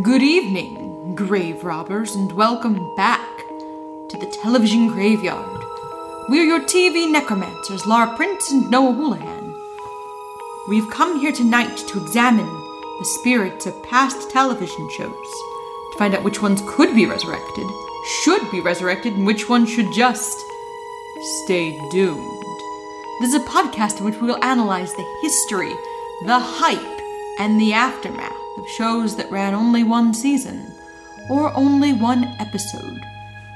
[0.00, 3.46] Good evening, grave robbers, and welcome back
[4.08, 5.62] to the television graveyard.
[6.30, 9.54] We're your TV necromancers, Lara Prince and Noah Houlihan.
[10.66, 16.24] We've come here tonight to examine the spirits of past television shows, to find out
[16.24, 17.66] which ones could be resurrected,
[18.22, 20.42] should be resurrected, and which ones should just
[21.44, 22.42] stay doomed.
[23.20, 25.74] This is a podcast in which we will analyze the history,
[26.24, 27.00] the hype,
[27.38, 28.31] and the aftermath
[28.62, 30.72] of shows that ran only one season
[31.28, 33.00] or only one episode.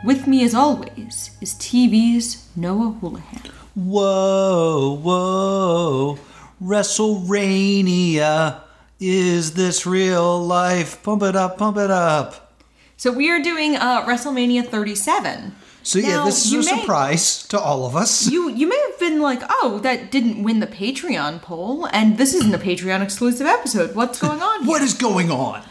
[0.04, 3.52] With me, as always, is TV's Noah Houlihan.
[3.74, 6.18] Whoa, whoa,
[6.62, 8.60] WrestleRania.
[8.98, 11.02] Is this real life?
[11.02, 12.54] Pump it up, pump it up.
[12.96, 15.54] So we are doing uh, WrestleMania 37.
[15.86, 18.28] So yeah, this is a may- surprise to all of us.
[18.28, 22.34] You you may have been like, oh, that didn't win the Patreon poll, and this
[22.34, 23.94] isn't a Patreon exclusive episode.
[23.94, 24.60] What's going on?
[24.64, 24.68] Here?
[24.68, 25.62] What is going on?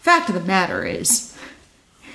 [0.00, 1.36] Fact of the matter is,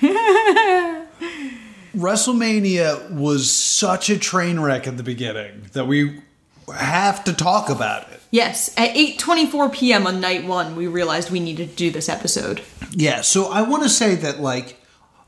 [1.94, 6.22] WrestleMania was such a train wreck at the beginning that we
[6.74, 8.20] have to talk about it.
[8.30, 10.06] yes, at 8:24 p.m.
[10.06, 12.62] on night one, we realized we needed to do this episode.
[12.92, 14.76] Yeah, so I want to say that like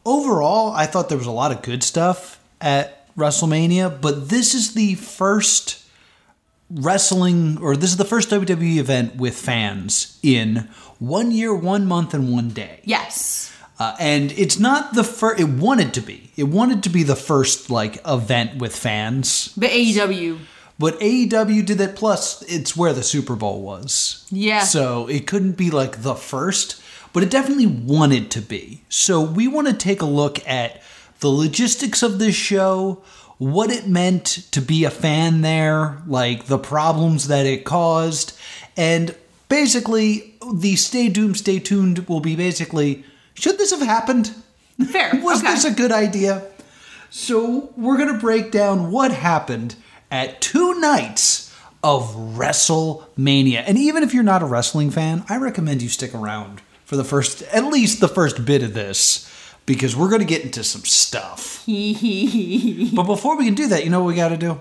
[0.05, 4.75] overall, I thought there was a lot of good stuff at WrestleMania, but this is
[4.75, 5.85] the first
[6.71, 12.15] wrestling or this is the first WWE event with fans in one year, one month,
[12.15, 12.81] and one day.
[12.85, 13.53] Yes.
[13.79, 15.41] Uh, and it's not the first.
[15.41, 16.31] It wanted to be.
[16.37, 19.53] It wanted to be the first like event with fans.
[19.57, 20.39] But AEW,
[20.79, 21.97] But AEW did that.
[21.97, 24.27] Plus, it's where the Super Bowl was.
[24.31, 24.61] Yeah.
[24.61, 26.81] So it couldn't be like the first,
[27.13, 28.83] but it definitely wanted to be.
[28.89, 30.83] So we want to take a look at
[31.21, 33.03] the logistics of this show,
[33.39, 38.37] what it meant to be a fan there, like the problems that it caused,
[38.77, 39.15] and
[39.49, 43.05] basically the stay doomed, stay tuned will be basically
[43.35, 44.35] should this have happened?
[44.91, 45.11] fair.
[45.23, 45.53] Was okay.
[45.53, 46.47] this a good idea?
[47.11, 49.75] So we're gonna break down what happened
[50.11, 53.65] at two nights of WrestleMania.
[53.67, 57.05] And even if you're not a wrestling fan, I recommend you stick around for the
[57.05, 59.27] first, at least the first bit of this,
[59.65, 61.65] because we're gonna get into some stuff.
[61.67, 64.61] but before we can do that, you know what we gotta do?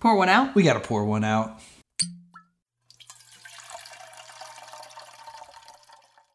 [0.00, 0.56] Pour one out.
[0.56, 1.60] We gotta pour one out.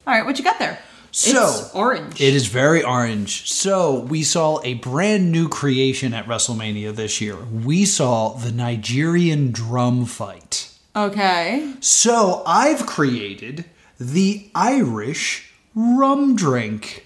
[0.06, 0.80] All right, what you got there?
[1.12, 2.22] So it's orange.
[2.22, 3.52] It is very orange.
[3.52, 7.36] So we saw a brand new creation at WrestleMania this year.
[7.36, 10.74] We saw the Nigerian drum fight.
[10.96, 11.74] Okay.
[11.82, 13.66] So I've created
[14.00, 17.06] the Irish rum drink.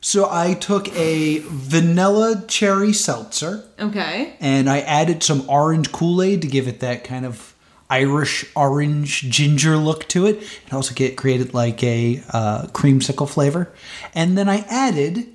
[0.00, 4.34] So I took a vanilla cherry seltzer Okay.
[4.40, 7.54] and I added some orange Kool Aid to give it that kind of
[7.90, 13.72] Irish orange ginger look to it, and also get created like a uh, creamsicle flavor.
[14.12, 15.32] And then I added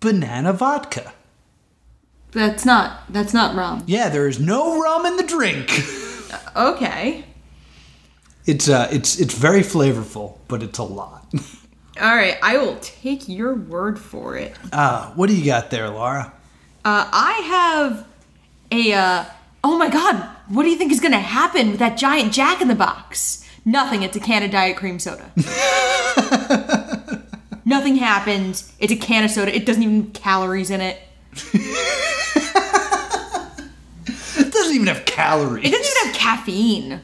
[0.00, 1.14] banana vodka.
[2.32, 3.84] That's not that's not rum.
[3.86, 5.70] Yeah, there is no rum in the drink.
[6.54, 7.24] Okay.
[8.48, 11.26] It's uh, it's it's very flavorful, but it's a lot.
[12.00, 14.56] All right, I will take your word for it.
[14.72, 16.32] Uh, what do you got there, Laura?
[16.82, 18.06] Uh, I have
[18.72, 18.94] a.
[18.94, 19.24] Uh,
[19.62, 20.26] oh my god!
[20.48, 23.46] What do you think is gonna happen with that giant Jack in the Box?
[23.66, 24.02] Nothing.
[24.02, 25.30] It's a can of Diet Cream soda.
[27.66, 28.72] Nothing happens.
[28.78, 29.54] It's a can of soda.
[29.54, 30.98] It doesn't even have calories in it.
[34.40, 35.66] It doesn't even have calories.
[35.66, 37.00] It doesn't even have caffeine.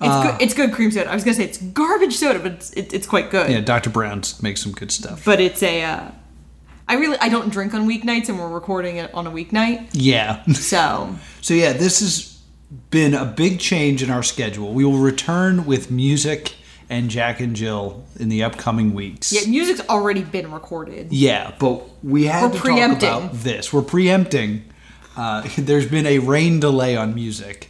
[0.00, 0.42] It's good.
[0.42, 1.10] It's good cream soda.
[1.10, 3.50] I was gonna say it's garbage soda, but it's it, it's quite good.
[3.50, 3.90] Yeah, Dr.
[3.90, 5.24] Brown's makes some good stuff.
[5.24, 5.82] But it's a.
[5.82, 6.10] Uh,
[6.86, 10.44] I really I don't drink on weeknights, and we're recording it on a weeknight, Yeah.
[10.52, 12.40] so So yeah, this has
[12.90, 14.72] been a big change in our schedule.
[14.72, 16.54] We will return with music
[16.90, 19.32] and Jack and Jill in the upcoming weeks.
[19.32, 21.12] yeah, music's already been recorded.
[21.12, 23.08] Yeah, but we had We're to preempting.
[23.10, 23.72] talk about this.
[23.72, 24.64] We're preempting.
[25.16, 27.68] Uh, there's been a rain delay on music.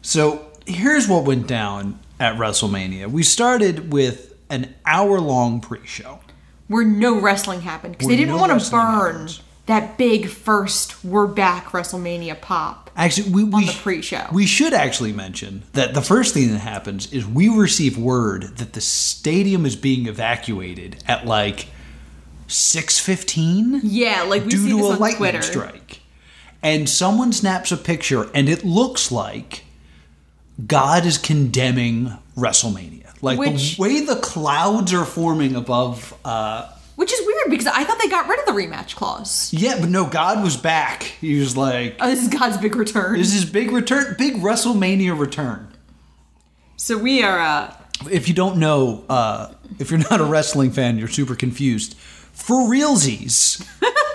[0.00, 3.08] So here's what went down at WrestleMania.
[3.08, 6.20] We started with an hour long pre show.
[6.68, 9.28] where no wrestling happened because they didn't no want to burn
[9.66, 12.90] that big first "We're back" WrestleMania pop.
[12.96, 14.26] Actually, we, we the pre-show.
[14.32, 18.72] We should actually mention that the first thing that happens is we receive word that
[18.72, 21.68] the stadium is being evacuated at like
[22.48, 25.42] six fifteen Yeah, like we due see to a on lightning Twitter.
[25.42, 26.00] strike,
[26.62, 29.64] and someone snaps a picture, and it looks like
[30.66, 33.04] God is condemning WrestleMania.
[33.22, 36.14] Like Which- the way the clouds are forming above.
[36.24, 39.52] Uh, Which is weird because I thought they got rid of the rematch clause.
[39.52, 41.02] yeah, but no, God was back.
[41.20, 43.18] He was like, Oh, this is God's big return.
[43.18, 45.66] "This is big return, big WrestleMania return."
[46.76, 47.74] so we are uh
[48.10, 51.96] if you don't know, uh, if you're not a wrestling fan, you're super confused.
[52.32, 53.60] For realsies,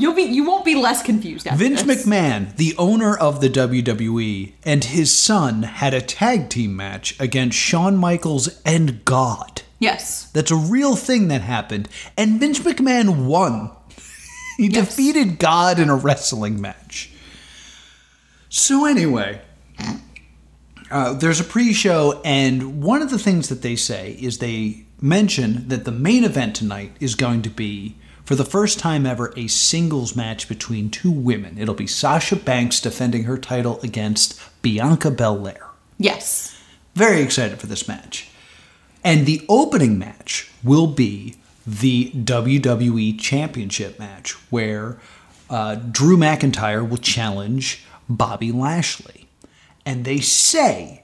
[0.00, 2.06] You'll be you won't be less confused after Vince this.
[2.06, 7.58] McMahon, the owner of the WWE, and his son had a tag team match against
[7.58, 9.62] Shawn Michaels and God.
[9.78, 10.30] Yes.
[10.32, 11.88] That's a real thing that happened.
[12.16, 13.70] And Vince McMahon won.
[14.56, 14.88] he Yes.
[14.88, 17.10] defeated God in a wrestling match.
[18.48, 19.40] So, anyway,
[20.90, 24.84] uh, there's a pre show, and one of the things that they say is they
[25.00, 27.96] mention that the main event tonight is going to be,
[28.30, 31.58] for the first time ever, a singles match between two women.
[31.58, 35.66] It'll be Sasha Banks defending her title against Bianca Belair.
[35.98, 36.56] Yes.
[36.94, 38.30] Very excited for this match.
[39.02, 45.00] And the opening match will be the WWE Championship match, where
[45.50, 49.26] uh, Drew McIntyre will challenge Bobby Lashley.
[49.84, 51.02] And they say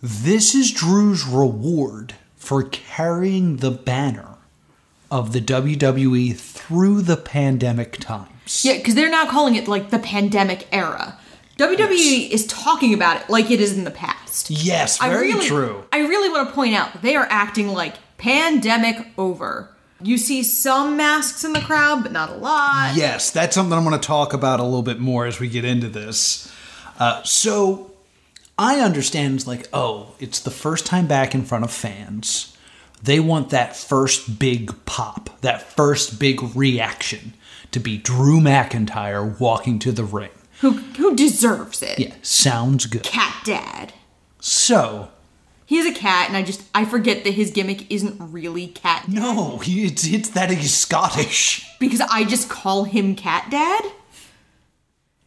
[0.00, 4.33] this is Drew's reward for carrying the banner
[5.14, 8.64] of the WWE through the pandemic times.
[8.64, 11.16] Yeah, because they're now calling it like the pandemic era.
[11.56, 14.50] WWE is talking about it like it is in the past.
[14.50, 15.84] Yes, I very really, true.
[15.92, 19.70] I really want to point out that they are acting like pandemic over.
[20.02, 22.94] You see some masks in the crowd, but not a lot.
[22.96, 25.64] Yes, that's something I'm going to talk about a little bit more as we get
[25.64, 26.52] into this.
[26.98, 27.92] Uh, so
[28.58, 32.53] I understand it's like, oh, it's the first time back in front of fans.
[33.04, 37.34] They want that first big pop, that first big reaction
[37.70, 40.30] to be Drew McIntyre walking to the ring.
[40.62, 41.98] Who who deserves it?
[41.98, 43.02] Yeah, sounds good.
[43.02, 43.92] Cat Dad.
[44.40, 45.10] So,
[45.66, 49.14] He's a cat, and I just I forget that his gimmick isn't really Cat Dad
[49.14, 51.66] no, he, it's, it's that he's Scottish.
[51.78, 53.84] because I just call him Cat Dad.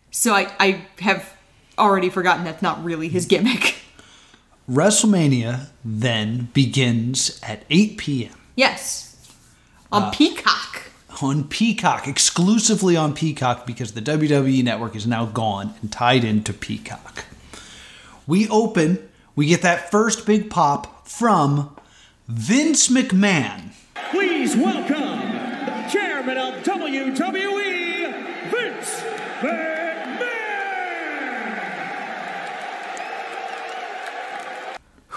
[0.09, 1.31] So I I have
[1.77, 3.75] already forgotten that's not really his gimmick.
[4.69, 8.33] WrestleMania then begins at 8 p.m.
[8.55, 9.15] Yes,
[9.91, 10.91] on uh, Peacock.
[11.21, 16.51] on Peacock, exclusively on Peacock, because the WWE network is now gone and tied into
[16.53, 17.25] Peacock.
[18.25, 21.73] We open, we get that first big pop from
[22.27, 23.69] Vince McMahon.
[24.11, 25.19] Please welcome
[25.65, 29.01] the chairman of WWE, Vince
[29.39, 29.76] McMahon.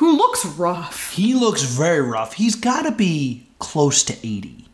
[0.00, 1.12] Who looks rough.
[1.12, 2.32] He looks very rough.
[2.32, 4.66] He's got to be close to 80.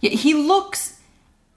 [0.00, 0.98] Yeah, he looks.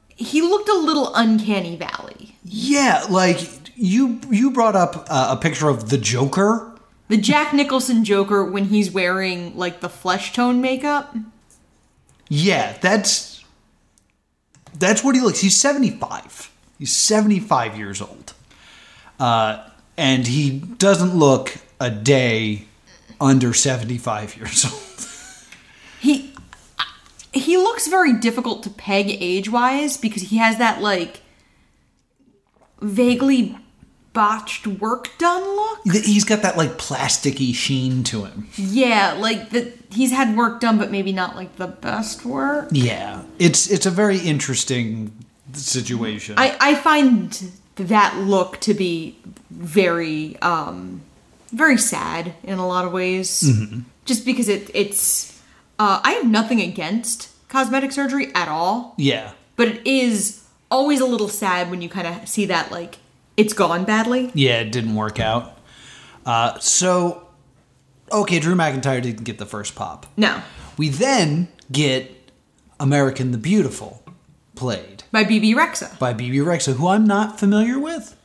[0.10, 2.36] He looked a little uncanny valley.
[2.44, 3.40] Yeah, like
[3.76, 6.72] you you brought up uh, a picture of the Joker.
[7.08, 11.16] The Jack Nicholson Joker when he's wearing like the flesh tone makeup.
[12.28, 13.44] Yeah, that's
[14.78, 15.40] that's what he looks.
[15.40, 16.52] He's 75.
[16.78, 18.34] He's 75 years old.
[19.20, 19.68] Uh,
[19.98, 22.68] and he doesn't look a day
[23.22, 24.74] under 75 years old.
[26.02, 26.34] He
[27.34, 31.20] he looks very difficult to peg age wise because he has that like
[32.82, 33.58] vaguely
[34.14, 35.80] botched work done look.
[36.06, 38.50] He's got that like plasticky sheen to him.
[38.56, 42.70] Yeah, like that he's had work done, but maybe not like the best work.
[42.72, 43.24] Yeah.
[43.38, 45.12] It's it's a very interesting
[45.54, 46.36] situation.
[46.38, 49.18] I I find that look to be
[49.50, 51.02] very um
[51.50, 53.50] very sad in a lot of ways.
[54.06, 55.40] Just because it it's
[55.78, 59.32] uh I have nothing against cosmetic surgery at all, yeah.
[59.56, 62.98] but it is always a little sad when you kind of see that like
[63.38, 64.32] it's gone badly.
[64.34, 65.58] Yeah, it didn't work out.
[66.26, 67.28] Uh, so
[68.12, 70.06] okay, Drew McIntyre didn't get the first pop.
[70.18, 70.42] No.
[70.78, 72.32] We then get
[72.80, 74.04] American the Beautiful
[74.56, 75.98] played By Bebe Rexha.
[76.00, 78.16] by Bebe Rexha, who I'm not familiar with.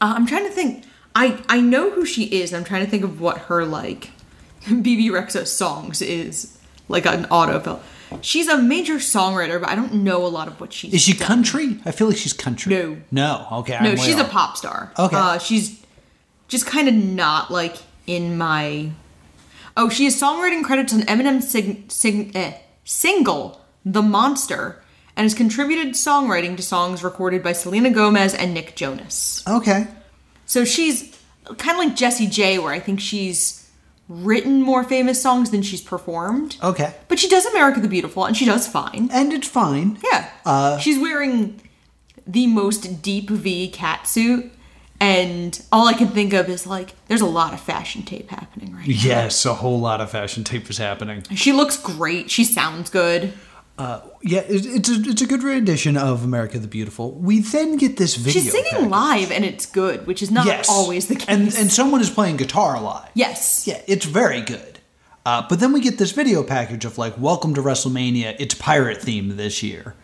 [0.00, 0.84] Uh, I'm trying to think.
[1.18, 2.52] I I know who she is.
[2.52, 4.10] and I'm trying to think of what her like
[4.68, 6.56] Bebe Rexha songs is
[6.88, 7.80] like an autofill.
[8.22, 10.94] She's a major songwriter, but I don't know a lot of what she's.
[10.94, 11.26] Is she done.
[11.26, 11.78] country?
[11.84, 12.74] I feel like she's country.
[12.74, 12.96] No.
[13.10, 13.46] No.
[13.60, 13.78] Okay.
[13.82, 14.30] No, she's a off.
[14.30, 14.92] pop star.
[14.98, 15.16] Okay.
[15.16, 15.84] Uh, she's
[16.46, 18.92] just kind of not like in my.
[19.76, 24.82] Oh, she has songwriting credits on Eminem's sing, sing, eh, single "The Monster"
[25.16, 29.42] and has contributed songwriting to songs recorded by Selena Gomez and Nick Jonas.
[29.46, 29.88] Okay.
[30.48, 31.16] So she's
[31.58, 33.70] kind of like Jessie J, where I think she's
[34.08, 36.56] written more famous songs than she's performed.
[36.62, 36.94] Okay.
[37.08, 39.10] But she does America the Beautiful, and she does fine.
[39.12, 39.98] And it's fine.
[40.10, 40.30] Yeah.
[40.46, 41.60] Uh, she's wearing
[42.26, 44.50] the most deep V cat suit,
[44.98, 48.74] and all I can think of is like, there's a lot of fashion tape happening
[48.74, 48.94] right now.
[48.94, 51.22] Yes, a whole lot of fashion tape is happening.
[51.34, 52.30] She looks great.
[52.30, 53.34] She sounds good.
[53.78, 57.12] Yeah, it, it's a it's a good rendition of America the Beautiful.
[57.12, 58.40] We then get this video.
[58.42, 58.90] She's singing package.
[58.90, 60.68] live, and it's good, which is not Yes.
[60.68, 61.28] always the case.
[61.28, 63.10] And and someone is playing guitar live.
[63.14, 63.66] yes.
[63.66, 64.78] Yeah, it's very good.
[65.26, 68.34] Uh, but then we get this video package of like, welcome to WrestleMania.
[68.38, 69.94] It's pirate themed this year.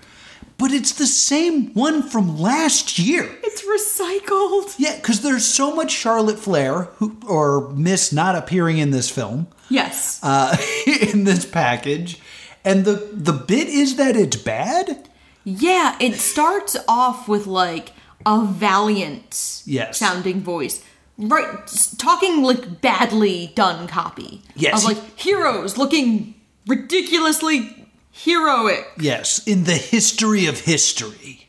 [0.59, 3.29] But it's the same one from last year.
[3.43, 4.75] It's recycled.
[4.79, 9.47] Yeah, because there's so much Charlotte Flair, who, or Miss not appearing in this film,
[9.71, 10.21] Yes.
[10.23, 12.21] uh, in this package.
[12.65, 15.09] And the, the bit is that it's bad?
[15.47, 17.93] yeah, it starts off with like
[18.25, 19.99] a valiant Yes.
[19.99, 20.83] sounding voice.
[21.19, 24.43] Right, talking like badly done copy.
[24.57, 24.79] Yes.
[24.83, 26.35] Of like heroes looking
[26.67, 28.87] ridiculously heroic.
[28.99, 31.47] Yes, in the history of history.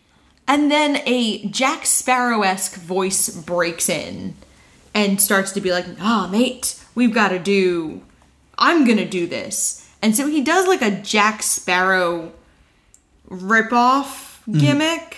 [0.48, 4.36] And then a Jack Sparrow esque voice breaks in
[4.93, 8.01] and starts to be like, ah, mate, we've got to do,
[8.57, 9.85] I'm going to do this.
[10.05, 12.31] And so he does like a Jack Sparrow
[13.27, 15.17] ripoff gimmick.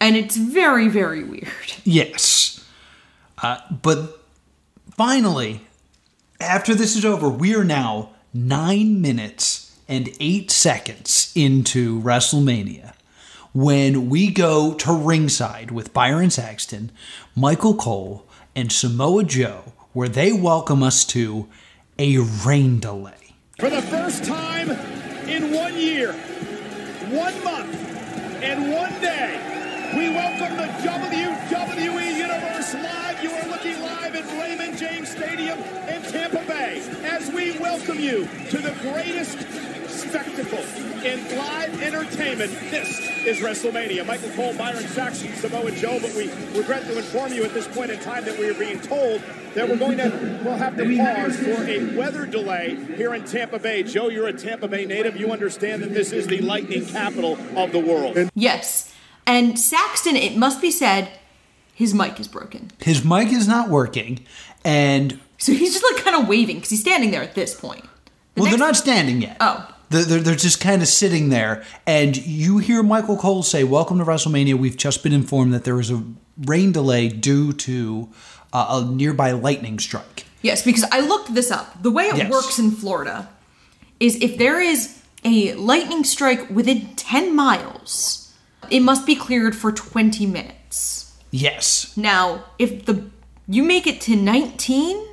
[0.00, 1.46] And it's very, very weird.
[1.84, 2.68] Yes.
[3.40, 4.24] Uh, but
[4.96, 5.60] finally,
[6.40, 12.94] after this is over, we are now nine minutes and eight seconds into WrestleMania
[13.52, 16.90] when we go to ringside with Byron Saxton,
[17.36, 21.48] Michael Cole, and Samoa Joe, where they welcome us to
[22.00, 23.19] a rain delay.
[23.60, 24.70] For the first time
[25.28, 26.14] in one year,
[27.10, 27.74] one month,
[28.42, 29.36] and one day,
[29.94, 33.22] we welcome the WWE Universe live.
[33.22, 38.26] You are looking live at Raymond James Stadium in Tampa Bay as we welcome you
[38.48, 39.36] to the greatest
[40.00, 40.58] spectacle
[41.04, 42.52] in live entertainment.
[42.70, 44.06] This is WrestleMania.
[44.06, 47.90] Michael Cole, Byron Saxton, Samoa Joe, but we regret to inform you at this point
[47.90, 49.22] in time that we are being told
[49.54, 53.58] that we're going to we'll have to pause for a weather delay here in Tampa
[53.58, 53.82] Bay.
[53.82, 55.16] Joe, you're a Tampa Bay native.
[55.16, 58.30] You understand that this is the lightning capital of the world.
[58.34, 58.94] Yes.
[59.26, 61.10] And Saxton, it must be said,
[61.74, 62.70] his mic is broken.
[62.80, 64.24] His mic is not working,
[64.64, 67.84] and So he's just like kind of waving because he's standing there at this point.
[68.34, 69.38] The well, they're not standing yet.
[69.40, 69.74] Oh.
[69.90, 73.98] They're, they're, they're just kind of sitting there, and you hear Michael Cole say, Welcome
[73.98, 74.54] to WrestleMania.
[74.54, 76.02] We've just been informed that there is a
[76.44, 78.08] rain delay due to
[78.52, 80.26] uh, a nearby lightning strike.
[80.42, 81.82] Yes, because I looked this up.
[81.82, 82.30] The way it Yes.
[82.30, 83.28] works in Florida
[83.98, 88.32] is if there is a lightning strike within 10 miles,
[88.70, 91.18] it must be cleared for 20 minutes.
[91.32, 91.94] Yes.
[91.96, 93.10] Now, if the
[93.48, 95.04] you make it to 19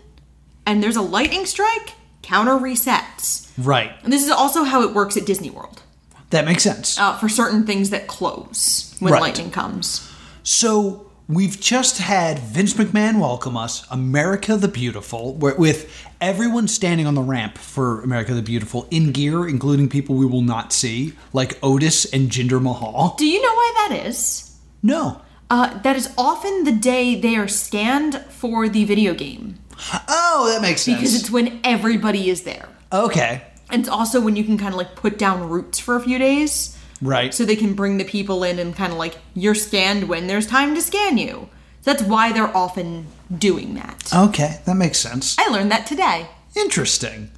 [0.67, 1.93] and there's a lightning strike,
[2.27, 3.47] counter resets.
[3.57, 3.91] Right.
[4.03, 5.81] And this is also how it works at Disney World
[6.29, 6.99] That makes sense.
[6.99, 9.21] uh, for certain things that close when Right.
[9.21, 10.07] lightning comes.
[10.43, 17.15] So we've just had Vince McMahon welcome us, America the Beautiful, with everyone standing on
[17.15, 21.57] the ramp for America the Beautiful in gear, including people we will not see, like
[21.63, 23.15] Otis and Jinder Mahal.
[23.17, 24.51] Do you know why that is?
[24.83, 25.21] No.
[25.49, 29.57] Uh, that is often the day they are scanned for the video game
[30.07, 30.97] Oh, that makes sense.
[30.97, 32.67] because it's when everybody is there.
[32.91, 33.43] okay.
[33.69, 36.17] And it's also when you can kind of like put down roots for a few
[36.17, 37.33] days Right.
[37.33, 40.47] so they can bring the people in and kind of like you're scanned when there's
[40.47, 41.49] time to scan you.
[41.81, 43.07] So that's why they're often
[43.37, 44.09] doing that.
[44.15, 45.35] okay, that makes sense.
[45.37, 46.27] I learned that today.
[46.55, 47.29] Interesting.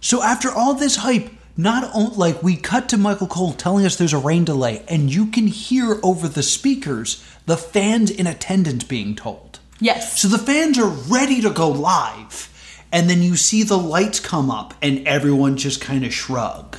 [0.00, 3.96] So after all this hype, not only like we cut to Michael Cole telling us
[3.96, 8.84] there's a rain delay, and you can hear over the speakers the fans in attendance
[8.84, 9.60] being told.
[9.84, 10.18] Yes.
[10.18, 12.48] So the fans are ready to go live,
[12.90, 16.78] and then you see the lights come up, and everyone just kind of shrug,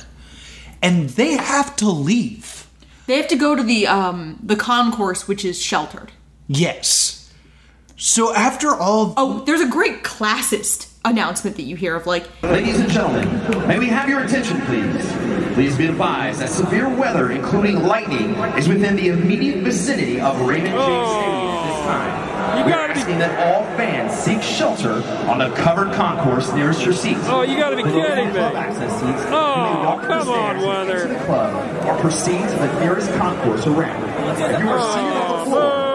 [0.82, 2.66] and they have to leave.
[3.06, 6.10] They have to go to the um the concourse which is sheltered.
[6.48, 7.32] Yes.
[7.96, 12.80] So after all, Oh, there's a great classist announcement that you hear of like Ladies
[12.80, 13.28] and gentlemen,
[13.68, 15.06] may we have your attention, please?
[15.54, 20.74] Please be advised that severe weather, including lightning, is within the immediate vicinity of Raymond
[20.74, 22.35] James Stadium at this time.
[22.66, 27.20] We are asking that all fans seek shelter on the covered concourse nearest your seats.
[27.24, 28.38] Oh, you gotta be those kidding me.
[28.38, 31.06] access seats, Oh, may walk up the come on, Weather.
[31.08, 34.02] the club or proceed to the nearest concourse ramp.
[34.38, 35.85] If you are seated on the floor,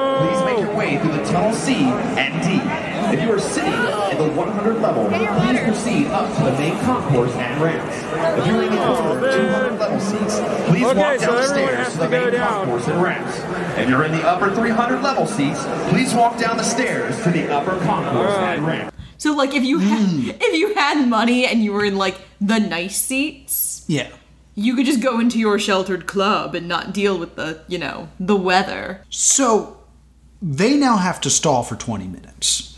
[0.72, 3.16] your way through the tunnel C and D.
[3.16, 7.34] If you are sitting at the 100 level, please proceed up to the main concourse
[7.34, 7.96] and ramps.
[8.40, 11.48] If you're in the corner 200 level seats, please Okay, walk so down the everyone
[11.48, 12.48] stairs to the main down.
[12.48, 13.80] concourse and ramps.
[13.80, 17.51] If you're in the upper 300 level seats, please walk down the stairs to the
[17.51, 18.94] upper concourse and ramp.
[19.18, 20.30] so like if you had hmm.
[20.30, 24.10] if you had money and you were in like the nice seats, yeah.
[24.56, 28.10] you could just go into your sheltered club and not deal with the, you know,
[28.20, 29.04] the weather.
[29.10, 29.81] So
[30.41, 32.77] they now have to stall for 20 minutes.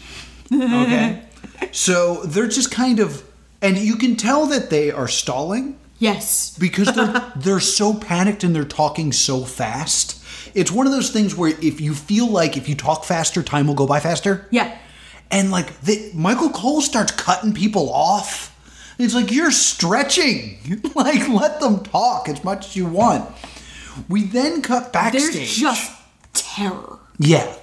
[0.54, 1.24] Okay?
[1.72, 3.24] so they're just kind of
[3.62, 6.58] and you can tell that they are stalling Yes.
[6.60, 10.22] because they're they're so panicked and they're talking so fast.
[10.54, 13.68] It's one of those things where if you feel like if you talk faster, time
[13.68, 14.46] will go by faster.
[14.52, 14.78] Yeah.
[15.32, 18.50] And like the, Michael Cole starts cutting people off.
[19.00, 20.82] It's like you're stretching.
[20.96, 23.34] like let them talk as much as you want.
[24.10, 25.34] We then cut backstage.
[25.34, 25.92] There's just
[26.34, 27.00] terror.
[27.20, 27.54] Yeah.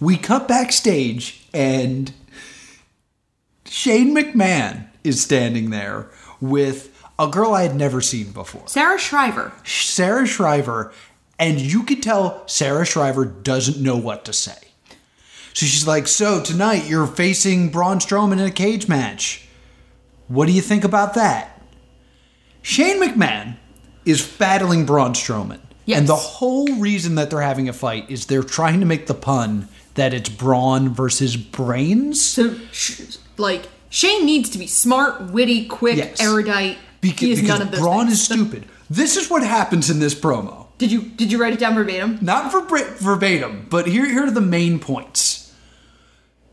[0.00, 2.12] We cut backstage and
[3.64, 8.66] Shane McMahon is standing there with a girl I had never seen before.
[8.66, 9.52] Sarah Schreiber.
[9.64, 10.92] Sarah Schreiber,
[11.38, 14.56] and you could tell Sarah Schreiber doesn't know what to say.
[15.52, 19.48] So she's like, So tonight you're facing Braun Strowman in a cage match.
[20.28, 21.60] What do you think about that?
[22.62, 23.56] Shane McMahon
[24.04, 25.60] is battling Braun Strowman.
[25.88, 26.00] Yes.
[26.00, 29.14] And the whole reason that they're having a fight is they're trying to make the
[29.14, 32.20] pun that it's brawn versus Brains.
[32.20, 36.20] So, sh- like, Shane needs to be smart, witty, quick, Yes.
[36.20, 36.76] erudite.
[37.00, 38.18] Beca- he is because none of those Braun things.
[38.18, 38.66] is stupid.
[38.90, 40.66] This is what happens in this promo.
[40.76, 42.18] Did you did you write it down verbatim?
[42.20, 42.60] Not for
[43.00, 45.52] verbatim, but here, here are the main points.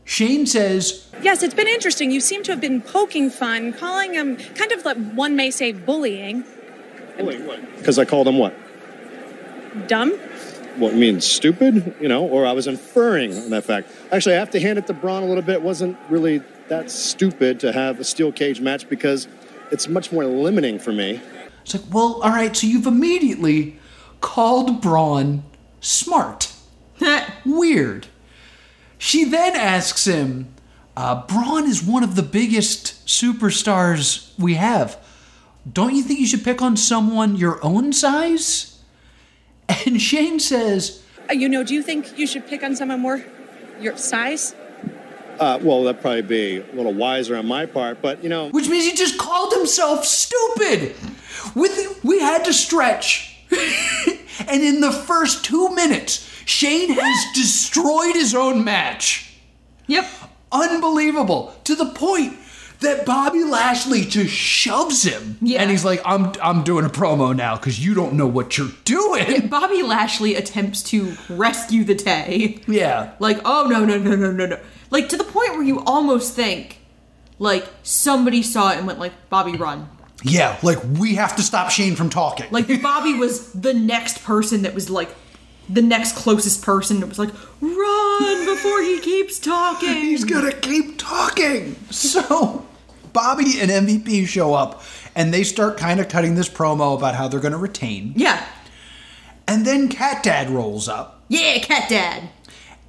[0.04, 2.10] Shane says, Yes, it's been interesting.
[2.10, 5.72] You seem to have been poking fun, calling him kind of like one may say
[5.72, 6.44] bullying.
[7.18, 7.60] Wait, what?
[7.78, 8.54] Because I called him what?
[9.86, 10.12] Dumb?
[10.76, 11.94] What means stupid?
[12.00, 13.90] You know, or I was inferring on that fact.
[14.12, 15.56] Actually, I have to hand it to Braun a little bit.
[15.56, 19.28] It wasn't really that stupid to have a steel cage match because
[19.70, 21.20] it's much more limiting for me.
[21.62, 23.78] It's like, well, all right, so you've immediately
[24.20, 25.42] called Braun
[25.80, 26.52] smart.
[27.44, 28.08] Weird.
[28.98, 30.54] She then asks him,
[30.96, 34.98] uh, Braun is one of the biggest superstars we have.
[35.70, 38.75] Don't you think you should pick on someone your own size?
[39.68, 43.24] And Shane says, Uh, you know, do you think you should pick on someone more
[43.80, 44.54] your size?
[45.38, 48.68] Uh, well, that'd probably be a little wiser on my part, but you know, which
[48.68, 50.94] means he just called himself stupid.
[51.54, 58.34] With we had to stretch, and in the first two minutes, Shane has destroyed his
[58.34, 59.34] own match.
[59.88, 60.08] Yep.
[60.52, 62.38] Unbelievable to the point
[62.80, 65.62] that Bobby Lashley just shoves him, Yeah.
[65.62, 68.72] and he's like, "I'm I'm doing a promo now because you don't know what you're
[68.84, 72.60] doing." Bobby Lashley attempts to rescue the Tay.
[72.68, 74.58] Yeah, Like, oh no, no, no, no, no, no.
[74.90, 76.78] Like to the point where you almost think
[77.38, 79.88] like somebody saw it and went like, Bobby run.
[80.22, 82.46] yeah, like we have to stop Shane from talking.
[82.50, 85.10] Like Bobby was the next person that was like
[85.68, 89.88] the next closest person was like, run before he keeps talking.
[89.94, 91.76] He's gonna keep talking.
[91.90, 92.66] So
[93.12, 94.82] Bobby and MVP show up
[95.14, 98.12] and they start kind of cutting this promo about how they're gonna retain.
[98.16, 98.44] Yeah.
[99.48, 102.28] And then Cat Dad rolls up Yeah, cat dad.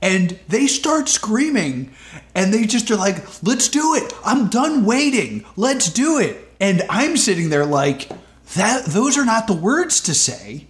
[0.01, 1.91] and they start screaming
[2.35, 4.11] and they just are like, let's do it.
[4.25, 5.45] I'm done waiting.
[5.55, 6.37] Let's do it.
[6.59, 8.09] And I'm sitting there like,
[8.55, 10.65] that those are not the words to say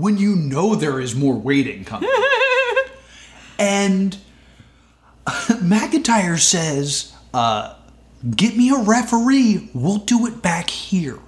[0.00, 2.10] when you know there is more waiting coming.
[3.58, 4.16] and
[5.26, 7.74] McIntyre says, uh,
[8.34, 9.70] get me a referee.
[9.74, 11.18] We'll do it back here.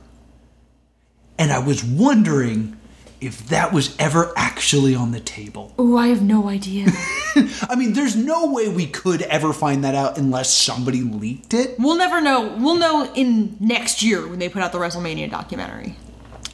[1.39, 2.77] And I was wondering
[3.21, 5.73] if that was ever actually on the table.
[5.79, 6.87] Oh, I have no idea.
[7.69, 11.77] I mean, there's no way we could ever find that out unless somebody leaked it.
[11.79, 12.57] we'll never know.
[12.59, 15.97] We'll know in next year when they put out the WrestleMania documentary.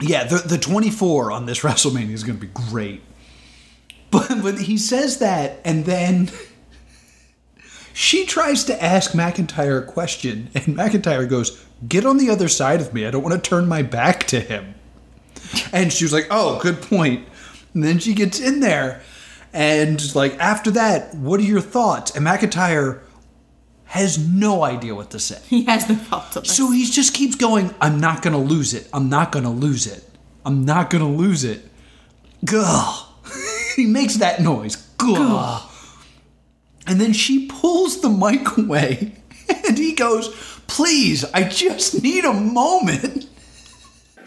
[0.00, 3.02] Yeah, the, the 24 on this WrestleMania is going to be great.
[4.10, 6.30] But, but he says that, and then
[7.92, 12.80] she tries to ask McIntyre a question, and McIntyre goes, Get on the other side
[12.80, 13.06] of me.
[13.06, 14.74] I don't want to turn my back to him.
[15.72, 17.28] And she was like, Oh, good point.
[17.74, 19.02] And then she gets in there,
[19.52, 22.14] and like, after that, what are your thoughts?
[22.16, 23.00] And McIntyre
[23.88, 25.40] has no idea what to say.
[25.48, 26.44] He has no thoughts on.
[26.44, 28.88] So he just keeps going, I'm not gonna lose it.
[28.92, 30.04] I'm not gonna lose it.
[30.44, 31.60] I'm not gonna lose it.
[32.44, 33.06] Gah.
[33.76, 34.76] he makes that noise.
[34.98, 35.66] Gah.
[36.86, 39.12] And then she pulls the mic away
[39.66, 40.28] and he goes,
[40.66, 43.26] Please, I just need a moment.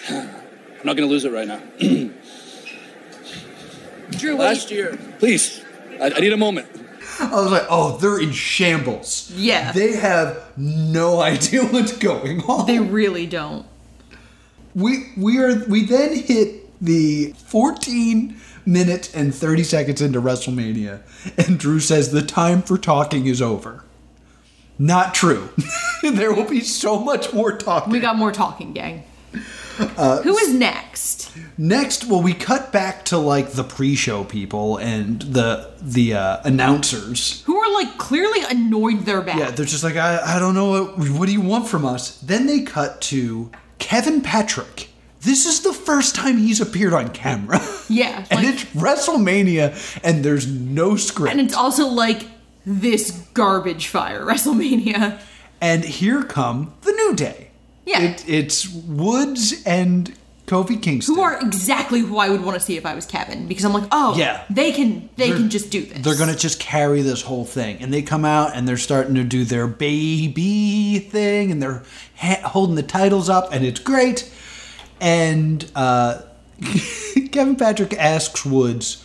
[0.09, 0.27] I'm
[0.83, 1.61] not going to lose it right now.
[4.11, 5.63] Drew, Last you- year, please,
[5.99, 6.67] I, I need a moment.
[7.21, 9.31] I was like, Oh, they're in shambles.
[9.35, 9.71] Yeah.
[9.71, 12.65] They have no idea what's going on.
[12.67, 13.65] they really don't.
[14.75, 21.01] we we are we then hit the 14 minutes and 30 seconds into WrestleMania
[21.37, 23.83] and Drew says the time for talking is over.
[24.79, 25.49] Not true.
[26.03, 27.91] there will be so much more talking.
[27.91, 29.03] We got more talking, gang.
[29.79, 31.20] Uh, Who is next?
[31.57, 37.41] Next, well we cut back to like the pre-show people and the the uh, announcers.
[37.43, 39.37] Who are like clearly annoyed they're back.
[39.37, 42.19] Yeah, they're just like I, I don't know what what do you want from us?
[42.21, 44.89] Then they cut to Kevin Patrick.
[45.21, 47.59] This is the first time he's appeared on camera.
[47.89, 51.31] Yeah, and like- it's WrestleMania and there's no script.
[51.31, 52.25] and it's also like
[52.65, 55.19] this garbage fire WrestleMania.
[55.59, 57.49] And here come the New Day.
[57.85, 58.01] Yeah.
[58.01, 60.13] It, it's Woods and
[60.51, 61.15] Kofi Kingston.
[61.15, 63.71] who are exactly who I would want to see if I was Kevin because I'm
[63.73, 64.43] like, oh, Yeah.
[64.49, 65.99] they can they They're- can just do this.
[66.03, 69.23] They're gonna just carry this whole thing, and they come out and they're starting to
[69.23, 71.83] do their baby thing, and they're
[72.17, 74.29] ha- holding the titles up, and it's great.
[74.99, 76.21] And uh,
[77.31, 79.03] Kevin Patrick asks Woods,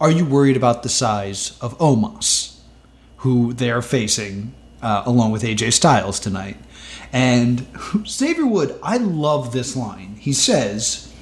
[0.00, 2.56] "Are you worried about the size of Omos,
[3.18, 6.56] who they're facing uh, along with AJ Styles tonight?"
[7.12, 7.66] And
[8.06, 10.16] Xavier Wood, I love this line.
[10.18, 11.12] He says,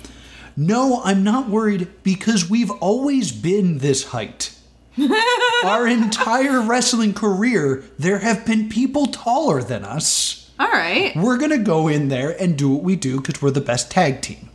[0.57, 4.53] "No, I'm not worried because we've always been this height."
[5.65, 10.51] Our entire wrestling career, there have been people taller than us.
[10.59, 11.15] All right.
[11.15, 13.91] We're going to go in there and do what we do because we're the best
[13.91, 14.49] tag team.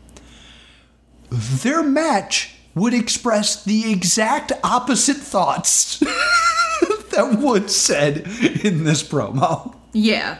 [1.30, 6.00] Their match would express the exact opposite thoughts
[7.12, 8.18] that Wood said
[8.64, 9.76] in this promo.
[9.94, 10.40] Yeah.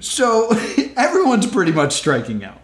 [0.00, 0.50] So
[0.96, 2.60] everyone's pretty much striking out.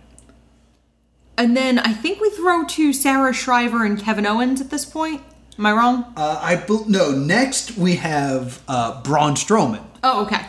[1.36, 5.22] And then I think we throw to Sarah Schreiber and Kevin Owens at this point.
[5.58, 6.12] Am I wrong?
[6.16, 7.10] Uh, I bel no.
[7.12, 9.84] Next we have uh, Braun Strowman.
[10.04, 10.44] oh, okay.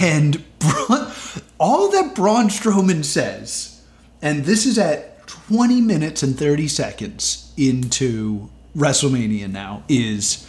[0.00, 1.10] And Braun,
[1.58, 3.82] all that Braun Strowman says,
[4.22, 10.48] and this is at 20 minutes and 30 seconds into WrestleMania now, is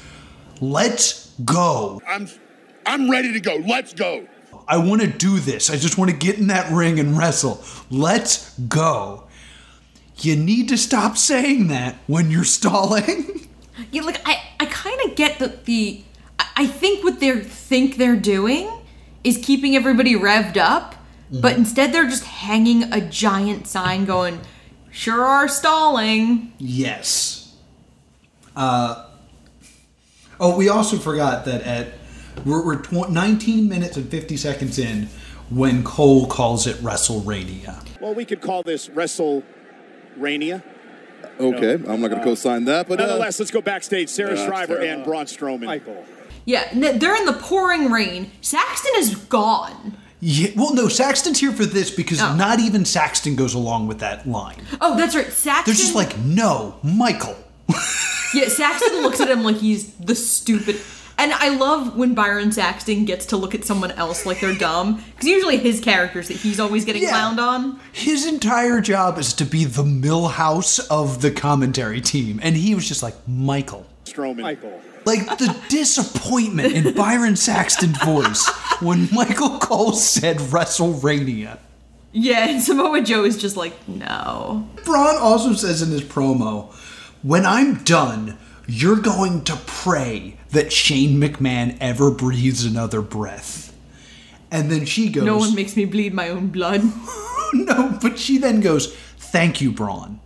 [0.61, 2.01] let's go.
[2.07, 2.27] I'm
[2.85, 3.55] I'm ready to go.
[3.67, 4.27] Let's go.
[4.69, 5.69] I want to do this.
[5.71, 7.63] I just want to get in that ring and wrestle.
[7.89, 9.23] Let's go.
[10.17, 13.47] You need to stop saying that when you're stalling.
[13.91, 16.03] Yeah, like I, I kind of get that the.
[16.37, 18.69] I- I think what they think they're doing
[19.23, 20.95] is keeping everybody revved up,
[21.31, 24.41] but instead they're just hanging a giant sign going,
[24.91, 27.55] "Sure are stalling." Yes.
[28.53, 29.05] Uh,
[30.41, 31.93] oh, we also forgot that at
[32.45, 35.07] we're, we're tw- 19 minutes and 50 seconds in
[35.49, 37.85] when Cole calls it WrestleRania.
[38.01, 40.63] Well, we could call this WrestleRania.
[41.39, 44.09] Okay, I'm not going to co-sign that, but uh, Nonetheless, let's go backstage.
[44.09, 44.95] Sarah Yeah, Schreiber that's fair.
[44.95, 45.63] and Braun Strowman.
[45.65, 46.05] Michael.
[46.45, 48.31] Yeah, they're in the pouring rain.
[48.41, 49.95] Saxton is gone.
[50.21, 52.35] Yeah, well, no, Saxton's here for this because Oh.
[52.35, 54.61] not even Saxton goes along with that line.
[54.81, 55.31] Oh, that's right.
[55.31, 55.63] Saxton.
[55.73, 57.35] They're just like, no, Michael.
[58.31, 60.79] Yeah, Saxton looks at him like he's the stupid.
[61.19, 65.03] And I love when Byron Saxton gets to look at someone else like they're dumb.
[65.11, 67.11] Because usually his characters that he's always getting Yeah.
[67.11, 67.79] clowned on.
[67.91, 72.39] His entire job is to be the Milhouse of the commentary team.
[72.41, 73.85] And he was just like, Michael.
[74.05, 74.39] Strowman.
[74.41, 74.81] Michael.
[75.05, 78.47] Like the disappointment in Byron Saxton's voice
[78.81, 81.57] when Michael Cole said WrestleRania.
[82.11, 84.67] Yeah, and Samoa Joe is just like, no.
[84.85, 86.71] Braun also says in his promo,
[87.23, 88.37] when I'm done,
[88.69, 93.75] you're going to pray that Shane McMahon ever breathes another breath.
[94.51, 96.83] And then she goes, No one makes me bleed my own blood.
[97.53, 100.19] no, but she then goes, thank you, Braun.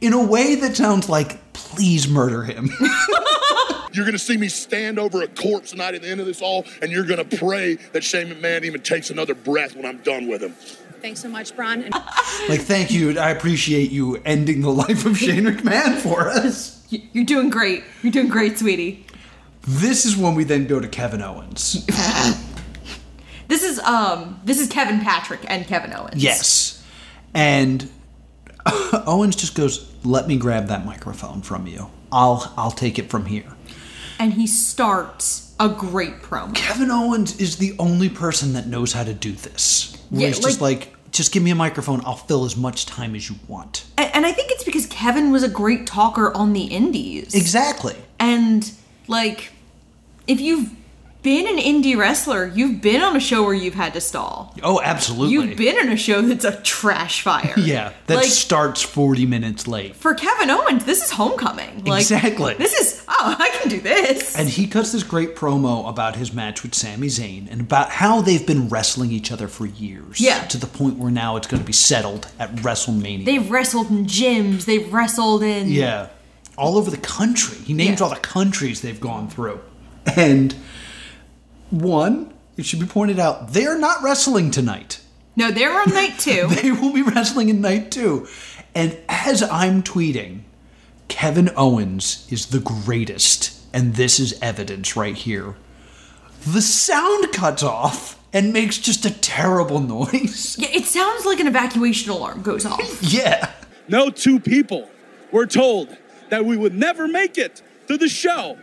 [0.00, 2.70] In a way that sounds like, please murder him.
[3.92, 6.42] You're going to see me stand over a corpse tonight at the end of this
[6.42, 9.98] all, and you're going to pray that Shane McMahon even takes another breath when I'm
[9.98, 10.56] done with him.
[11.04, 11.82] Thanks so much, Braun.
[11.82, 11.92] And
[12.48, 13.18] like, thank you.
[13.18, 16.82] I appreciate you ending the life of Shane McMahon for us.
[16.88, 17.84] You're doing great.
[18.02, 19.04] You're doing great, sweetie.
[19.60, 21.86] This is when we then go to Kevin Owens.
[23.46, 26.24] This is um this is Kevin Patrick and Kevin Owens.
[26.24, 26.82] Yes.
[27.34, 27.90] And
[29.06, 31.90] Owens just goes, "Let me grab that microphone from you.
[32.10, 33.54] I'll I'll take it from here."
[34.18, 36.54] And he starts a great promo.
[36.54, 39.94] Kevin Owens is the only person that knows how to do this.
[40.10, 42.02] Where Yeah, he's just like, "Just give me a microphone.
[42.04, 45.32] I'll fill as much time as you want." And, and I think it's because Kevin
[45.32, 47.34] was a great talker on the indies.
[47.34, 47.96] Exactly.
[48.18, 48.70] And
[49.08, 49.52] like
[50.26, 50.70] if you've
[51.24, 54.54] been an indie wrestler, you've been on a show where you've had to stall.
[54.62, 55.32] Oh, absolutely.
[55.34, 57.54] You've been in a show that's a trash fire.
[57.58, 59.96] yeah, that like starts 40 minutes late.
[59.96, 61.84] for Kevin Owens, this is homecoming.
[61.84, 62.54] Like, Exactly.
[62.54, 64.36] This is oh, I can do this.
[64.38, 68.20] And he cuts this great promo about his match with Sami Zayn and about how
[68.20, 70.20] they've been wrestling each other for years.
[70.20, 70.44] Yeah.
[70.48, 73.24] To the point where now it's going to be settled at WrestleMania.
[73.24, 74.66] They've wrestled in gyms.
[74.66, 75.68] They've wrestled in.
[75.70, 76.08] Yeah.
[76.58, 77.56] All over the country.
[77.64, 78.04] He names Yeah.
[78.06, 79.60] all the countries they've gone through.
[80.16, 80.54] And
[81.70, 85.00] one, it should be pointed out, they're not wrestling tonight.
[85.36, 86.46] No, they're on night two.
[86.48, 88.28] They will be wrestling in night two.
[88.74, 90.40] And as I'm tweeting,
[91.08, 93.60] Kevin Owens is the greatest.
[93.72, 95.56] And this is evidence right here.
[96.46, 100.56] The sound cuts off and makes just a terrible noise.
[100.58, 102.80] yeah, it sounds like an evacuation alarm goes off.
[103.12, 103.50] Yeah.
[103.88, 104.88] No two people
[105.32, 105.94] were told
[106.30, 108.56] that we would never make it to the show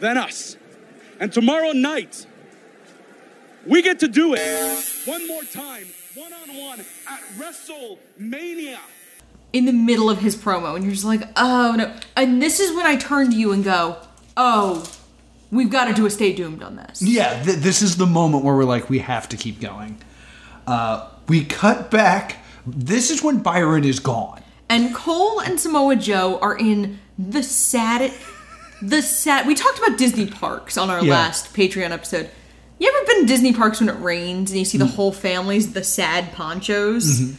[0.00, 0.56] than us.
[1.20, 2.26] And tomorrow night,
[3.66, 5.86] we get to do it one more time.
[6.14, 8.78] one on one at WrestleMania.
[9.52, 11.94] in the middle of his promo, and you're just like, oh no.
[12.16, 13.96] And this is when I turn to you and go,
[14.36, 14.90] oh,
[15.50, 17.00] we've got to do a Stay Doomed on this.
[17.02, 19.98] Yeah, th- this is the moment where we're like, we have to keep going.
[20.66, 22.36] Uh, we cut back.
[22.66, 24.42] This is when Byron is gone.
[24.68, 28.12] And Cole and Samoa Joe are in the sad,
[28.82, 29.46] the set.
[29.46, 31.12] We talked about Disney parks on our Yeah.
[31.12, 32.30] last Patreon episode.
[32.78, 34.94] You ever been to Disney parks when it rains and you see the Mm.
[34.94, 37.20] whole families, the sad ponchos?
[37.20, 37.34] Mhm.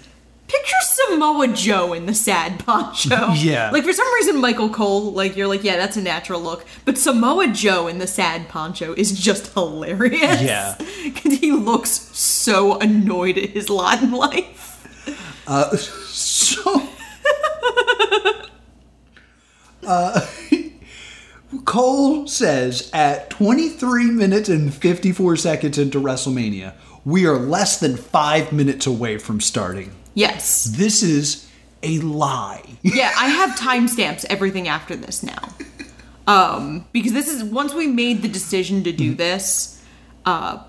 [0.48, 3.32] Picture Samoa Joe in the sad poncho.
[3.36, 3.70] Yeah.
[3.72, 6.66] Like for some reason, Michael Cole, like you're like, yeah, that's a natural look.
[6.86, 10.42] But Samoa Joe in the sad poncho is just hilarious.
[10.42, 10.76] Yeah.
[11.04, 14.66] Because he looks so annoyed at his lot in life.
[15.48, 16.84] Uh, so.
[19.88, 20.22] uh,
[21.66, 26.74] Cole says at 23 minutes and 54 seconds into WrestleMania,
[27.06, 29.92] we are less than five minutes away from starting.
[30.14, 30.66] Yes.
[30.66, 31.50] This is
[31.82, 32.64] a lie.
[32.84, 35.50] yeah, I have timestamps everything after this now.
[36.28, 39.82] Um, because this is once we made the decision to do this,
[40.26, 40.60] uh,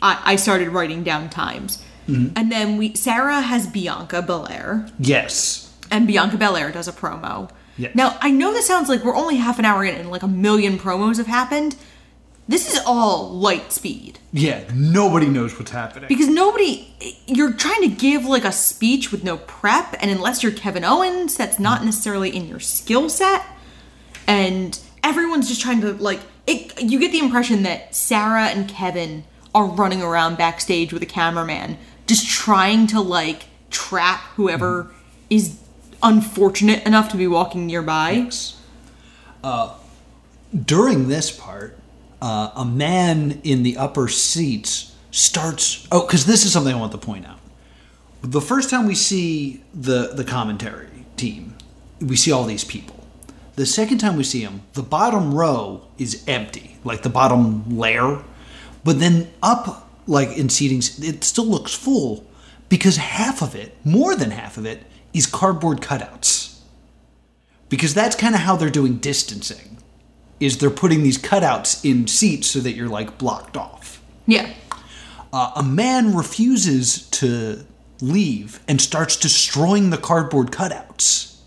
[0.00, 2.32] I, I started writing down times, Mhm.
[2.36, 5.70] and then we Sarah has Bianca Belair, Yes.
[5.90, 7.50] and Bianca Belair does a promo.
[7.76, 7.94] Yes.
[7.94, 10.28] Now I know this sounds like we're only half an hour in, and like a
[10.28, 11.76] million promos have happened.
[12.46, 16.08] This is all light speed Yeah, nobody knows what's happening.
[16.08, 16.92] because nobody
[17.26, 21.36] you're trying to give like a speech with no prep and unless you're Kevin Owens
[21.36, 23.46] that's not necessarily in your skill set
[24.26, 29.24] and everyone's just trying to like it, you get the impression that Sarah and Kevin
[29.54, 34.92] are running around backstage with a cameraman just trying to like trap whoever mm-hmm.
[35.30, 35.58] is
[36.04, 38.30] unfortunate enough to be walking nearby.
[39.42, 39.74] Uh,
[40.54, 41.76] during this part,
[42.22, 45.88] uh, a man in the upper seats starts.
[45.90, 47.40] Oh, because this is something I want to point out.
[48.22, 51.56] The first time we see the the commentary team,
[52.00, 53.06] we see all these people.
[53.56, 58.22] The second time we see them, the bottom row is empty, like the bottom layer.
[58.82, 62.26] But then up, like in seatings, it still looks full
[62.68, 64.82] because half of it, more than half of it,
[65.14, 66.58] is cardboard cutouts.
[67.70, 69.78] Because that's kind of how they're doing distancing
[70.40, 74.02] is they're putting these cutouts in seats so that you're like blocked off.
[74.26, 74.52] Yeah.
[75.32, 77.64] uh, a man refuses to
[78.00, 81.38] leave and starts destroying the cardboard cutouts.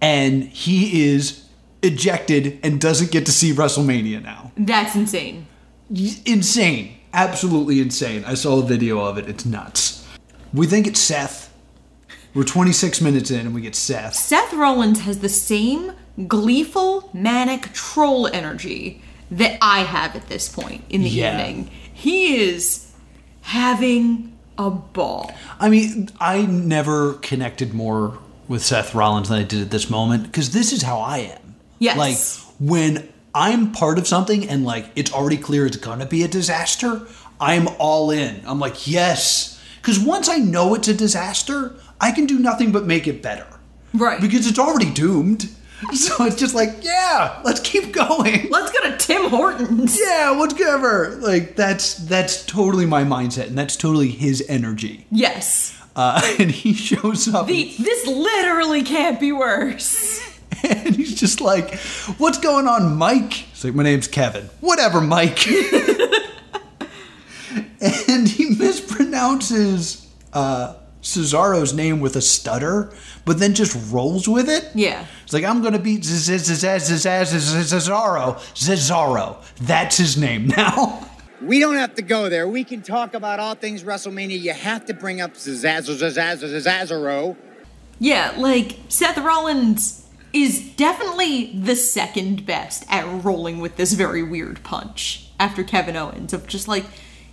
[0.00, 1.46] And he is
[1.82, 4.52] ejected and doesn't get to see wrestlemania now.
[4.56, 5.46] That's insane.
[5.90, 6.96] insane.
[7.12, 8.24] Absolutely insane.
[8.24, 9.28] I saw a video of it.
[9.28, 10.06] It's nuts.
[10.52, 11.41] We think it's seth
[12.34, 15.92] we're 26 minutes in and we get seth Seth Rollins has the same
[16.28, 21.32] gleeful, manic troll energy that I have at this point in the Yeah.
[21.38, 21.70] evening.
[21.92, 22.86] He is
[23.42, 25.32] having a ball.
[25.58, 28.18] I mean, I never connected more
[28.48, 31.54] with Seth Rollins than I did at this moment because this is how I am.
[31.78, 31.96] Yes.
[31.96, 32.18] Like
[32.60, 37.02] when I'm part of something and like it's already clear it's gonna be a disaster,
[37.40, 38.42] I'm all in.
[38.46, 39.51] I'm like, yes.
[39.82, 43.46] Because once I know it's a disaster, I can do nothing but make it better.
[43.92, 44.20] Right.
[44.20, 45.50] Because it's already doomed.
[45.94, 48.48] So it's just like, yeah, let's keep going.
[48.50, 49.98] Let's go to Tim Hortons.
[50.00, 51.16] Yeah, whatever.
[51.20, 55.06] Like that's that's totally my mindset, and that's totally his energy.
[55.10, 55.76] Yes.
[55.96, 57.48] Uh, and he shows up.
[57.48, 60.20] The, this literally can't be worse.
[60.62, 61.74] And he's just like,
[62.18, 63.32] What's going on, Mike?
[63.32, 64.50] He's like, My name's Kevin.
[64.60, 65.40] Whatever, Mike.
[67.82, 72.92] And he mispronounces uh, Cesaro's name with a stutter,
[73.24, 74.70] but then just rolls with it.
[74.74, 75.04] Yeah.
[75.24, 76.48] It's like, I'm going to beat Cesaro.
[78.54, 79.44] Cesaro.
[79.56, 81.08] That's his name now.
[81.42, 82.46] We don't have to go there.
[82.46, 84.40] We can talk about all things WrestleMania.
[84.40, 87.36] You have to bring up Zazzo, Zazzo, Zazzo.
[87.98, 94.62] Yeah, like Seth Rollins is definitely the second best at rolling with this very weird
[94.62, 96.84] punch after Kevin Owens of just like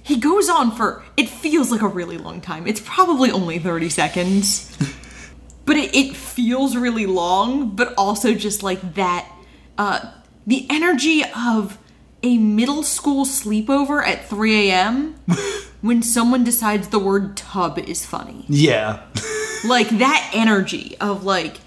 [0.09, 2.65] he goes on for it feels like a really long time.
[2.65, 4.75] It's probably only 30 seconds.
[5.65, 9.31] but it, it feels really long, but also just like that
[9.77, 10.11] uh
[10.47, 11.77] the energy of
[12.23, 15.15] a middle school sleepover at 3 a.m.
[15.81, 19.03] when someone decides the word tub is funny Yeah.
[19.65, 21.57] like that energy of like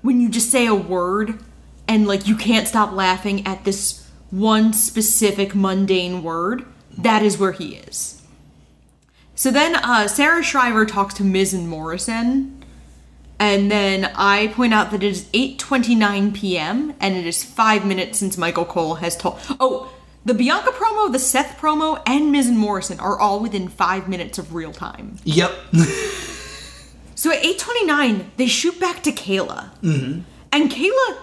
[0.00, 1.40] when you just say a word
[1.88, 6.64] and like you can't stop laughing at this one specific mundane word
[7.02, 8.20] that is where he is
[9.34, 12.64] so then uh, sarah schreiber talks to Miz and morrison
[13.38, 18.18] and then i point out that it is 8.29 p.m and it is five minutes
[18.18, 19.92] since michael cole has told oh
[20.26, 24.36] The Bianca promo, the Seth promo, and Miz and Morrison are all within five minutes
[24.38, 25.16] of real time.
[25.24, 25.50] Yep.
[27.14, 29.68] So at 829, they shoot back to Kayla.
[29.82, 30.20] Mm-hmm.
[30.52, 31.16] And Kayla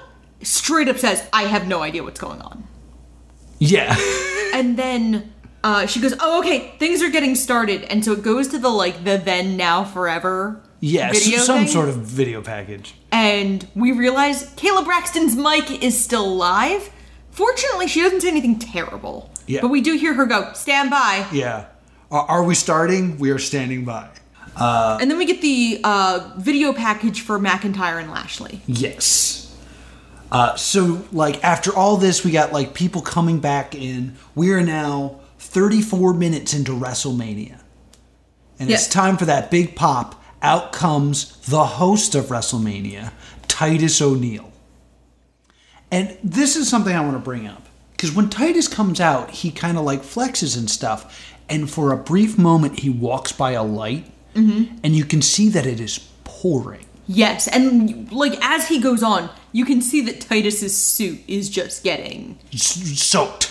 [0.43, 2.67] straight up says, I have no idea what's going on.
[3.57, 3.95] yeah.
[4.53, 7.83] And then uh, she goes, Oh, okay, things are getting started.
[7.83, 11.23] And so it goes to the like the then, now, forever Yes.
[11.23, 11.67] video some thing.
[11.67, 12.93] sort of video package.
[13.11, 16.91] And we realize Kayla Braxton's mic is still live.
[17.31, 19.31] Fortunately, she doesn't say anything terrible.
[19.47, 19.61] Yeah.
[19.61, 21.25] But we do hear her go, Stand by.
[21.31, 21.65] Yeah.
[22.11, 23.17] Are, are we starting?
[23.17, 24.09] We are standing by.
[24.59, 28.61] And then we get the uh, video package for McIntyre and Lashley.
[28.65, 29.55] Yes.
[30.31, 34.15] Uh, so, like, after all this, we got, like, people coming back in.
[34.35, 37.59] We are now 34 minutes into WrestleMania.
[38.59, 40.23] And it's time for that big pop.
[40.41, 43.11] Out comes the host of WrestleMania,
[43.47, 44.51] Titus O'Neil.
[45.91, 47.67] And this is something I want to bring up.
[47.91, 51.33] Because when Titus comes out, he kind of like flexes and stuff.
[51.49, 54.05] And for a brief moment, he walks by a light.
[54.35, 54.77] Mm-hmm.
[54.83, 56.85] And you can see that it is pouring.
[57.07, 61.83] Yes, and like as he goes on, you can see that Titus's suit is just
[61.83, 63.49] getting soaked.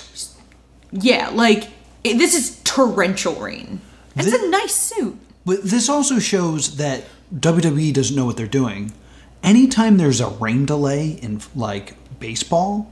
[0.93, 1.69] yeah, like
[2.05, 3.81] it, this is torrential rain.
[4.17, 5.19] It's Thi- a nice suit.
[5.45, 7.05] But this also shows that
[7.35, 8.93] WWE doesn't know what they're doing.
[9.43, 12.91] Anytime there's a rain delay in like baseball,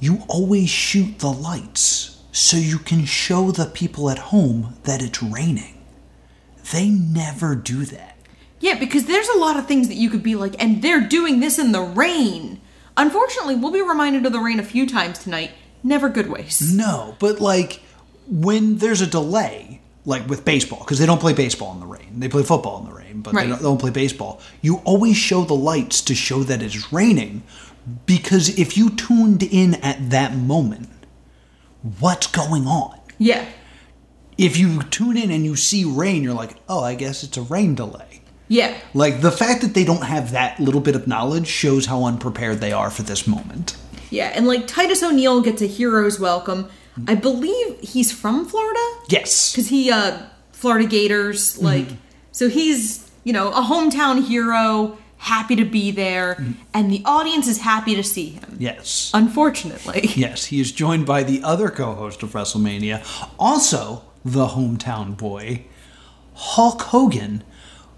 [0.00, 5.22] you always shoot the lights so you can show the people at home that it's
[5.22, 5.78] raining.
[6.72, 8.16] They never do that.
[8.58, 11.40] Yeah, because there's a lot of things that you could be like, and they're doing
[11.40, 12.60] this in the rain.
[12.96, 15.50] Unfortunately, we'll be reminded of the rain a few times tonight.
[15.82, 16.72] Never good ways.
[16.74, 17.80] No, but like
[18.28, 22.18] when there's a delay, like with baseball, because they don't play baseball in the rain.
[22.20, 23.44] They play football in the rain, but Right.
[23.44, 24.40] they, don't, they don't play baseball.
[24.60, 27.42] You always show the lights to show that it's raining,
[28.06, 30.88] because if you tuned in at that moment,
[32.00, 32.98] what's going on?
[33.18, 33.44] Yeah.
[34.38, 37.42] If you tune in and you see rain, you're like, oh, I guess it's a
[37.42, 38.22] rain delay.
[38.48, 38.76] Yeah.
[38.94, 42.60] Like the fact that they don't have that little bit of knowledge shows how unprepared
[42.60, 43.76] they are for this moment.
[44.10, 46.68] Yeah, and like Titus O'Neil gets a hero's welcome.
[47.06, 48.80] I believe he's from Florida.
[49.08, 49.52] Yes.
[49.52, 50.18] because he uh
[50.52, 51.88] florida gators like
[52.30, 56.36] so he's you know a hometown hero happy to be there
[56.72, 59.10] and the audience is happy to see him Yes.
[59.12, 63.02] unfortunately Yes, he is joined by the other co host of WrestleMania,
[63.38, 65.64] also the hometown boy,
[66.34, 67.42] Hulk Hogan,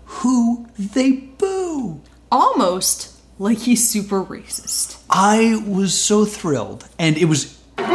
[0.06, 2.00] who they boo.
[2.32, 7.60] almost like he's super racist I was so thrilled, and it was.
[7.76, 7.86] Well,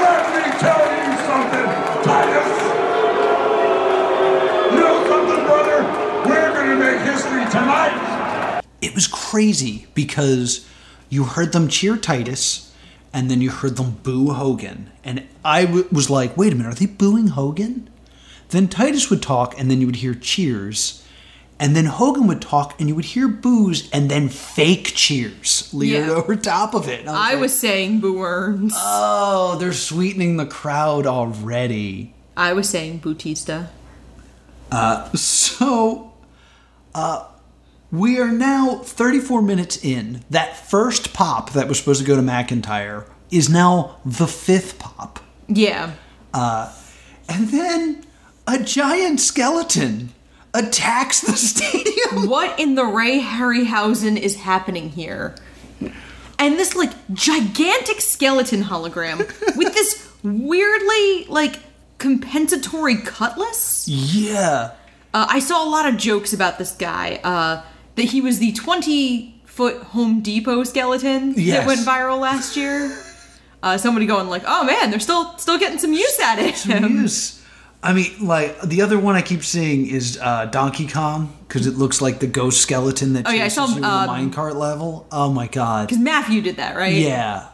[0.00, 1.68] let me tell you something,
[2.02, 2.50] Titus.
[4.72, 5.78] You know something, brother?
[6.28, 8.62] We're gonna make history tonight.
[8.80, 10.66] It was crazy because
[11.08, 12.72] you heard them cheer Titus,
[13.12, 14.90] and then you heard them boo Hogan.
[15.04, 17.88] And I w- was like, wait a minute, are they booing Hogan?
[18.50, 21.04] Then Titus would talk, and then you would hear cheers.
[21.60, 26.06] And then Hogan would talk, and you would hear boos, and then fake cheers layered
[26.06, 26.12] Yeah.
[26.14, 27.00] over top of it.
[27.00, 32.14] And i like, was saying boo earns Oh, they're sweetening the crowd already.
[32.36, 33.66] i was saying bootista
[35.14, 36.12] So,
[36.94, 37.24] uh,
[37.90, 40.22] we are now 34 minutes in.
[40.30, 45.20] That first pop that was supposed to go to McIntyre is now the fifth pop.
[45.48, 45.92] yeah
[46.34, 48.04] And then
[48.46, 50.10] a giant skeleton
[50.58, 52.28] attacks the stadium.
[52.28, 55.34] what in the ray harryhausen is happening here
[56.38, 59.18] and this like gigantic skeleton hologram
[59.56, 61.58] with this weirdly like
[61.98, 64.72] compensatory cutlass Yeah.
[65.14, 67.18] Uh, I saw a lot of jokes about this guy.
[67.24, 67.62] Uh,
[67.96, 71.58] that he was the 20 foot Home Depot skeleton Yes.
[71.58, 72.94] that went viral last year.
[73.62, 77.37] Uh, somebody going like, "Oh man, they're still still getting some use at it." Yes.
[77.82, 81.74] I mean, like, the other one I keep seeing is uh, Donkey Kong, because it
[81.76, 84.56] looks like the ghost skeleton that Oh, yeah, I saw, you with um, the minecart
[84.56, 85.06] level.
[85.12, 85.86] Oh my god.
[85.88, 86.92] Because Matthew did that, right?
[86.94, 87.46] Yeah.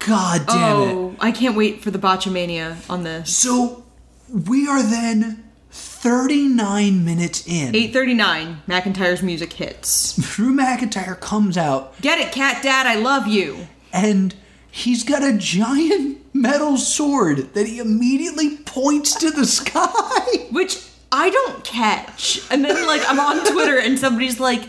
[0.00, 0.92] God damn it.
[0.94, 3.34] Oh, I can't wait for the Botchamania on this.
[3.36, 3.84] So
[4.32, 7.72] we are then 39 minutes in.
[7.74, 8.62] 8:39.
[8.66, 10.16] McIntyre's music hits.
[10.34, 12.86] Drew McIntyre comes out Get it, Cat Dad.
[12.86, 13.66] I love you.
[13.92, 14.34] and
[14.70, 20.46] he's got a giant metal sword that he immediately points to the sky.
[20.50, 22.40] Which I don't catch.
[22.50, 24.68] And then like I'm on Twitter and somebody's like,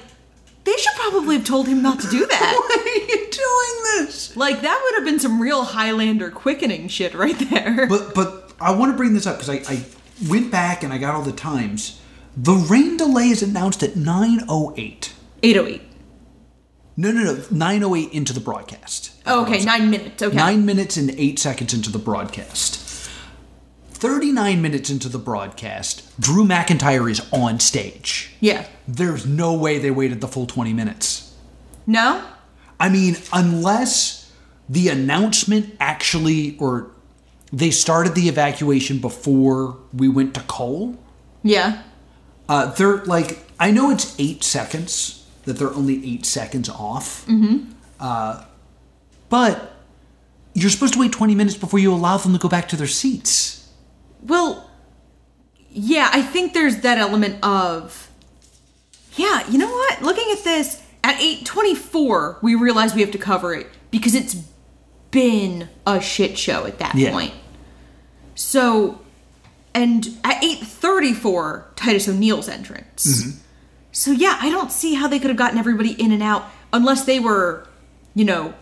[0.64, 2.54] they should probably have told him not to do that.
[2.56, 4.36] Why are you doing this?
[4.36, 7.88] Like that would have been some real Highlander quickening shit right there.
[7.90, 9.86] But but I want to bring this up because I, I
[10.28, 12.00] went back and I got all the times.
[12.38, 15.12] The rain delay is announced at 9:08.
[15.44, 15.82] 808.
[16.98, 17.44] No, no, no.
[17.52, 19.12] 908 into the broadcast.
[19.26, 20.22] Oh, okay, nine minutes.
[20.22, 20.36] Okay.
[20.36, 23.10] Nine minutes and eight seconds into the broadcast.
[23.94, 28.34] 39 minutes into the broadcast, Drew McIntyre is on stage.
[28.40, 28.66] Yeah.
[28.88, 31.36] There's no way they waited the full 20 minutes.
[31.86, 32.26] No?
[32.80, 34.32] I mean, unless
[34.68, 36.90] the announcement actually, or
[37.54, 40.98] they started the evacuation before we went to Cole.
[41.44, 41.84] Yeah.
[42.50, 45.21] Uh, they're like, I know it's eight seconds,
[45.52, 47.26] that they're only eight seconds off.
[47.28, 47.72] Mm-hmm.
[48.00, 48.46] Uh,
[49.30, 49.74] but
[50.54, 52.88] you're supposed to wait 20 minutes before you allow them to go back to their
[52.88, 53.70] seats.
[54.24, 54.70] Well,
[55.70, 58.10] yeah, I think there's that element of,
[59.16, 60.02] yeah, you know what?
[60.02, 64.36] Looking at this, at 824, we realize we have to cover it because it's
[65.12, 67.12] been a shit show at that Yeah.
[67.12, 67.34] point.
[68.36, 69.02] So,
[69.74, 73.06] and at 834, Titus O'Neil's entrance.
[73.24, 73.38] Mm-hmm.
[73.92, 77.04] So yeah, I don't see how they could have gotten everybody in and out unless
[77.04, 77.68] they were,
[78.16, 78.54] you know,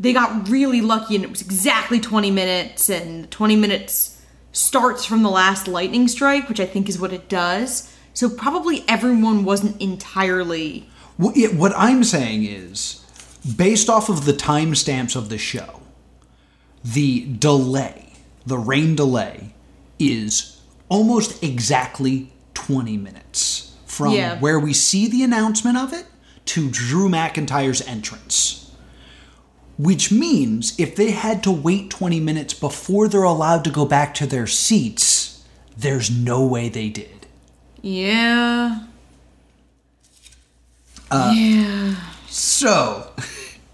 [0.00, 4.20] they got really lucky and it was exactly 20 minutes and 20 minutes
[4.50, 7.94] starts from the last lightning strike, which I think is what it does.
[8.12, 13.04] So probably everyone wasn't entirely Well, what I'm saying is,
[13.56, 15.80] based off of the timestamps of the show,
[16.84, 18.12] the delay,
[18.44, 19.54] the rain delay,
[19.98, 24.38] is almost exactly 20 minutes from Yeah.
[24.38, 26.06] where we see the announcement of it
[26.46, 28.70] to Drew McIntyre's entrance.
[29.78, 34.14] Which means if they had to wait 20 minutes before they're allowed to go back
[34.14, 35.42] to their seats,
[35.76, 37.26] there's no way they did.
[37.82, 38.80] Yeah.
[41.10, 41.94] Uh, yeah.
[42.28, 43.10] So,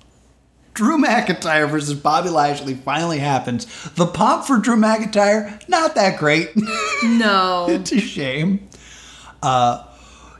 [0.75, 3.67] Drew McIntyre versus Bobby Lashley finally happens.
[3.95, 6.51] The pop for Drew McIntyre, not that great.
[7.05, 7.67] No.
[7.71, 8.69] it's a shame.
[9.41, 9.85] Uh,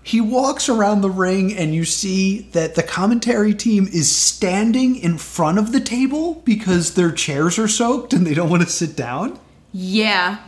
[0.09, 5.19] he walks around the ring, and you see that the commentary team is standing in
[5.19, 8.97] front of the table because their chairs are soaked and they don't want to sit
[8.97, 9.39] down.
[9.71, 10.39] Yeah.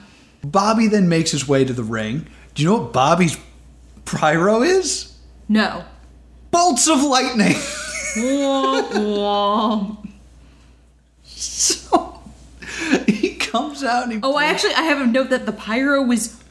[0.43, 2.27] Bobby then makes his way to the ring.
[2.55, 3.37] Do you know what Bobby's
[4.07, 5.15] pyro is?
[5.47, 5.85] No.
[6.51, 7.57] Bolts of lightning.
[11.23, 12.21] So
[13.07, 16.03] he comes out and he Oh, I actually I have a note that the pyro
[16.03, 16.43] was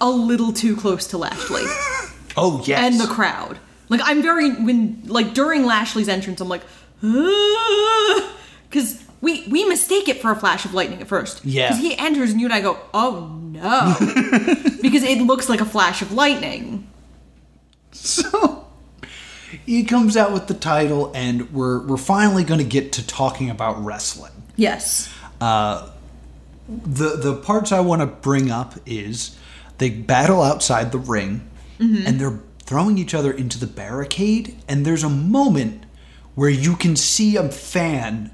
[0.00, 1.64] a little too close to Lashley
[2.38, 2.80] Oh yes.
[2.80, 3.58] and the crowd.
[3.88, 6.62] Like I'm very when like during Lashley's entrance, I'm like,
[7.00, 11.44] because we we mistake it for a flash of lightning at first.
[11.44, 11.68] Yeah.
[11.68, 13.96] Because he enters and you and I go, oh no,
[14.82, 16.86] because it looks like a flash of lightning.
[17.92, 18.66] So
[19.64, 23.50] he comes out with the title, and we're we're finally going to get to talking
[23.50, 24.32] about wrestling.
[24.56, 25.12] Yes.
[25.40, 25.90] Uh,
[26.68, 29.36] the the parts I want to bring up is
[29.78, 31.48] they battle outside the ring,
[31.80, 32.06] Mhm.
[32.06, 34.56] and they're throwing each other into the barricade.
[34.68, 35.84] And there's a moment
[36.34, 38.30] where you can see a fan,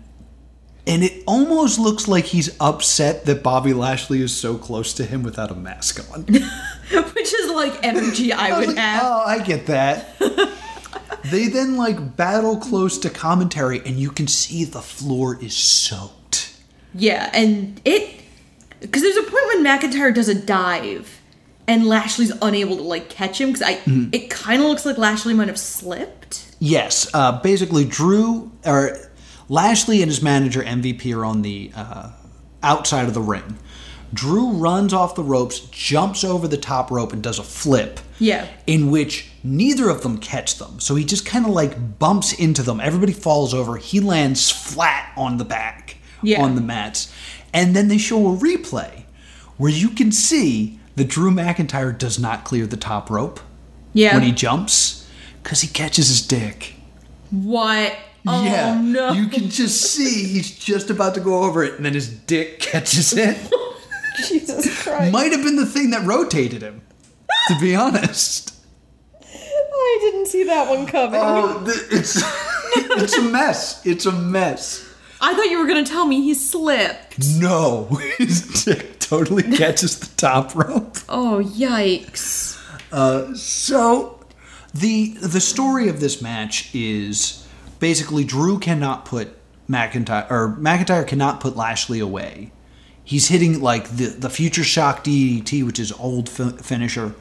[0.87, 5.23] and it almost looks like he's upset that Bobby Lashley is so close to him
[5.23, 6.23] without a mask on.
[7.15, 9.03] Which is like energy I would have.
[9.05, 10.19] Oh, I get that.
[11.31, 16.55] they then like battle close to commentary, and you can see the floor is soaked.
[16.95, 18.21] Yeah, and it
[18.81, 21.14] because there's a point when McIntyre does a dive
[21.67, 24.15] and Lashley's unable to like catch him because I Mhm.
[24.15, 26.43] it kind of looks like Lashley might have slipped.
[26.59, 28.99] Yes, uh, basically, Drew or
[29.49, 32.09] Lashley and his manager MVP are on the uh,
[32.63, 33.59] outside of the ring.
[34.13, 38.01] Drew runs off the ropes, jumps over the top rope, and does a flip.
[38.21, 38.47] Yeah.
[38.69, 40.79] in which neither of them catch them.
[40.79, 42.79] So he just kind of like bumps into them.
[42.81, 43.77] Everybody falls over.
[43.77, 46.41] He lands flat on the back Yeah.
[46.41, 47.09] on the mats.
[47.53, 49.03] And then they show a replay
[49.57, 53.41] where you can see that Drew McIntyre does not clear the top rope
[53.93, 54.15] Yeah.
[54.15, 55.09] when he jumps
[55.43, 56.75] because he catches his dick.
[57.31, 57.97] What?
[58.27, 59.13] Oh yeah, no!
[59.13, 62.59] you can just see he's just about to go over it, and then his dick
[62.61, 63.37] catches it.
[64.29, 65.13] Jesus Christ!
[65.13, 66.81] Might have been the thing that rotated him,
[67.49, 68.55] to be honest.
[69.23, 71.21] I didn't see that one coming.
[71.23, 72.17] Oh, it's
[73.03, 73.85] it's a mess.
[73.85, 74.84] It's a mess.
[75.25, 77.19] I thought you were gonna tell me he slipped.
[77.39, 77.85] No,
[78.19, 80.99] his dick totally catches the top rope.
[81.09, 82.61] Oh yikes!
[82.93, 84.21] Uh, so
[84.75, 87.49] the the story of this match is
[87.81, 89.35] basically Drew cannot put
[89.67, 92.53] McIntyre or McIntyre cannot put Lashley away.
[93.03, 97.15] He's hitting like the the future shock DDT, which is old fi- finisher,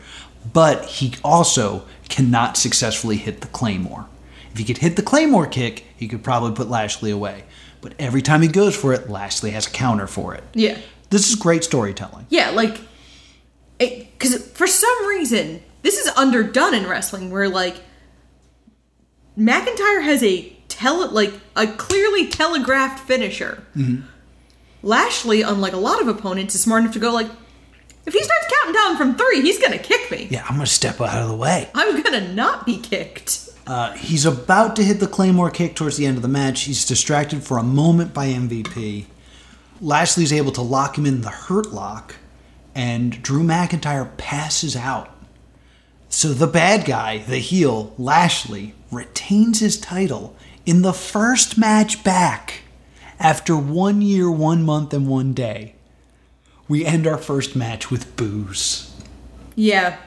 [0.51, 4.07] but he also cannot successfully hit the claymore.
[4.51, 7.45] If he could hit the claymore kick, he could probably put Lashley away.
[7.83, 10.43] But every time he goes for it, Lashley has a counter for it.
[10.53, 10.77] Yeah,
[11.11, 12.25] This is great storytelling.
[12.29, 12.79] yeah, like
[13.77, 17.75] because for some reason this is underdone in wrestling where like
[19.37, 23.63] McIntyre has a tele like a clearly telegraphed finisher.
[23.75, 24.03] Mhm.
[24.81, 27.29] Lashley, unlike a lot of opponents, is smart enough to go like,
[28.05, 30.27] if he starts counting down from three, he's gonna kick me.
[30.29, 31.69] Yeah, I'm gonna step out of the way.
[31.73, 33.49] I'm gonna not be kicked.
[33.65, 36.61] Uh, he's about to hit the Claymore kick towards the end of the match.
[36.61, 39.05] He's distracted for a moment by MVP.
[39.79, 42.15] Lashley's able to lock him in the hurt lock,
[42.75, 45.09] and Drew McIntyre passes out.
[46.09, 50.35] So the bad guy, the heel, Lashley, retains his title
[50.65, 52.61] in the first match back
[53.19, 55.75] after one year, one month, and one day.
[56.67, 58.93] We end our first match with booze.
[59.55, 59.97] Yeah.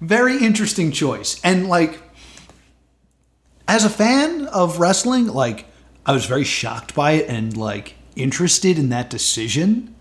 [0.00, 1.40] Very interesting choice.
[1.44, 2.00] And like
[3.70, 5.64] as a fan of wrestling, like
[6.04, 9.94] I was very shocked by it and like interested in that decision.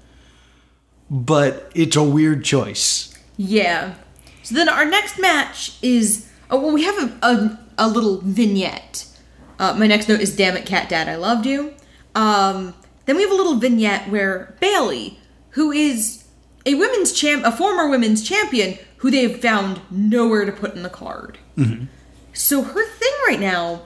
[1.07, 3.15] But it's a weird choice.
[3.37, 3.93] Yeah.
[4.41, 9.05] So then our next match is oh well we have a a, a little vignette.
[9.59, 11.73] Uh, my next note is "Damn it, Cat Dad, I loved you."
[12.15, 12.73] Um,
[13.05, 15.19] then we have a little vignette where Bayley,
[15.51, 16.23] who is
[16.65, 20.81] a women's champ, a former women's champion, who they have found nowhere to put in
[20.81, 21.37] the card.
[21.55, 21.85] Mm-hmm.
[22.39, 23.81] So her thing right now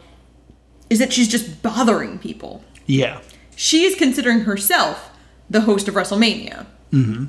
[0.90, 2.64] is that she's just bothering people.
[2.86, 3.22] Yeah.
[3.56, 5.10] She is considering herself
[5.50, 6.68] the host of WrestleMania.
[6.92, 7.26] Mm-hmm.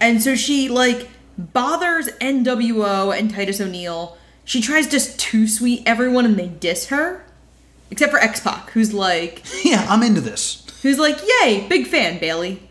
[0.00, 4.16] And so she like bothers NWO and Titus O'Neil.
[4.44, 7.24] She tries just to sweet everyone and they diss her.
[7.90, 10.64] Except for X Pac, who's like Yeah, I'm into this.
[10.82, 12.62] who's like, Yay, big fan, Bayley.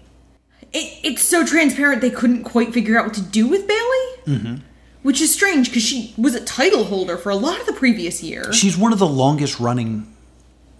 [0.71, 4.37] It, it's so transparent they couldn't quite figure out what to do with Bayley.
[4.37, 4.55] Mm-hmm.
[5.03, 8.23] Which is strange because she was a title holder for a lot of the previous
[8.23, 8.51] year.
[8.53, 10.13] She's one of the longest running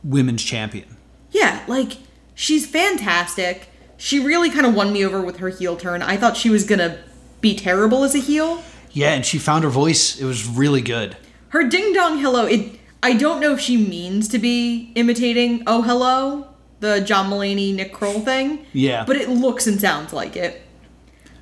[0.03, 0.97] women's champion.
[1.32, 1.97] Yeah, like
[2.34, 3.69] she's fantastic.
[3.97, 6.01] She really kind of won me over with her heel turn.
[6.01, 6.99] I thought she was gonna
[7.41, 8.63] be terrible as a heel.
[8.91, 10.19] Yeah, and she found her voice.
[10.19, 11.17] It was really good.
[11.49, 15.82] Her ding dong hello, it I don't know if she means to be imitating oh
[15.82, 16.47] hello,
[16.80, 18.65] the John Mulaney Nick Kroll thing.
[18.74, 19.03] Yeah.
[19.05, 20.61] But it looks and sounds like it.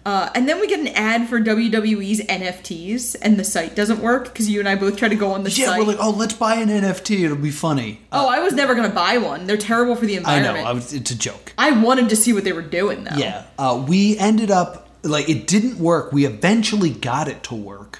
[0.04, 4.24] Uh, and then we get an ad for WWE's NFTs, and the site doesn't work
[4.26, 5.78] because you and I both try to go on the Yeah, site.
[5.80, 7.24] we're like, oh, let's buy an NFT.
[7.24, 8.02] It'll be funny.
[8.12, 9.46] oh, I was never gonna buy one.
[9.46, 10.30] They're terrible for the I know.
[10.38, 10.68] environment.
[10.68, 11.54] I was, it's a joke.
[11.58, 13.16] I wanted to see what they were doing though.
[13.16, 13.44] Yeah.
[13.60, 16.12] Uh, we ended up, like, it didn't work.
[16.12, 18.00] We eventually got it to work.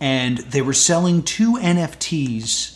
[0.00, 2.72] And they were selling two NFTs.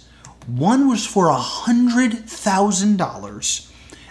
[0.46, 3.70] One was for a $100,000,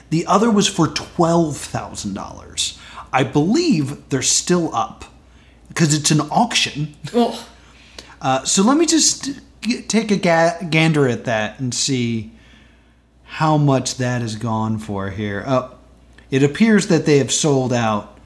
[0.09, 2.77] the other was for $12,000.
[3.11, 5.05] I believe they're still up
[5.67, 6.95] because it's an auction.
[7.13, 7.45] Oh,
[8.21, 9.29] Uh, so let me just
[9.61, 12.31] g- take a ga- gander at that and see
[13.23, 15.43] how much that has gone for here.
[15.47, 15.75] Oh,
[16.29, 18.17] it appears that they have sold out.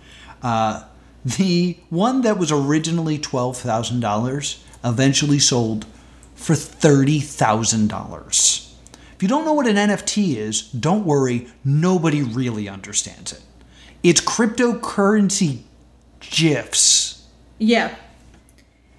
[0.42, 0.84] Uh,
[1.24, 5.86] the one that was originally $12,000 eventually sold
[6.36, 8.70] for $30,000.
[9.16, 13.42] If you don't know what an NFT is, don't worry, nobody really understands it.
[14.04, 15.60] It's cryptocurrency
[16.20, 17.26] GIFs.
[17.60, 17.96] yeah.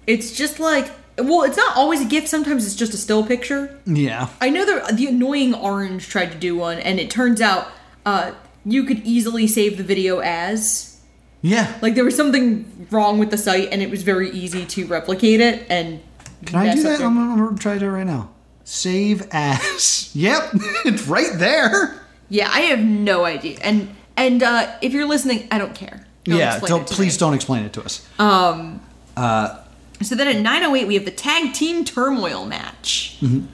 [0.07, 2.27] It's just like well, it's not always a gift.
[2.27, 3.79] Sometimes it's just a still picture.
[3.85, 4.27] Yeah.
[4.41, 7.69] I know the the annoying orange tried to do one, and it turns out
[8.05, 8.33] uh,
[8.65, 10.99] you could easily save the video as
[11.41, 11.73] Yeah.
[11.81, 15.39] like there was something wrong with the site, and it was very easy to replicate
[15.39, 15.65] it.
[15.69, 16.01] And
[16.45, 17.01] Can I do that?
[17.01, 18.29] I'm, gonna try that right now.
[18.63, 20.11] Save as.
[20.15, 20.49] Yep,
[20.85, 22.01] it's right there.
[22.29, 23.57] Yeah, I have no idea.
[23.61, 26.05] And and uh, if you're listening, I don't care.
[26.23, 27.19] Don't yeah, don't, please me.
[27.19, 28.07] don't explain it to us.
[28.19, 28.81] Um.
[29.15, 29.59] Uh,
[30.01, 33.17] So then at 9:08 we have the tag team turmoil match.
[33.21, 33.47] mhm.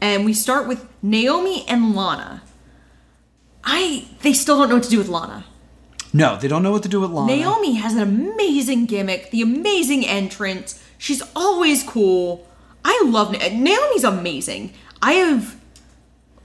[0.00, 2.42] and we start with Naomi and Lana.
[3.64, 5.44] I they still don't know what to do with Lana.
[6.12, 7.34] No, they don't know what to do with Lana.
[7.36, 10.82] Naomi has an amazing gimmick, the amazing entrance.
[10.96, 12.46] She's always cool.
[12.84, 14.72] I love Na- Naomi's amazing.
[15.02, 15.56] I have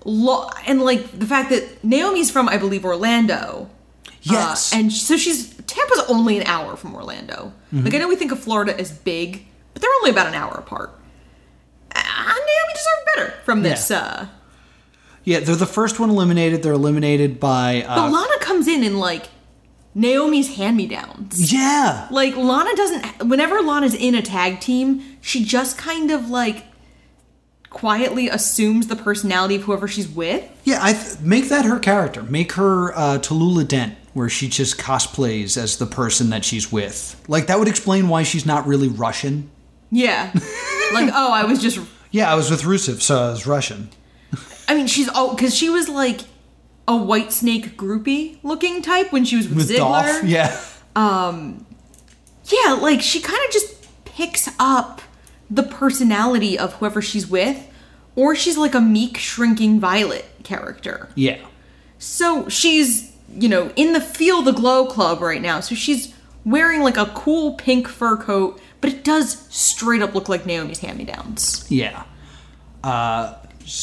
[0.06, 3.70] lo- and like the fact that Naomi's from I believe Orlando.
[4.22, 4.74] Yes.
[4.74, 7.51] Uh, and so she's Tampa's only an hour from Orlando.
[7.74, 7.86] Mhm.
[7.86, 10.54] Like I know we think of Florida as big, but they're only about an hour
[10.54, 10.91] apart.
[11.95, 13.91] Uh, Naomi deserved better from this.
[13.91, 14.28] Uh,
[15.26, 16.64] Yeah, they're the first one eliminated.
[16.64, 17.84] They're eliminated by.
[17.88, 19.28] but Uh, Lana comes in and like
[19.95, 21.51] Naomi's hand me downs.
[21.54, 22.08] Yeah.
[22.12, 23.28] Like Lana doesn't.
[23.28, 26.66] Whenever Lana's in a tag team, she just kind of like
[27.74, 30.49] quietly assumes the personality of whoever she's with.
[30.63, 32.24] yeah, I th- make that her character.
[32.24, 37.21] Make her uh, Tallulah Dent, where she just cosplays as the person that she's with.
[37.28, 39.49] Like that would explain why she's not really Russian.
[39.91, 40.32] Yeah.
[40.93, 41.80] like oh, I was just.
[42.11, 43.89] Yeah, I was with Rusev, so I was Russian.
[44.67, 46.21] I mean, she's oh, because she was like
[46.88, 49.78] a Whitesnake groupie looking type when she was with, With Ziggler.
[49.78, 50.59] Dolph, yeah.
[50.95, 51.65] Um,
[52.45, 55.01] yeah, like she kind of just picks up
[55.49, 57.69] the personality of whoever she's with,
[58.15, 61.09] or she's like a meek, shrinking Violet character.
[61.15, 61.39] Yeah.
[61.99, 65.59] So she's, you know, in the Feel the Glow Club right now.
[65.59, 66.13] So she's
[66.45, 70.79] wearing like a cool pink fur coat, but it does straight up look like Naomi's
[70.79, 71.65] hand me downs.
[71.69, 72.03] Yeah.
[72.83, 73.35] Uh,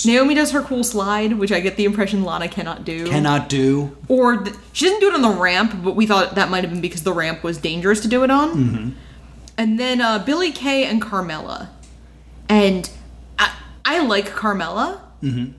[0.04, 3.06] Naomi does her cool slide, which I get the impression Lana cannot do.
[3.06, 3.96] cannot do.
[4.08, 6.70] Or th- she doesn't do it on the ramp, but we thought that might have
[6.70, 8.50] been because the ramp was dangerous to do it on.
[8.50, 8.90] Mm-hmm.
[9.60, 11.68] And then uh, Billie Kay and Carmella.
[12.48, 12.88] And
[13.38, 13.54] I,
[13.84, 15.00] I like Carmella.
[15.22, 15.52] Mm-hmm.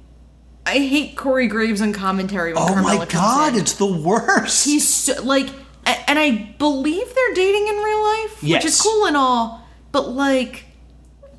[0.65, 4.65] I hate Corey Graves on commentary when Oh Carmella my god, it's the worst.
[4.65, 5.49] He's so, like,
[5.85, 10.65] and I believe they're dating in real life, which is cool and all, but like,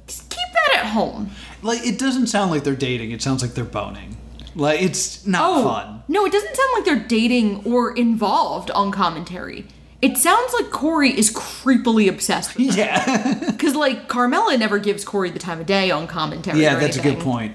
[0.06, 1.30] just keep that at home.
[1.62, 3.10] like it doesn't sound like they're dating.
[3.10, 4.16] It sounds like they're boning.
[4.54, 6.02] Like it's not Oh, fun.
[6.08, 9.66] no, it doesn't sound like they're dating or involved on commentary.
[10.03, 13.50] It sounds like Corey is creepily obsessed with Yeah.
[13.50, 16.61] Because, like, Carmella never gives Corey the time of day on commentary.
[16.61, 17.55] yeah, that's a good point.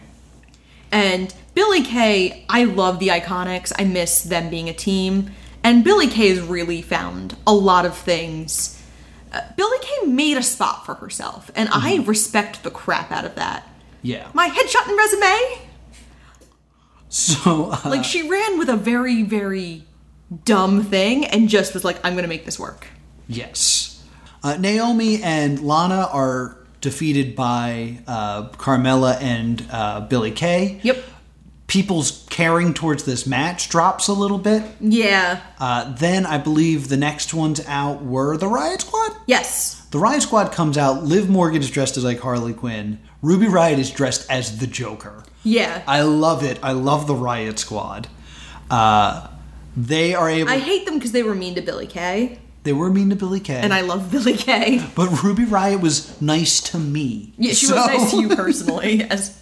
[0.89, 3.73] And Billie Kay, I love the Iconics.
[3.77, 5.31] I miss them being a team.
[5.61, 8.81] And Billie Kay has really found a lot of things.
[9.33, 13.35] Uh, Billie Kay made a spot for herself, and I respect the crap out of
[13.35, 13.67] that.
[14.01, 14.29] Yeah.
[14.33, 15.67] My headshot and resume?
[17.09, 19.83] So uh, Like, she ran with a very, very
[20.43, 22.87] dumb thing and just was like, I'm gonna make this work.
[23.27, 24.03] Yes.
[24.43, 30.79] Uh, Naomi and Lana are defeated by uh, Carmella and uh, Billie Kay.
[30.83, 31.03] Yep.
[31.67, 34.63] People's caring towards this match drops a little bit.
[34.79, 35.41] Yeah.
[35.59, 39.17] Uh, then I believe the next ones out were the Riott Squad.
[39.25, 39.85] Yes.
[39.91, 41.03] The Riott Squad comes out.
[41.03, 42.99] Liv Morgan is dressed as like Harley Quinn.
[43.21, 45.23] Ruby Riott is dressed as the Joker.
[45.43, 45.83] Yeah.
[45.87, 46.57] I love it.
[46.63, 48.07] I love the Riott Squad.
[48.69, 49.27] Uh,
[49.77, 50.49] they are able.
[50.49, 53.39] I hate them because they were mean to Billie Kay, they were mean to Billie
[53.39, 54.83] Kay, and I love Billie Kay.
[54.95, 57.33] but Ruby Riott was nice to me.
[57.37, 59.03] Yeah, she So- was nice to you personally.
[59.03, 59.39] As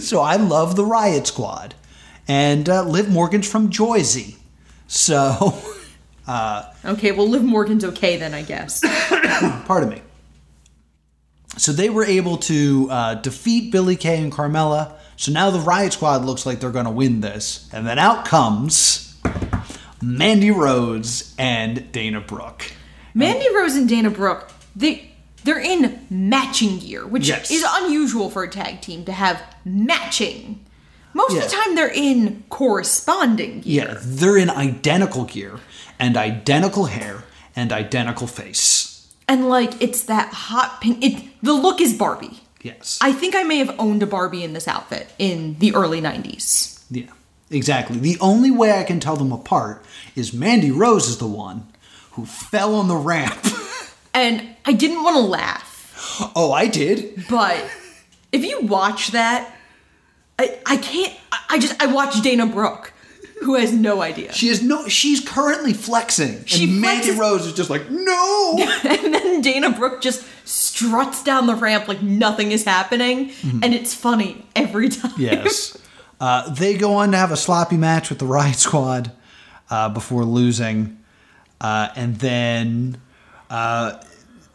[0.00, 1.74] So I love the Riott Squad,
[2.28, 4.36] and uh, Liv Morgan's from Jersey.
[4.86, 5.60] So,
[6.28, 8.80] uh, okay, well, Liv Morgan's okay then, I guess.
[9.66, 10.02] pardon me.
[11.58, 14.92] So they were able to uh, defeat Billie Kay and Carmella.
[15.16, 18.24] So now the Riott Squad looks like they're going to win this, and then out
[18.24, 19.05] comes
[20.02, 22.72] Mandy Rhodes and Dana Brooke.
[23.14, 25.10] Mandy Rose and Dana Brooke, they
[25.44, 27.50] they're in matching gear, which Yes.
[27.52, 30.58] is unusual for a tag team to have matching.
[31.14, 31.64] Most of the Yeah.
[31.64, 33.86] time, they're in corresponding gear.
[33.92, 35.60] Yeah, they're in identical gear
[36.00, 37.24] and identical hair
[37.54, 39.06] and identical face.
[39.28, 41.02] And like, it's that hot pink.
[41.02, 42.42] It the look is Barbie.
[42.62, 42.98] Yes.
[43.00, 46.80] I think I may have owned a Barbie in this outfit in the early '90s.
[46.90, 47.04] Yeah,
[47.50, 47.98] exactly.
[47.98, 49.84] The only way I can tell them apart
[50.14, 51.66] is Mandy Rose is the one
[52.12, 53.38] who fell on the ramp.
[54.14, 57.24] And I didn't want to laugh, oh, I did.
[57.28, 57.62] but
[58.32, 59.54] if you watch that,
[60.38, 61.12] I I can't.
[61.30, 62.94] I- I just I watched Dana Brooke,
[63.42, 64.32] who has no idea.
[64.32, 64.88] She is no.
[64.88, 68.56] She's currently flexing, She and Mandy flexes- Rose is just like, no.
[68.84, 73.60] and then Dana Brooke just struts down the ramp like nothing is happening, mm-hmm.
[73.62, 75.12] and it's funny every time.
[75.18, 75.76] yes.
[76.20, 79.12] Uh, they go on to have a sloppy match with the Riott Squad
[79.70, 80.98] uh, before losing,
[81.60, 83.00] uh, and then
[83.50, 84.02] uh,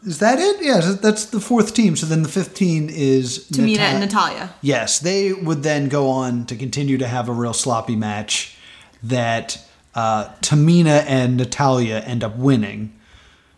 [0.04, 0.62] is that it?
[0.62, 1.94] Yes, that's the fourth team.
[1.94, 4.54] So then the fifth team is Tamina Nata- and Natalya.
[4.60, 8.56] Yes, they would then go on to continue to have a real sloppy match
[9.02, 12.92] that uh, Tamina and Natalya end up winning.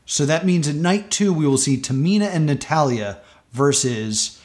[0.07, 3.21] So that means at night two, we will see Tamina and Natalya
[3.53, 4.43] versus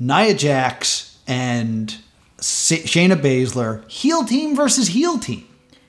[0.00, 1.96] Nia Jax and
[2.38, 3.88] Shayna Baszler.
[3.90, 5.46] Heel team versus heel team.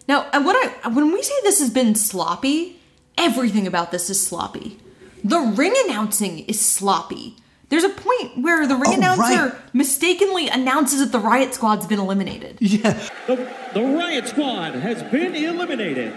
[0.08, 2.80] Now, and what I when we say this has been sloppy,
[3.18, 4.80] everything about this is sloppy.
[5.24, 7.36] The ring announcing is sloppy.
[7.70, 9.54] There's a point where the ring Oh, announcer right.
[9.74, 12.58] mistakenly announces that the Riott Squad's been eliminated.
[12.62, 12.94] Yeah.
[13.28, 13.36] The,
[13.74, 16.14] the Riott Squad has been eliminated.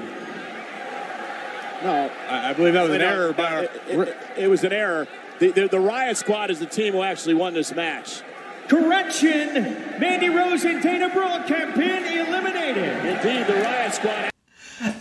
[1.82, 3.62] No, I, I believe that was an error by our.
[3.88, 5.08] It, it was an error.
[5.40, 8.22] The, the, the Riott Squad is the team who actually won this match.
[8.70, 9.54] Correction!
[9.98, 13.04] Mandy Rose and Dana Brooke have been eliminated.
[13.04, 14.30] Indeed, the Riott Squad.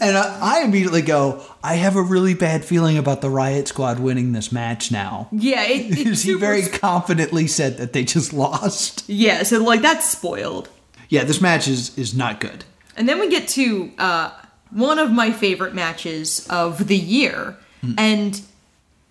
[0.02, 4.00] And I, I immediately go, I have a really bad feeling about the Riott Squad
[4.00, 5.28] winning this match now.
[5.32, 9.08] Yeah, it, it's Because he very sp- confidently said that they just lost.
[9.08, 9.44] yeah.
[9.44, 10.68] So like that's spoiled.
[11.08, 12.66] Yeah, this match is, is not good.
[12.98, 14.32] And then we get to uh,
[14.72, 17.56] one of my favorite matches of the year.
[17.82, 17.94] Hmm.
[18.00, 18.42] And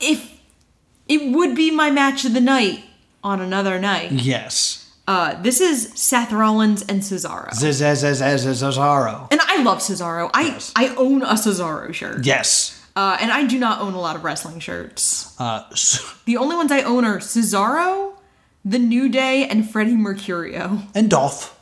[0.01, 0.37] if
[1.09, 2.83] it would be my match of the night
[3.25, 4.91] on another night, Yes.
[5.07, 7.49] uh, this is Seth Rollins and Cesaro.
[7.51, 9.29] Cesaro.
[9.31, 10.31] and I love Cesaro.
[10.35, 12.25] I, I own a Cesaro shirt.
[12.25, 12.75] Yes.
[12.97, 15.35] Uh, and I do not own a lot of wrestling shirts.
[15.41, 18.15] Uh, so, The only ones I own are Cesaro,
[18.65, 20.87] The New Day and Freddie Mercurio.
[20.95, 21.59] And Dolph.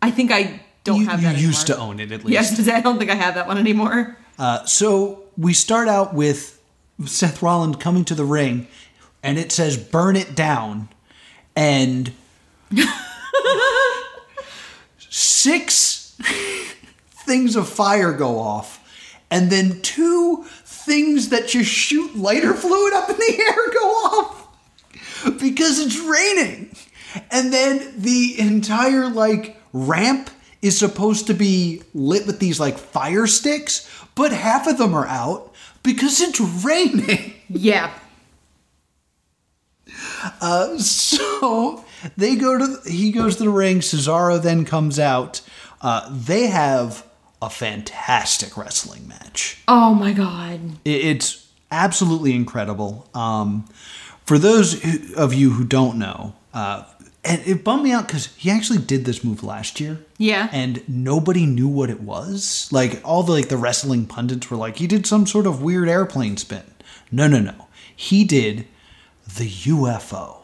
[0.00, 2.32] I think I don't You, have you that used to own it at least.
[2.58, 4.16] Yes, I don't think I have that one anymore.
[4.38, 6.58] Uh, so we start out with
[7.04, 8.66] Seth Rollins coming to the ring,
[9.22, 10.88] and it says "Burn it down,"
[11.58, 12.12] and
[15.08, 16.16] six
[17.10, 18.80] things of fire go off,
[19.28, 24.46] and then two things that just shoot lighter fluid up in the air go off
[25.40, 26.70] because it's raining,
[27.32, 30.30] and then the entire like ramp
[30.62, 35.08] is supposed to be lit with these like fire sticks, but half of them are
[35.08, 35.52] out
[35.82, 37.34] because it's raining.
[37.48, 37.92] Yeah.
[40.40, 41.84] Uh, so
[42.16, 43.80] they go to he goes to the ring.
[43.80, 45.40] Cesaro then comes out.
[45.80, 47.06] Uh, they have
[47.40, 49.58] a fantastic wrestling match.
[49.68, 50.60] Oh my god.
[50.84, 53.08] It- It's absolutely incredible.
[53.14, 53.66] Um,
[54.24, 56.82] for those who- of you who don't know, uh,
[57.24, 60.00] and it bummed me out because he actually did this move last year.
[60.18, 60.48] Yeah.
[60.52, 62.68] and nobody knew what it was.
[62.72, 65.88] Like all the like the wrestling pundits were like, he did some sort of weird
[65.88, 66.64] airplane spin.
[67.12, 67.68] No, no, no.
[67.94, 68.66] He did
[69.38, 70.42] the UFO,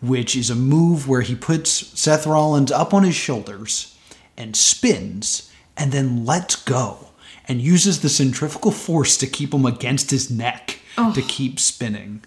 [0.00, 3.96] which is a move where he puts Seth Rollins up on his shoulders
[4.36, 7.08] and spins and then lets go
[7.48, 10.78] and uses the centrifugal force to keep him against his neck
[11.14, 12.22] to keep spinning.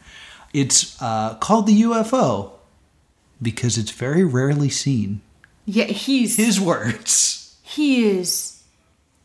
[0.54, 2.52] It's uh, called the UFO
[3.42, 5.22] because it's very rarely seen.
[5.66, 7.58] Yeah, he's His words.
[7.64, 8.64] he is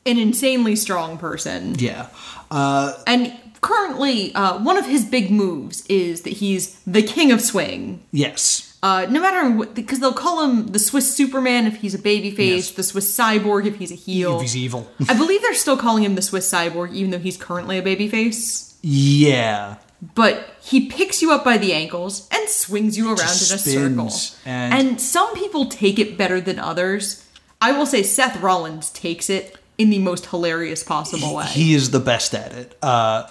[0.04, 1.76] an insanely strong person.
[1.78, 2.08] Yeah.
[2.50, 3.32] Uh, And
[3.62, 8.02] currently, uh, one of his big moves is that he's the king of swing.
[8.12, 8.68] yes.
[8.84, 12.70] Uh, no matter because they'll call him the Swiss Superman if he's a babyface, Yes.
[12.72, 14.34] the Swiss Cyborg if he's a heel.
[14.34, 14.90] If he's evil.
[15.08, 18.74] I believe they're still calling him the Swiss Cyborg, even though he's currently a babyface.
[18.82, 19.76] yeah.
[20.16, 24.10] But he picks you up by the ankles and swings you around Just in a
[24.10, 24.40] circle.
[24.44, 27.22] and- and some people take it better than others.
[27.60, 31.46] I will say Seth Rollins takes it in the most hilarious possible way.
[31.46, 32.76] He is the best at it.
[32.82, 33.26] Uh,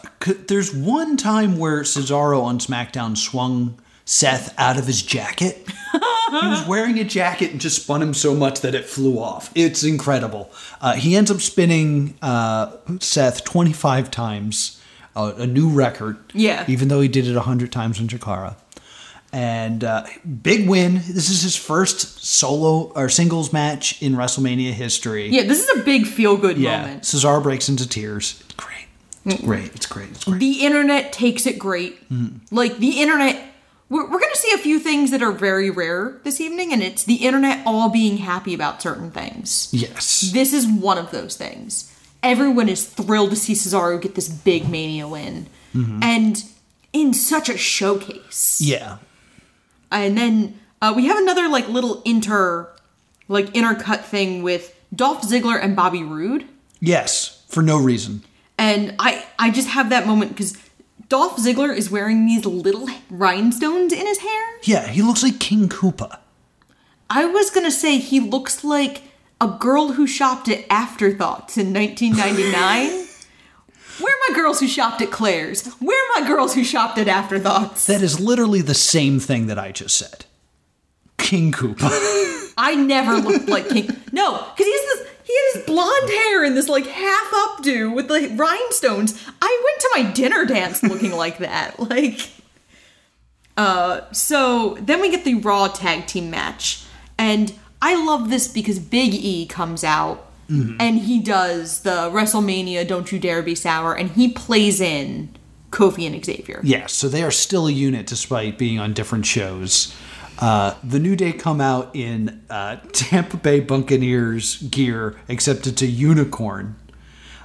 [0.47, 5.65] there's one time where Cesaro on SmackDown swung Seth out of his jacket.
[5.93, 9.51] he was wearing a jacket and just spun him so much that it flew off.
[9.55, 10.51] It's incredible.
[10.81, 14.81] Uh, he ends up spinning uh, Seth 25 times,
[15.15, 16.17] uh, a new record.
[16.33, 16.65] Yeah.
[16.67, 18.55] Even though he did it 100 times in Chikara.
[19.33, 20.05] And uh,
[20.43, 20.95] big win.
[20.95, 25.29] This is his first solo or singles match in WrestleMania history.
[25.29, 27.03] yeah, this is a big feel good Yeah, moment.
[27.03, 28.43] Cesaro breaks into tears.
[28.45, 28.85] It's great.
[29.25, 29.45] It's mm.
[29.45, 29.75] great.
[29.75, 30.09] It's great.
[30.09, 30.39] It's great.
[30.39, 32.09] The internet takes it great.
[32.09, 32.39] Mm.
[32.51, 33.41] Like the internet,
[33.89, 36.83] we're, we're going to see a few things that are very rare this evening, and
[36.83, 39.69] it's the internet all being happy about certain things.
[39.71, 40.31] Yes.
[40.33, 41.87] This is one of those things.
[42.23, 46.03] Everyone is thrilled to see Cesaro get this big Mania win, mm-hmm.
[46.03, 46.43] and
[46.93, 48.59] in such a showcase.
[48.61, 48.97] Yeah.
[49.91, 52.69] And then uh, we have another like little inter,
[53.27, 56.45] like intercut thing with Dolph Ziggler and Bobby Roode.
[56.79, 57.43] Yes.
[57.49, 58.23] For no reason.
[58.57, 60.57] And I I just have that moment because
[61.09, 64.43] Dolph Ziggler is wearing these little rhinestones in his hair.
[64.63, 66.19] Yeah, he looks like King Koopa.
[67.09, 69.03] I was gonna say he looks like
[69.41, 73.07] a girl who shopped at Afterthoughts in 1999.
[73.99, 75.65] Where are my girls who shopped at Claire's?
[75.79, 77.85] Where are my girls who shopped at Afterthoughts?
[77.85, 80.25] That is literally the same thing that I just said.
[81.17, 81.89] King Koopa.
[82.57, 83.89] I never looked like King.
[84.11, 85.07] No, because he has this.
[85.23, 89.25] He has blonde hair and this like half updo with the rhinestones.
[89.41, 91.75] I went to my dinner dance looking like that.
[91.91, 92.31] Like,
[93.55, 96.83] uh, so then we get the Raw tag team match,
[97.17, 100.30] and I love this because Big E comes out
[100.79, 105.29] and he does the WrestleMania "Don't You Dare Be Sour" and he plays in
[105.71, 106.59] Kofi and Xavier.
[106.63, 109.95] yes, so they are still a unit despite being on different shows.
[110.39, 115.87] Uh, the New Day come out in uh, Tampa Bay Buccaneers gear, except it's a
[115.87, 116.75] unicorn.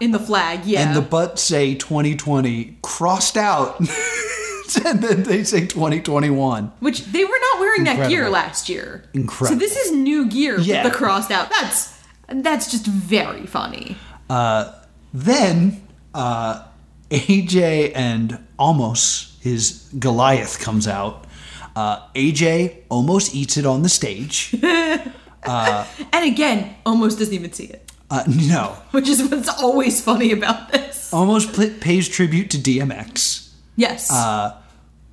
[0.01, 0.87] In the flag, yeah.
[0.89, 3.79] And the butts say 2020 crossed out.
[4.85, 6.73] and then they say 2021.
[6.81, 9.05] Which they were not wearing that gear last year.
[9.15, 9.59] Incredible.
[9.61, 10.83] So this is new gear Yeah.
[10.83, 11.49] with the crossed out.
[11.51, 11.96] That's
[12.29, 13.97] that's just very funny.
[14.29, 14.73] Uh,
[15.15, 15.83] then
[16.15, 16.65] uh,
[17.11, 21.25] AJ and Omos his Goliath comes out.
[21.77, 24.55] Uh, AJ almost eats it on the stage.
[25.49, 30.33] Uh, And again, Omos doesn't even see it, uh, no, which is what's always funny
[30.33, 31.13] about this.
[31.15, 33.53] almost pl- pays tribute to DMX.
[33.77, 34.11] Yes.
[34.11, 34.61] Uh,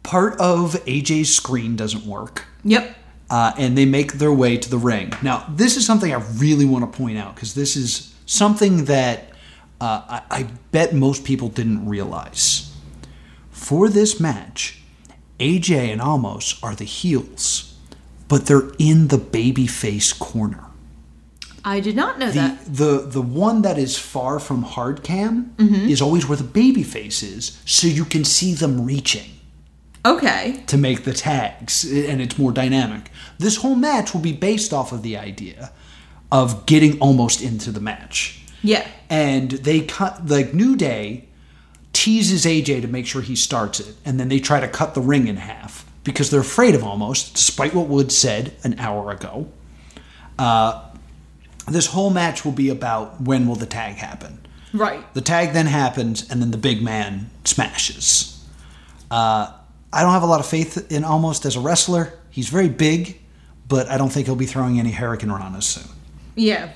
[0.01, 2.45] part of AJ's screen doesn't work.
[2.63, 2.95] yep.
[3.35, 5.07] Uh, and they make their way to the ring.
[5.23, 9.17] Now, this is something I really want to point out because this is something that
[9.81, 12.45] uh, I, I bet most people didn't realize.
[13.49, 14.59] For this match,
[15.39, 17.69] AJ and Omos are the heels.
[18.27, 20.63] but they're in the babyface corner.
[21.65, 22.75] I did not know The that.
[22.81, 25.87] the the one that is far from hard cam Mhm.
[25.93, 29.29] is always where the babyface is, so you can see them reaching
[30.05, 30.63] Okay.
[30.67, 33.09] to make the tags, and it's more dynamic.
[33.37, 35.71] This whole match will be based off of the idea
[36.31, 38.41] of getting Omos into the match.
[38.63, 38.87] Yeah.
[39.09, 41.29] And they cut like New Day
[41.93, 45.01] teases AJ to make sure he starts it, and then they try to cut the
[45.01, 49.47] ring in half because they're afraid of Omos, despite what Wood said an hour ago.
[50.37, 50.89] Uh,
[51.67, 54.39] this whole match will be about when will the tag happen.
[54.73, 55.13] Right.
[55.13, 58.43] The tag then happens, and then the big man smashes.
[59.09, 59.53] Uh,
[59.93, 62.13] I don't have a lot of faith in Omos as a wrestler.
[62.29, 63.19] He's very big,
[63.67, 65.95] but I don't think he'll be throwing any hurricanranas soon.
[66.35, 66.71] Yeah.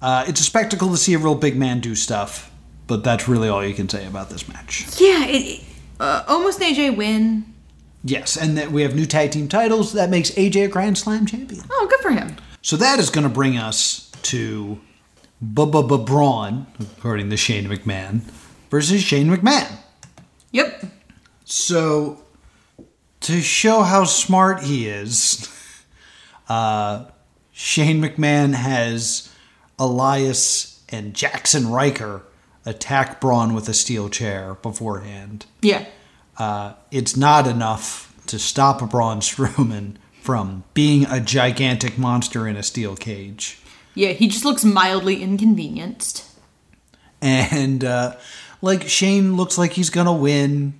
[0.00, 2.52] Uh, it's a spectacle to see a real big man do stuff,
[2.86, 4.86] but that's really all you can say about this match.
[5.00, 5.24] Yeah.
[5.26, 5.64] It,
[5.98, 7.46] uh, almost AJ win.
[8.04, 9.92] Yes, and that we have new tag team titles.
[9.92, 11.64] That makes AJ a Grand Slam champion.
[11.70, 12.36] Oh, good for him.
[12.60, 14.80] So that is going to bring us to
[15.42, 18.22] Bubba Braun, according to Shane McMahon,
[18.70, 19.70] versus Shane McMahon.
[20.50, 20.84] Yep.
[21.44, 22.22] So,
[23.20, 25.48] to show how smart he is,
[26.48, 27.06] uh,
[27.52, 29.32] Shane McMahon has
[29.78, 32.22] Elias and Jaxson Ryker
[32.64, 35.46] attack Braun with a steel chair beforehand.
[35.60, 35.86] Yeah.
[36.38, 42.62] Uh, it's not enough to stop Braun Strowman from being a gigantic monster in a
[42.62, 43.60] steel cage.
[43.94, 44.10] Yeah.
[44.12, 46.24] He just looks mildly inconvenienced.
[47.20, 48.16] And uh,
[48.60, 50.74] like Shane looks like he's gonna win,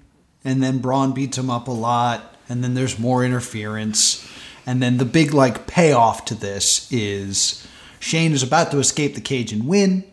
[0.44, 4.26] and then Braun beats him up a lot, and then there's more interference,
[4.66, 7.66] and then the big like payoff to this is
[8.00, 10.04] Shane is about to escape the cage and win.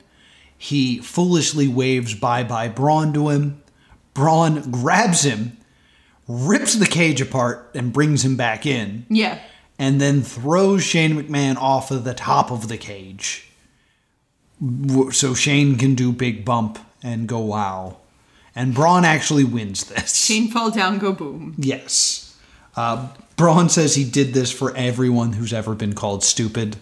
[0.58, 3.62] He foolishly waves bye bye Braun to him.
[4.14, 5.58] Braun grabs him,
[6.28, 9.40] rips the cage apart, and brings him back in Yeah.
[9.78, 13.46] and then throws Shane McMahon off of the top of the cage.
[15.12, 17.98] So Shane can do big bump and go wow.
[18.60, 20.26] And Braun actually wins this.
[20.26, 21.56] Shane fall down, go boom.
[21.58, 22.38] Yes.
[22.76, 23.08] Uh,
[23.38, 26.76] Braun says he did this for everyone who's ever been called stupid.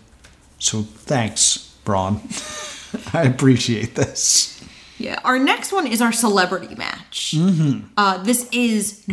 [0.57, 2.21] So thanks, Braun.
[3.13, 4.59] I appreciate this.
[4.97, 5.19] Yeah.
[5.23, 7.35] Our next one is our celebrity match.
[7.37, 7.89] Mm-hmm.
[7.95, 9.05] Uh, this is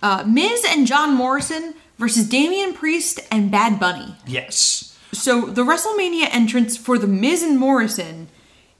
[0.00, 4.14] uh, Miz and John Morrison versus Damian Priest and Bad Bunny.
[4.28, 4.96] Yes.
[5.12, 8.28] So the WrestleMania entrance for the Miz and Morrison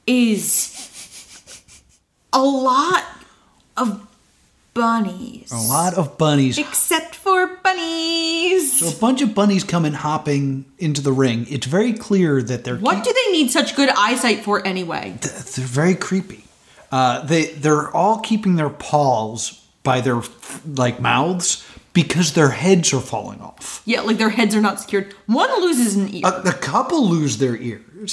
[0.06, 0.78] is
[2.32, 3.04] a lot
[3.76, 4.06] of
[4.74, 5.50] bunnies.
[5.52, 6.58] A lot of bunnies.
[6.58, 8.80] Except for bunnies.
[8.80, 11.46] So a bunch of bunnies come in hopping into the ring.
[11.50, 15.16] It's very clear that they're What do they need such good eyesight for anyway?
[15.20, 16.44] they're very creepy.
[16.90, 20.22] Uh, they they're all keeping their paws by their
[20.76, 23.82] like mouths because their heads are falling off.
[23.84, 25.14] Yeah, like their heads are not secured.
[25.26, 26.22] One loses an ear.
[26.24, 27.56] A, a couple lose their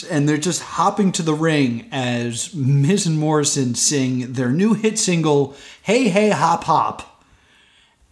[0.10, 5.00] and they're just hopping to the ring as Miz and Morrison sing their new hit
[5.00, 7.24] single "Hey Hey Hop Hop,"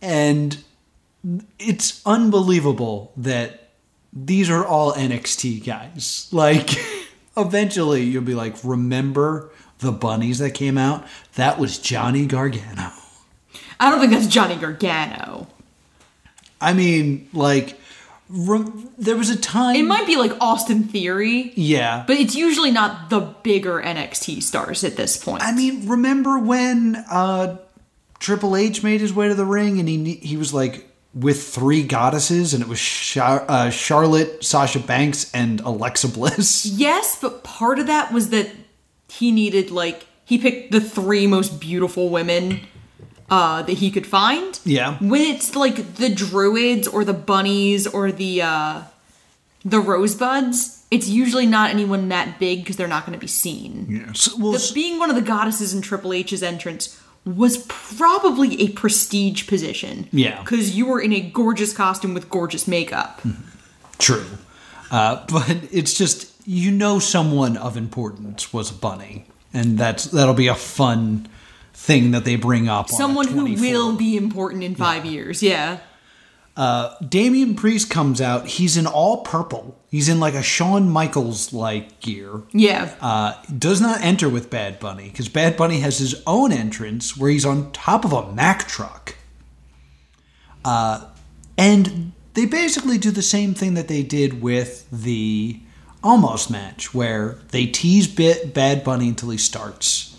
[0.01, 0.57] and
[1.59, 3.69] it's unbelievable that
[4.13, 6.27] these are all NXT guys.
[6.31, 6.69] Like,
[7.37, 9.49] eventually you'll be like, remember
[9.79, 11.05] the bunnies that came out?
[11.35, 12.91] That was Johnny Gargano.
[13.79, 15.47] I don't think that's Johnny Gargano.
[16.59, 17.79] I mean, like,
[18.29, 19.75] rem- there was a time.
[19.75, 22.03] It might be like Austin Theory, Yeah.
[22.07, 25.43] but it's usually not the bigger NXT stars at this point.
[25.43, 27.57] I mean, remember when uh,
[28.19, 31.83] Triple H made his way to the ring and he he was like with three
[31.83, 36.65] goddesses and it was Char- uh, Charlotte, Sasha Banks, and Alexa Bliss.
[36.77, 38.49] yes, but part of that was that
[39.09, 42.59] he needed like he picked the three most beautiful women
[43.29, 44.59] uh, that he could find.
[44.63, 44.97] Yeah.
[44.99, 48.83] When it's like the druids or the bunnies or the uh,
[49.65, 53.85] the rosebuds, it's usually not anyone that big because they're not going to be seen.
[53.89, 54.33] Yes.
[54.37, 59.47] Well, The- being one of the goddesses in Triple H's entrance was probably a prestige
[59.47, 60.07] position.
[60.13, 60.39] Yeah.
[60.41, 63.21] Because you were in a gorgeous costume with gorgeous makeup.
[63.99, 64.25] True.
[64.89, 70.33] Uh, but it's just you know someone of importance was a bunny, and that's that'll
[70.33, 71.27] be a fun
[71.77, 72.89] thing that they bring up.
[72.89, 75.43] Someone on who will be important in five years.
[75.43, 75.77] Yeah.
[76.57, 78.47] Uh, Damian Priest comes out.
[78.47, 79.79] He's in all purple.
[79.91, 82.41] He's in like a Shawn Michaels like gear.
[82.51, 82.95] Yeah.
[82.99, 87.29] Uh, does not enter with Bad Bunny because Bad Bunny has his own entrance where
[87.29, 89.15] he's on top of a Mack truck.
[90.65, 91.05] Uh,
[91.59, 95.59] and they basically do the same thing that they did with the
[96.03, 100.17] Omos match where they tease bit Bad Bunny until he starts.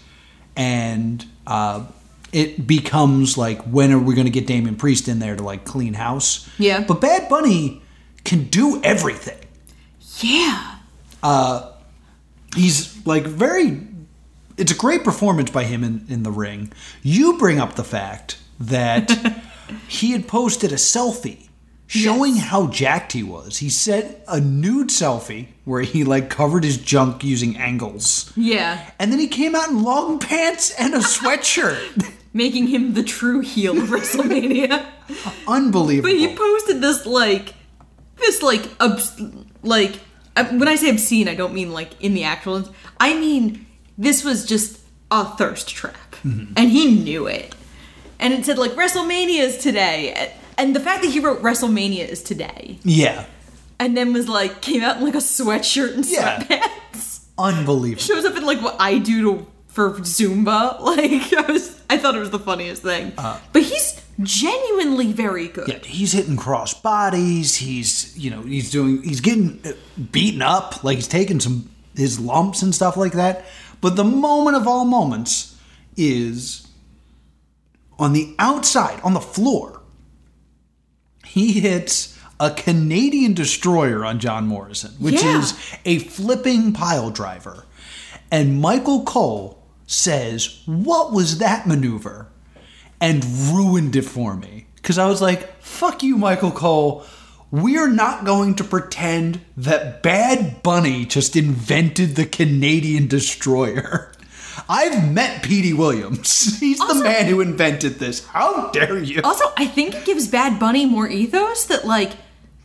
[0.57, 1.87] And uh,
[2.33, 5.65] it becomes like, when are we going to get Damian Priest in there to like
[5.65, 6.49] clean house?
[6.59, 6.85] Yeah.
[6.87, 7.83] But Bad Bunny
[8.25, 9.39] can do everything.
[10.19, 10.77] Yeah.
[11.23, 11.73] Uh,
[12.55, 13.81] he's like very.
[14.59, 16.73] It's a great performance by him in, in the ring.
[17.03, 19.43] You bring up the fact that
[19.89, 21.48] he had posted a selfie
[21.89, 23.59] showing how jacked he was.
[23.59, 28.33] He said a nude selfie where he like covered his junk using angles.
[28.37, 28.89] Yeah.
[29.01, 32.15] And then he came out in long pants and a sweatshirt.
[32.35, 34.85] Making him the true heel of WrestleMania.
[35.49, 36.11] Unbelievable.
[36.11, 37.55] But he posted this like
[38.17, 39.21] this like obs-
[39.63, 39.97] like
[40.37, 42.69] when I say obscene, I don't mean like in the actual.
[43.01, 43.67] I mean
[43.97, 44.79] this was just
[45.11, 46.53] a thirst trap, Mm-hmm.
[46.57, 47.55] and he knew it.
[48.21, 52.23] And it said like WrestleMania is today, and the fact that he wrote WrestleMania is
[52.23, 53.25] today, yeah.
[53.79, 56.43] and then was like came out in like a sweatshirt and Yeah.
[56.43, 57.25] sweatpants.
[57.39, 58.03] Unbelievable.
[58.03, 60.77] Shows up in like what I do to for Zumba.
[60.83, 63.13] Like I was, I thought it was the funniest thing.
[63.17, 65.69] Uh, but he's genuinely very good.
[65.69, 67.55] Yeah, he's hitting cross bodies.
[67.57, 69.73] He's you know he's doing he's getting uh,
[70.11, 70.83] beaten up.
[70.83, 73.45] Like he's taking some his lumps and stuff like that.
[73.81, 75.57] But the moment of all moments
[75.97, 76.67] is
[77.99, 79.78] on the outside on the floor.
[81.29, 85.41] He hits a Canadian destroyer on John Morrison, which Yeah.
[85.41, 85.55] is
[85.85, 87.65] a flipping pile driver.
[88.31, 92.29] And Michael Cole says, What was that maneuver?
[93.01, 94.67] And ruined it for me.
[94.77, 97.05] Because I was like, Fuck you, Michael Cole.
[97.51, 104.13] We're not going to pretend that Bad Bunny just invented the Canadian destroyer.
[104.69, 106.59] I've met Petey Williams.
[106.61, 108.27] He's the man who invented this.
[108.27, 109.21] How dare you?
[109.25, 112.13] Also, I think it gives Bad Bunny more ethos that like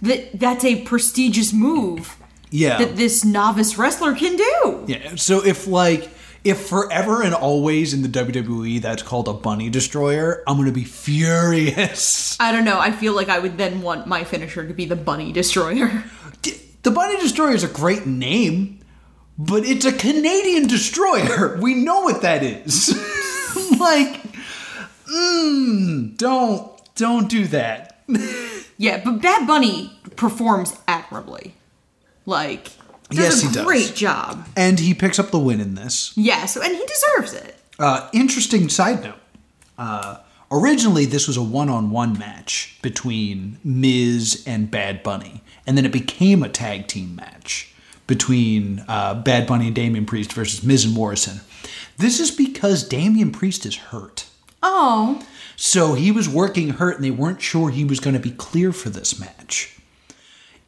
[0.01, 2.17] that that's a prestigious move
[2.49, 2.77] Yeah.
[2.79, 4.83] that this novice wrestler can do.
[4.87, 5.15] Yeah.
[5.15, 6.09] So if like
[6.43, 10.83] if forever and always in the WWE that's called a bunny destroyer, I'm gonna be
[10.83, 12.37] furious.
[12.39, 12.79] I don't know.
[12.79, 16.03] I feel like I would then want my finisher to be the Bunny Destroyer.
[16.83, 18.81] The bunny destroyer is a great name,
[19.37, 21.57] but it's a Canadian destroyer.
[21.61, 22.89] We know what that is.
[23.79, 24.21] like,
[25.11, 27.89] mm, don't don't do that.
[28.75, 31.53] Yeah, but Bad Bunny performs admirably.
[32.25, 32.63] Like,
[33.09, 33.63] does Yes, a he does.
[33.65, 34.47] great job.
[34.57, 36.11] And he picks up the win in this.
[36.17, 37.55] Yeah, so and he deserves it.
[37.77, 39.19] Uh, interesting side note.
[39.77, 40.17] Uh,
[40.51, 46.41] originally, this was a one-on-one match between Miz and Bad Bunny, and then it became
[46.43, 47.72] a tag team match
[48.07, 51.41] between uh, Bad Bunny and Damian Priest versus Miz and Morrison.
[51.97, 54.25] This is because Damian Priest is hurt.
[54.61, 55.25] Oh,
[55.55, 58.71] So he was working hurt, and they weren't sure he was going to be clear
[58.71, 59.77] for this match.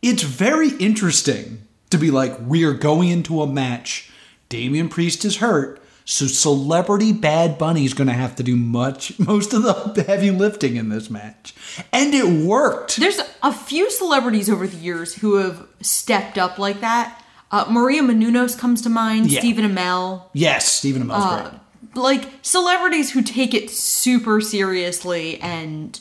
[0.01, 4.11] It's very interesting to be like, we are going into a match.
[4.49, 9.17] Damian Priest is hurt, so celebrity Bad Bunny is going to have to do much,
[9.19, 11.55] most of the heavy lifting in this match,
[11.91, 12.97] and it worked.
[12.97, 17.23] there's a few celebrities over the years who have stepped up like that.
[17.51, 19.31] Uh, Maria Menounos comes to mind.
[19.31, 19.39] Yeah.
[19.39, 20.23] Stephen Amell.
[20.33, 21.95] Yes, Stephen Amell's Uh, great.
[22.03, 25.99] like celebrities who take it super seriously and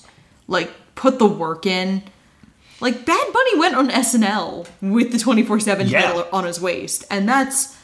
[0.49, 2.03] like put the work in.
[2.81, 6.03] Like Bad Bunny went on SNL with the 24/7 Yeah.
[6.03, 7.77] title on his waist and that's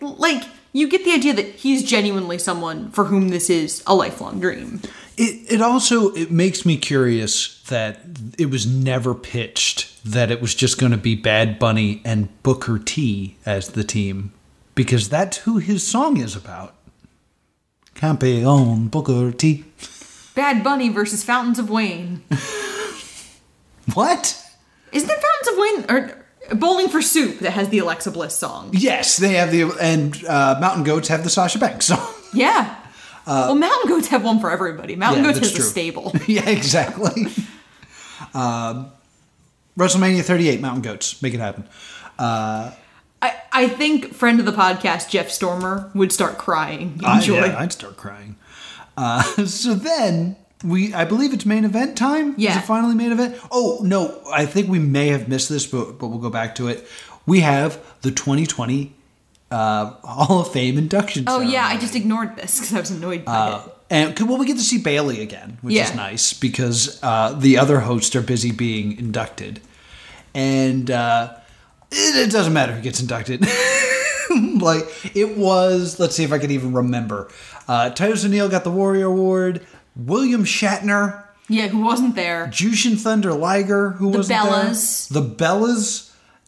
[0.00, 0.42] like
[0.72, 4.80] you get the idea that he's genuinely someone for whom this is a lifelong dream.
[5.16, 8.00] It, it also it makes me curious that
[8.38, 12.78] it was never pitched that it was just going to be Bad Bunny and Booker
[12.78, 14.32] T as the team
[14.74, 16.74] because that's who his song is about.
[17.94, 19.64] Campeon Booker T.
[20.34, 22.22] Bad Bunny versus Fountains of Wayne.
[23.92, 24.42] What?
[24.92, 28.70] Isn't it Fountains of Wayne or Bowling for Soup that has the Alexa Bliss song?
[28.72, 32.14] Yes, they have the and uh, Mountain Goats have the Sasha Banks song.
[32.32, 32.74] Yeah.
[33.26, 34.96] Well, Mountain Goats have one for everybody.
[34.96, 36.12] Mountain Uh, Yeah, Goats that's has a stable.
[36.26, 37.26] yeah, exactly.
[38.34, 38.90] um,
[39.78, 41.64] WrestleMania 38, Mountain Goats, make it happen.
[42.18, 42.72] Uh,
[43.22, 46.98] I, I think friend of the podcast Jeff Stormer would start crying.
[46.98, 48.36] in I, yeah, I'd start crying.
[48.96, 52.34] Uh, so then we, I believe it's main event time.
[52.36, 52.50] Yeah.
[52.50, 53.38] Is it finally main event?
[53.50, 56.68] Oh no, I think we may have missed this, but but we'll go back to
[56.68, 56.86] it.
[57.26, 58.94] We have the 2020
[59.54, 61.24] uh, Hall of Fame induction.
[61.26, 63.72] oh yeah, I just ignored this because I was annoyed by Uh, it.
[63.90, 67.80] and well, we get to see Bayley again, which is nice because uh, the other
[67.80, 69.60] hosts are busy being inducted,
[70.34, 71.34] and uh,
[71.90, 73.40] it, it doesn't matter who gets inducted.
[74.60, 74.84] like
[75.14, 77.28] it was, let's see if I can even remember.
[77.68, 79.64] Uh, Titus O'Neil got the Warrior Award.
[79.96, 82.46] William Shatner, Yeah, who wasn't there?
[82.48, 84.40] Jushin Thunder Liger, who The was there.
[84.40, 85.08] Bellas.
[85.08, 86.03] the Bellas,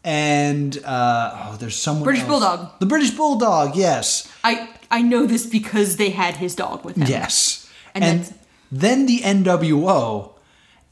[0.07, 2.31] and uh, oh, there's someone British else.
[2.31, 2.79] Bulldog.
[2.79, 3.77] the British Bulldog.
[3.77, 7.09] Yes, I I know this because they had his dog with them.
[7.09, 7.69] Yes.
[7.95, 8.35] And And,
[8.71, 10.33] then the NWO.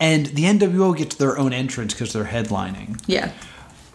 [0.01, 3.01] And the NWO gets their own entrance because they're headlining.
[3.07, 3.31] Yeah.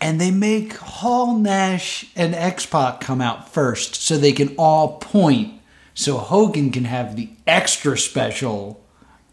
[0.01, 4.97] And they make Hall, Nash, and X Pac come out first so they can all
[4.99, 5.59] point
[5.93, 8.81] so Hogan can have the extra special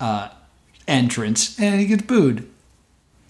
[0.00, 0.30] uh,
[0.88, 2.48] entrance and he gets booed.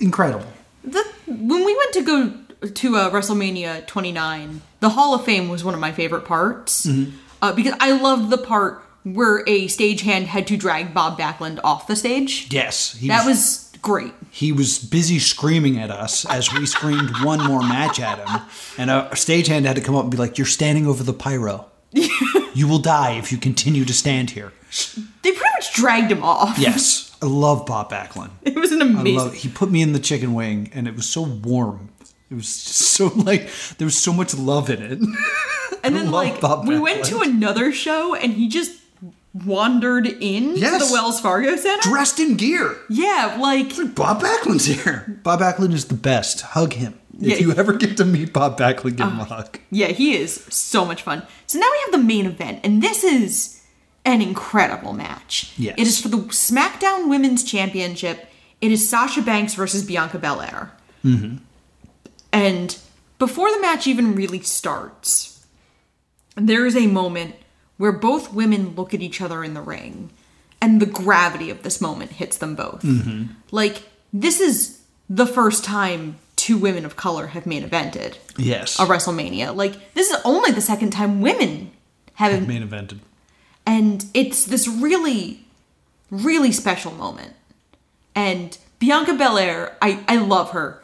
[0.00, 0.46] Incredible.
[0.82, 2.32] The, when we went to go
[2.74, 6.88] to uh, WrestleMania 29, the Hall of Fame was one of my favorite parts
[7.42, 11.86] uh, because I loved the part where a stagehand had to drag Bob Backlund off
[11.86, 12.52] the stage.
[12.52, 12.92] Yes.
[13.06, 14.12] That was great.
[14.30, 18.42] he was busy screaming at us as we screamed one more match at him.
[18.78, 21.66] And a stagehand had to come up and be like, You're standing over the pyro.
[21.92, 24.52] you will die if you continue to stand here.
[25.22, 26.58] They pretty much dragged him off.
[26.58, 27.16] Yes.
[27.22, 28.30] I love Bob Backlund.
[28.42, 29.16] It was an I amazing.
[29.18, 31.90] love He put me in the chicken wing and it was so warm.
[32.30, 33.48] It was just so like
[33.78, 34.98] there was so much love in it.
[35.84, 38.72] and then like Bob we went to another show and he just
[39.44, 40.80] wandered in Yes.
[40.82, 41.82] to the Wells Fargo Center.
[41.88, 42.76] Dressed in gear.
[42.88, 45.20] Yeah, like Bob Backlund's here.
[45.22, 46.40] Bob Backlund is the best.
[46.40, 46.98] Hug him.
[47.18, 47.34] Yeah.
[47.34, 49.58] If you ever get to meet Bob Backlund, give him a hug.
[49.70, 51.22] yeah, he is so much fun.
[51.46, 53.62] So now we have the main event, and this is
[54.04, 55.52] an incredible match.
[55.56, 55.74] Yes.
[55.78, 58.28] It is for the SmackDown Women's Championship.
[58.60, 60.72] It is Sasha Banks versus Bianca Belair.
[61.04, 61.36] Mm-hmm.
[62.36, 62.76] And
[63.18, 65.46] before the match even really starts,
[66.34, 67.34] there is a moment
[67.78, 70.10] where both women look at each other in the ring,
[70.60, 72.82] and the gravity of this moment hits them both.
[72.82, 73.32] Mm-hmm.
[73.50, 73.82] Like,
[74.12, 78.78] this is the first time two women of color have main evented Yes.
[78.78, 79.54] a WrestleMania.
[79.54, 81.70] Like, this is only the second time women
[82.14, 82.98] have Main evented.
[83.66, 85.40] and it's this really,
[86.10, 87.32] really special moment.
[88.14, 90.82] And Bianca Belair, I, I love her.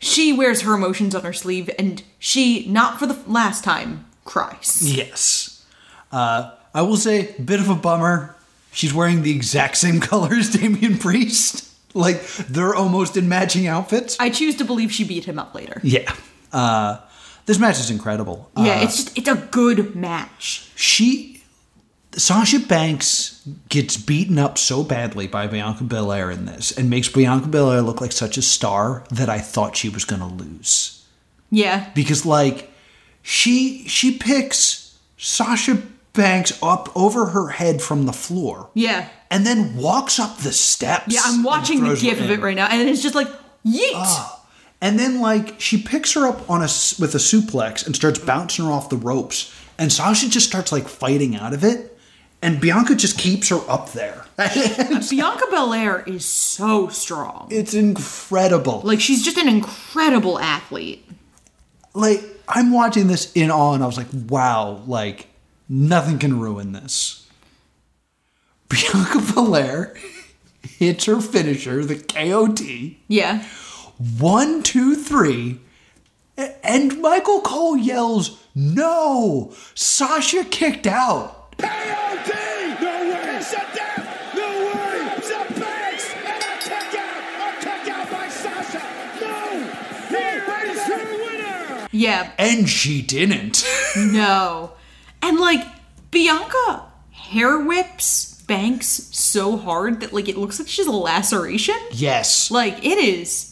[0.00, 4.80] She wears her emotions on her sleeve, and she, not for the last time, cries.
[4.82, 5.64] Yes.
[6.10, 8.34] Uh, I will say, bit of a bummer.
[8.72, 11.66] She's wearing the exact same color as Damian Priest.
[11.94, 14.16] Like, they're almost in matching outfits.
[14.20, 15.80] I choose to believe she beat him up later.
[15.82, 16.12] Yeah.
[16.52, 16.98] Uh,
[17.46, 18.50] this match is incredible.
[18.56, 20.70] Yeah, Uh, it's just, it's a good match.
[20.76, 21.29] she
[22.20, 27.48] Sasha Banks gets beaten up so badly by Bianca Belair in this and makes Bianca
[27.48, 31.04] Belair look like such a star that I thought she was going to lose.
[31.50, 31.88] Yeah.
[31.94, 32.70] Because like
[33.22, 39.08] she she picks Sasha Banks up over her head from the floor Yeah.
[39.30, 41.14] and then walks up the steps.
[41.14, 43.28] Yeah, I'm watching the gif of it right now, and it's just like,
[43.64, 43.92] yeet!
[43.94, 44.44] Ah.
[44.82, 46.64] And then like she picks her up on a
[46.98, 50.88] with a suplex and starts bouncing her off the ropes, and Sasha just starts like
[50.88, 51.89] fighting out of it,
[52.42, 54.24] and Bianca just keeps her up there.
[54.38, 57.48] Bianca Belair is so strong.
[57.50, 58.80] it's incredible.
[58.82, 61.06] Like, she's just an incredible athlete.
[61.92, 65.26] Like I'm watching this in awe, and I was like, wow, like
[65.68, 67.28] nothing can ruin this.
[68.68, 69.94] Bianca Belair
[70.62, 72.96] hits her finisher, the KOD.
[73.08, 73.44] Yeah.
[74.18, 75.60] One, two, three.
[76.62, 79.52] And Michael Cole yells, No!
[79.74, 81.39] Sasha kicked out.
[81.60, 82.80] KOD!
[82.80, 83.36] No way!
[83.36, 84.34] It's a death!
[84.34, 85.14] No way!
[85.16, 86.14] It's a Banks!
[86.14, 87.22] And a kick out!
[87.40, 88.82] A kick out by Sasha!
[89.20, 89.64] No!
[90.08, 91.88] Here is your winner!
[91.92, 92.32] Yeah.
[92.38, 93.64] And she didn't.
[93.96, 94.72] No.
[95.20, 95.64] And like
[96.12, 101.76] Bianca hair whips Banks so hard that like it looks like she's a laceration.
[101.92, 102.50] yes.
[102.52, 103.49] Like it is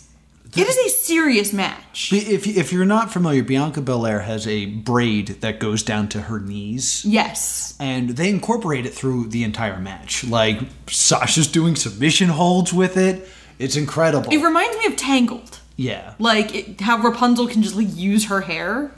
[0.56, 2.12] it is a serious match.
[2.12, 6.40] If, if you're not familiar, Bianca Belair has a braid that goes down to her
[6.40, 7.04] knees.
[7.04, 7.76] Yes.
[7.78, 10.24] And they incorporate it through the entire match.
[10.24, 13.28] Like, Sasha's doing submission holds with it.
[13.58, 14.32] It's incredible.
[14.32, 15.58] It reminds me of Tangled.
[15.76, 16.14] yeah.
[16.18, 18.92] Like it, how Rapunzel can just like use her hair.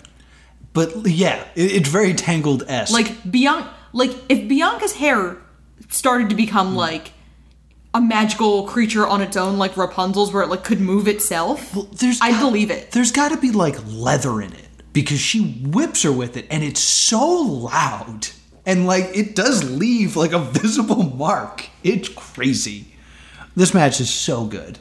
[0.73, 2.93] But yeah, it, it's very tangled esque.
[2.93, 5.37] Like Bianca like if Bianca's hair
[5.89, 7.13] started to become like
[7.93, 11.77] a magical creature on its own like Rapunzel's where it like could move itself.
[11.93, 12.93] there's I believe it.
[12.93, 16.63] There's got to be like leather in it because she whips her with it and
[16.63, 18.29] it's so loud.
[18.65, 21.69] And like it does leave like a visible mark.
[21.83, 22.87] It's crazy.
[23.57, 24.79] This match is so good.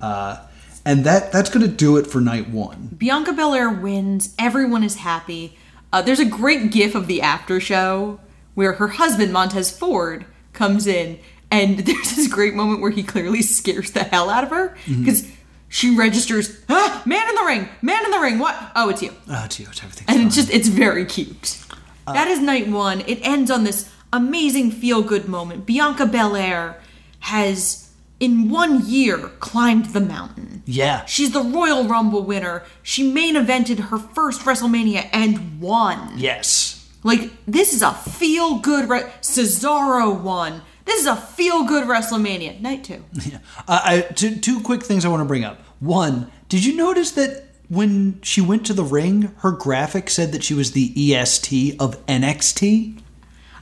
[0.00, 0.44] Uh,
[0.84, 2.96] and that that's going to do it for night 1.
[2.98, 4.34] Bianca Belair wins.
[4.38, 5.56] Everyone is happy.
[5.92, 8.18] Uh, there's a great gif of the after show
[8.54, 11.18] where her husband, Montez Ford, comes in,
[11.52, 15.30] and there's this great moment where he clearly scares the hell out of her because
[15.68, 18.56] she registers, ah, man in the ring, man in the ring, what?
[18.74, 19.12] Oh, it's you.
[19.28, 19.66] Oh, it's you.
[19.70, 20.04] It's everything.
[20.08, 21.58] And it's just, it's very cute.
[22.06, 23.02] that is night one.
[23.02, 25.64] It ends on this amazing feel good moment.
[25.64, 26.80] Bianca Belair
[27.20, 30.62] has, in one year, climbed the mountain.
[30.66, 31.04] Yeah.
[31.06, 32.64] She's the Royal Rumble winner.
[32.82, 36.12] She main evented her first WrestleMania and won.
[36.16, 36.90] Yes.
[37.02, 38.88] Like, this is a feel good.
[38.88, 40.62] Re- Cesaro won.
[40.84, 42.60] This is a feel good WrestleMania.
[42.60, 43.04] Night two.
[43.68, 45.60] Uh, I, two, two quick things I want to bring up.
[45.78, 50.42] One, did you notice that when she went to the ring, her graphic said that
[50.42, 53.00] she was the EST of NXT?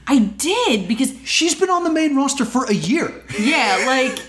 [0.07, 3.23] I did because She's been on the main roster for a year.
[3.39, 4.19] yeah, like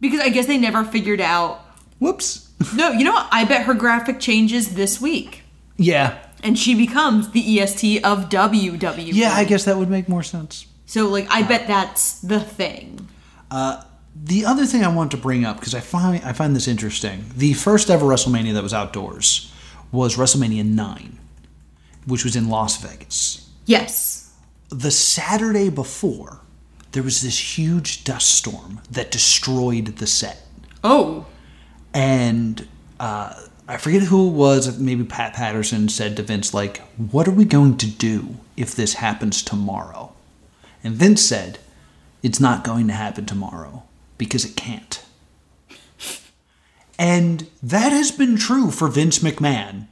[0.00, 1.60] because I guess they never figured out.
[1.98, 2.48] Whoops.
[2.74, 3.26] No, you know what?
[3.32, 5.44] I bet her graphic changes this week,
[5.78, 6.18] Yeah.
[6.42, 9.08] and she becomes the EST of WWE.
[9.14, 10.66] Yeah, I guess that would make more sense.
[10.90, 13.08] So like, I bet that's the thing.
[14.24, 17.26] The other thing I want to bring up because I find I find this interesting.
[17.36, 19.52] The first ever WrestleMania that was outdoors
[19.92, 21.18] was WrestleMania 9,
[22.06, 23.48] which was in Las Vegas.
[23.66, 24.34] Yes.
[24.70, 26.40] The Saturday before,
[26.90, 30.44] there was this huge dust storm that destroyed the set.
[30.82, 31.24] Oh.
[31.94, 32.66] And
[32.98, 37.32] uh, I forget who it was, maybe Pat Patterson said to Vince, like, what are
[37.32, 40.12] we going to do if this happens tomorrow?
[40.82, 41.58] And Vince said,
[42.22, 43.84] it's not going to happen tomorrow
[44.18, 45.02] because it can't.
[46.98, 49.86] And that has been true for Vince McMahon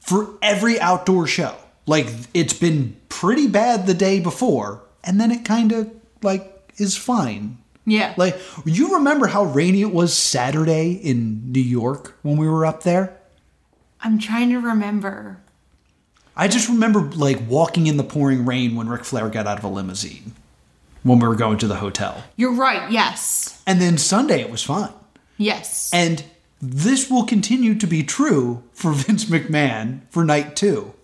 [0.00, 1.56] for every outdoor show.
[1.86, 5.90] Like, it's been pretty bad the day before, and then it kind of,
[6.22, 7.58] like, is fine.
[7.86, 8.14] Yeah.
[8.16, 12.82] Like, you remember how rainy it was Saturday in New York when we were up
[12.82, 13.18] there?
[14.00, 15.40] I'm trying to remember.
[16.36, 19.64] I just remember, like, walking in the pouring rain when Ric Flair got out of
[19.64, 20.32] a limousine
[21.02, 22.24] when we were going to the hotel.
[22.36, 22.90] You're right.
[22.90, 23.62] Yes.
[23.66, 24.92] And then Sunday it was fine.
[25.36, 25.90] Yes.
[25.92, 26.24] And
[26.60, 30.94] this will continue to be true for Vince McMahon for night two.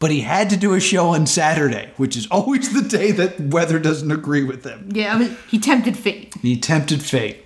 [0.00, 3.40] But he had to do a show on Saturday, which is always the day that
[3.40, 4.90] weather doesn't agree with him.
[4.92, 6.34] yeah, but he tempted fate.
[6.42, 7.42] He tempted fate.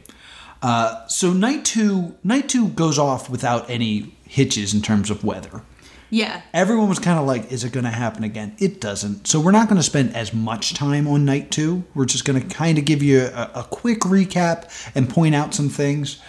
[0.60, 5.62] Uh, so night two, night two goes off without any hitches in terms of weather.
[6.10, 6.42] Yeah.
[6.54, 9.26] Everyone was kind of like, "Is it going to happen again?" It doesn't.
[9.26, 11.84] So we're not going to spend as much time on night two.
[11.94, 15.54] We're just going to kind of give you a, a quick recap and point out
[15.54, 16.20] some things.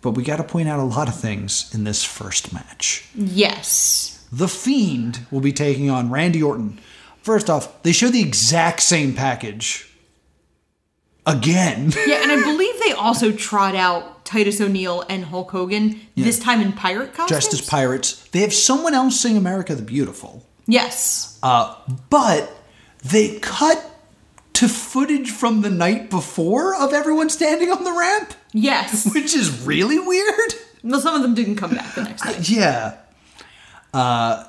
[0.00, 3.08] But we got to point out a lot of things in this first match.
[3.14, 4.26] Yes.
[4.32, 6.80] The Fiend will be taking on Randy Orton.
[7.22, 9.88] First off, they show the exact same package
[11.24, 11.92] again.
[12.06, 16.62] Yeah, and I believe they also trot out Titus O'Neil and Hulk Hogan this time
[16.62, 17.28] in pirate costumes.
[17.28, 18.26] dressed as pirates.
[18.30, 20.46] They have someone else sing America the Beautiful.
[20.66, 21.38] Yes.
[21.42, 21.76] Uh,
[22.08, 22.50] but
[23.04, 23.84] they cut
[24.54, 29.04] to footage from the night before of everyone standing on the ramp, Yes.
[29.14, 30.54] which is really weird.
[30.82, 32.38] well, some of them didn't come back the next day.
[32.56, 32.96] Yeah.
[33.92, 34.44] Uh,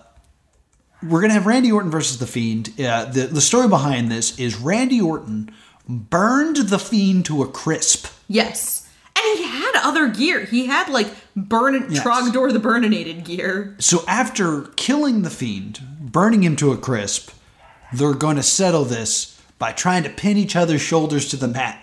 [1.01, 2.69] we're going to have Randy Orton versus The Fiend.
[2.79, 5.53] Uh, the, the story behind this is Randy Orton
[5.89, 8.07] burned The Fiend to a crisp.
[8.29, 8.89] Yes.
[9.17, 10.45] And he had other gear.
[10.45, 12.03] He had like burn Yes.
[12.03, 13.75] Trogdor the Burninated gear.
[13.79, 17.31] So after killing The Fiend, burning him to a crisp,
[17.93, 21.79] they're going to settle this by trying to pin each other's shoulders to the mat.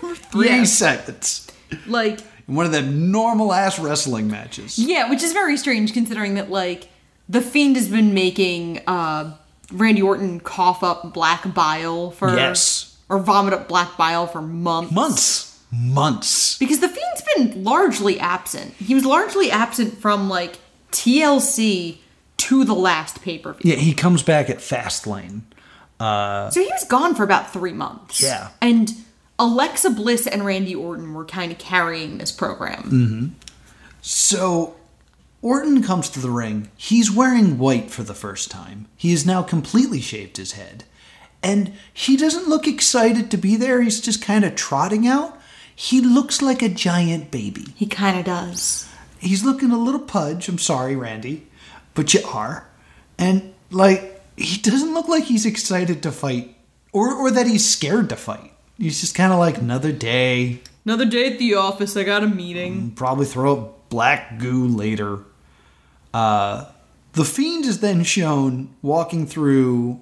[0.00, 0.64] for Three Yeah.
[0.64, 1.46] seconds.
[1.86, 4.78] Like, In one of them normal ass wrestling matches.
[4.78, 6.88] yeah, which is very strange considering that like
[7.28, 9.36] the Fiend has been making uh
[9.72, 12.96] Randy Orton cough up black bile for Yes.
[13.08, 14.92] or vomit up black bile for months.
[14.92, 15.55] Months.
[15.76, 16.58] Months.
[16.58, 18.74] Because the Fiend's been largely absent.
[18.74, 20.58] He was largely absent from like
[20.92, 21.98] TLC
[22.38, 23.72] to the last pay per view.
[23.72, 25.42] Yeah, he comes back at Fastlane.
[25.98, 28.22] Uh, So he was gone for about three months.
[28.22, 28.48] Yeah.
[28.60, 28.92] And
[29.38, 32.82] Alexa Bliss and Randy Orton were kind of carrying this program.
[32.84, 33.26] Mm-hmm.
[34.02, 34.76] So
[35.42, 36.70] Orton comes to the ring.
[36.76, 38.86] He's wearing white for the first time.
[38.96, 40.84] He has now completely shaved his head.
[41.42, 43.80] And he doesn't look excited to be there.
[43.82, 45.35] He's just kind of trotting out.
[45.78, 47.66] He looks like a giant baby.
[47.76, 48.88] He kind of does.
[49.18, 50.48] He's looking a little pudge.
[50.48, 51.46] I'm sorry, Randy,
[51.94, 52.66] but you are.
[53.18, 56.56] And like he doesn't look like he's excited to fight
[56.92, 58.52] or or that he's scared to fight.
[58.78, 61.96] He's just kind of like another day, Another day at the office.
[61.96, 62.92] I got a meeting.
[62.92, 65.20] probably throw up black goo later.
[66.14, 66.66] Uh,
[67.12, 70.00] the fiend is then shown walking through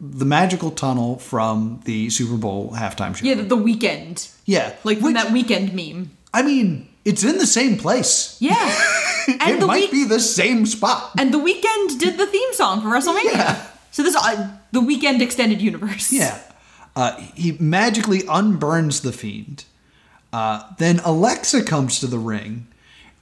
[0.00, 3.24] the magical tunnel from the Super Bowl halftime show.
[3.26, 4.32] Yeah, the, the Weeknd.
[4.44, 6.10] Yeah, Like from that Weeknd meme.
[6.34, 8.36] I mean, it's in the same place.
[8.40, 8.54] Yeah.
[9.28, 11.12] it and the might week- be the same spot.
[11.18, 13.32] And the Weeknd did the theme song for WrestleMania.
[13.32, 13.66] Yeah.
[13.90, 16.12] So this uh, the Weeknd extended universe.
[16.12, 16.38] Yeah.
[16.94, 19.64] Uh, he magically unburns the fiend.
[20.32, 22.66] Uh, then Alexa comes to the ring,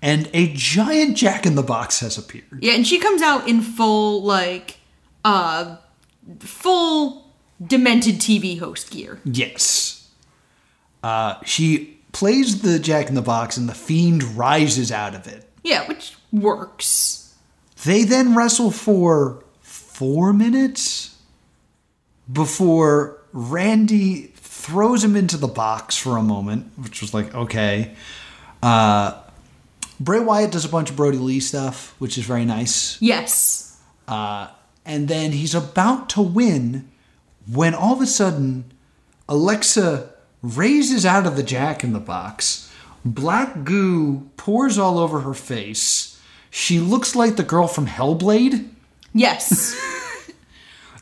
[0.02, 2.59] and a giant Jack in the Box has appeared.
[2.60, 4.78] Yeah, and she comes out in full like
[5.24, 5.76] uh
[6.40, 7.30] full
[7.64, 9.20] demented TV host gear.
[9.24, 10.10] Yes.
[11.02, 15.48] Uh, she plays the Jack in the Box, and the fiend rises out of it.
[15.62, 17.34] Yeah, which works.
[17.84, 21.16] They then wrestle for four minutes
[22.32, 27.94] before Randy throws him into the box for a moment, which was like, okay.
[28.62, 29.20] Uh,
[30.01, 33.01] Bray Wyatt does a bunch of Brodie Lee stuff, which is very nice.
[33.02, 33.78] Yes.
[34.09, 34.48] Uh,
[34.85, 36.90] and then he's about to win
[37.51, 38.73] when all of a sudden
[39.28, 40.11] Alexa
[40.43, 42.73] raises out of the jack in the box.
[43.05, 46.20] Black goo pours all over her face.
[46.51, 48.69] She looks like the girl from Hellblade.
[49.12, 49.74] Yes.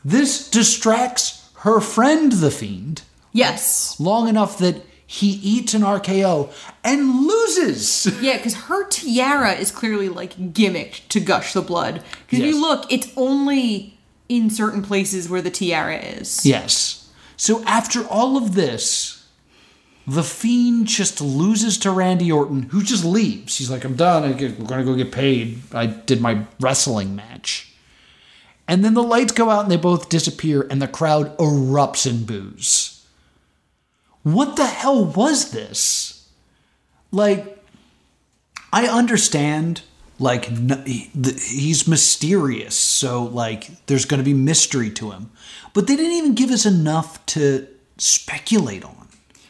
[0.05, 3.97] This distracts her friend, the Fiend, yes.
[3.99, 6.51] long enough that he eats an RKO
[6.83, 8.07] and loses.
[8.19, 12.01] Yeah, because her tiara is clearly like gimmicked to gush the blood.
[12.25, 12.53] Because if Yes.
[12.55, 16.43] you look, it's only in certain places where the tiara is.
[16.43, 17.09] Yes.
[17.37, 19.23] So after all of this,
[20.07, 23.57] the Fiend just loses to Randy Orton, who just leaves.
[23.59, 24.23] He's like, I'm done.
[24.23, 25.59] I get, we're going to go get paid.
[25.73, 27.71] I did my wrestling match.
[28.67, 32.25] And then the lights go out and they both disappear, and the crowd erupts in
[32.25, 32.92] boos.
[34.23, 36.27] What the hell was this?
[37.11, 37.63] Like,
[38.71, 39.81] I understand,
[40.19, 45.29] like, n- he- the- he's mysterious, so, like, there's going to be mystery to him.
[45.73, 47.67] But they didn't even give us enough to
[47.97, 49.07] speculate on.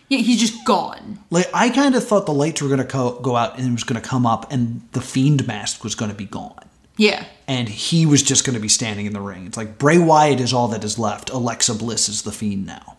[0.10, 1.20] Yeah, he's just gone.
[1.30, 3.72] Like, I kind of thought the lights were going to co- go out and it
[3.72, 6.60] was going to come up and the Fiend mask was going to be gone.
[6.98, 7.26] Yeah.
[7.48, 9.48] And he was just going to be standing in the ring.
[9.48, 11.30] It's like Bray Wyatt is all that is left.
[11.32, 12.98] Alexa Bliss is the Fiend now.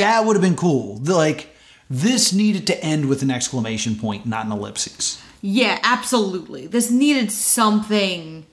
[0.00, 0.98] That would have been cool.
[1.04, 1.48] Like,
[1.90, 5.20] this needed to end with an exclamation point, not an ellipses.
[5.42, 6.66] Yeah, absolutely.
[6.66, 8.46] This needed something.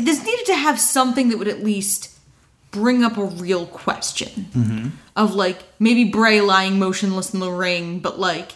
[0.00, 2.10] This needed to have something that would at least
[2.70, 4.88] bring up a real question Mm-hmm.
[5.16, 8.52] of like maybe Bray lying motionless in the ring, but like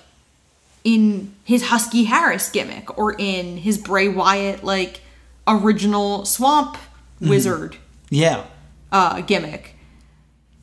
[0.85, 5.01] in his Husky Harris gimmick or in his Bray Wyatt like
[5.47, 6.77] original Swamp
[7.21, 7.29] Mhm.
[7.29, 7.77] Wizard
[8.09, 8.45] Yeah.
[8.93, 9.76] uh, gimmick.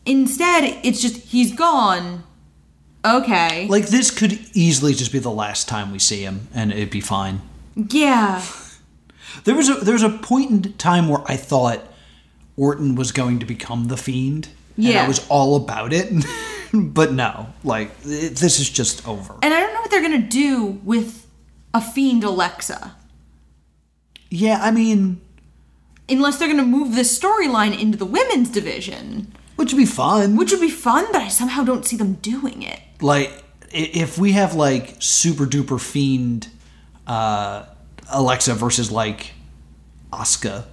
[0.05, 2.23] Instead, it's just he's gone.
[3.05, 3.67] Okay.
[3.67, 7.01] Like, this could easily just be the last time we see him and it'd be
[7.01, 7.41] fine.
[7.75, 8.43] Yeah.
[9.45, 11.81] There was a there was a point in time where I thought
[12.55, 14.49] Orton was going to become the Fiend.
[14.75, 15.03] And Yeah.
[15.03, 16.13] I was all about it.
[16.73, 19.35] but no, like it, this is just over.
[19.41, 21.25] And I don't know what they're gonna do with
[21.73, 22.95] a fiend Alexa.
[24.30, 25.19] Yeah, I mean,
[26.07, 29.34] unless they're gonna move this storyline into the women's division,
[29.64, 30.35] which would be fun.
[30.35, 32.81] Which would be fun, but I somehow don't see them doing it.
[32.99, 33.31] Like
[33.72, 36.49] if we have like super duper Fiend
[37.07, 37.64] uh,
[38.11, 39.31] Alexa versus like
[40.11, 40.65] Asuka,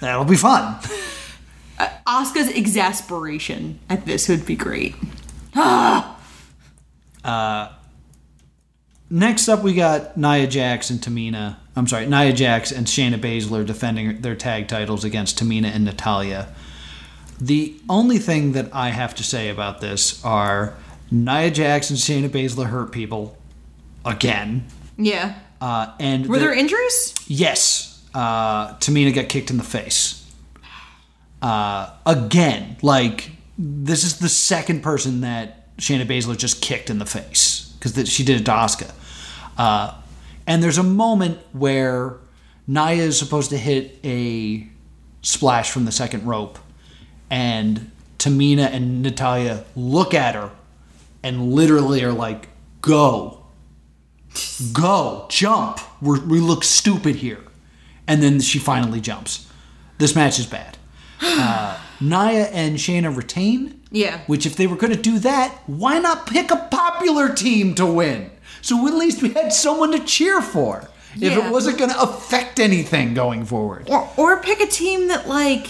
[0.00, 0.78] that'll be fun.
[1.78, 4.94] Uh, Asuka's exasperation at this would be great.
[7.22, 7.70] Uh,
[9.10, 11.56] next up, we got Nia Jax and Tamina.
[11.76, 16.48] I'm sorry, Nia Jax and Shayna Baszler defending their tag titles against Tamina and Natalya.
[17.40, 20.74] The only thing that I have to say about this are
[21.10, 23.36] Nia Jax and Shayna Baszler hurt people
[24.04, 24.66] again.
[24.96, 25.38] Yeah.
[25.60, 27.14] Uh, and Were there injuries?
[27.26, 28.04] Yes.
[28.14, 30.16] Uh, Tamina got kicked in the face.
[31.40, 37.06] Uh, again, like this is the second person that Shayna Baszler just kicked in the
[37.06, 38.92] face because she did it to Asuka.
[39.56, 39.94] Uh,
[40.46, 42.16] and there's a moment where
[42.66, 44.66] Nia is supposed to hit a
[45.22, 46.58] splash from the second rope,
[47.30, 50.50] and Tamina and Natalya look at her
[51.22, 52.48] and literally are like,
[52.82, 53.44] "Go,
[54.72, 55.80] go, jump.
[56.00, 57.40] We're, we look stupid here."
[58.06, 59.46] And then she finally jumps.
[59.98, 60.76] This match is bad.
[61.20, 63.80] Uh, Nia and Shayna retain.
[63.92, 64.20] Yeah.
[64.26, 67.86] Which, if they were going to do that, why not pick a popular team to
[67.86, 68.30] win?
[68.62, 70.88] So at least we had someone to cheer for.
[71.14, 71.46] If Yeah.
[71.46, 73.88] it wasn't going to affect anything going forward.
[73.90, 75.66] Or or pick a team that like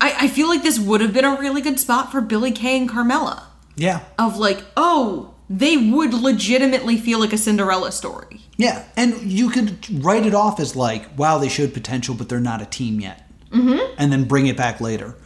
[0.00, 2.78] I, I feel like this would have been a really good spot for Billie Kay
[2.78, 3.44] and Carmella.
[3.76, 4.00] Yeah.
[4.18, 8.40] Of like, oh, they would legitimately feel like a Cinderella story.
[8.56, 8.84] Yeah.
[8.96, 12.62] And you could write it off as like, wow, they showed potential, but they're not
[12.62, 13.28] a team yet.
[13.50, 13.94] Mm-hmm.
[13.98, 15.16] And then bring it back later.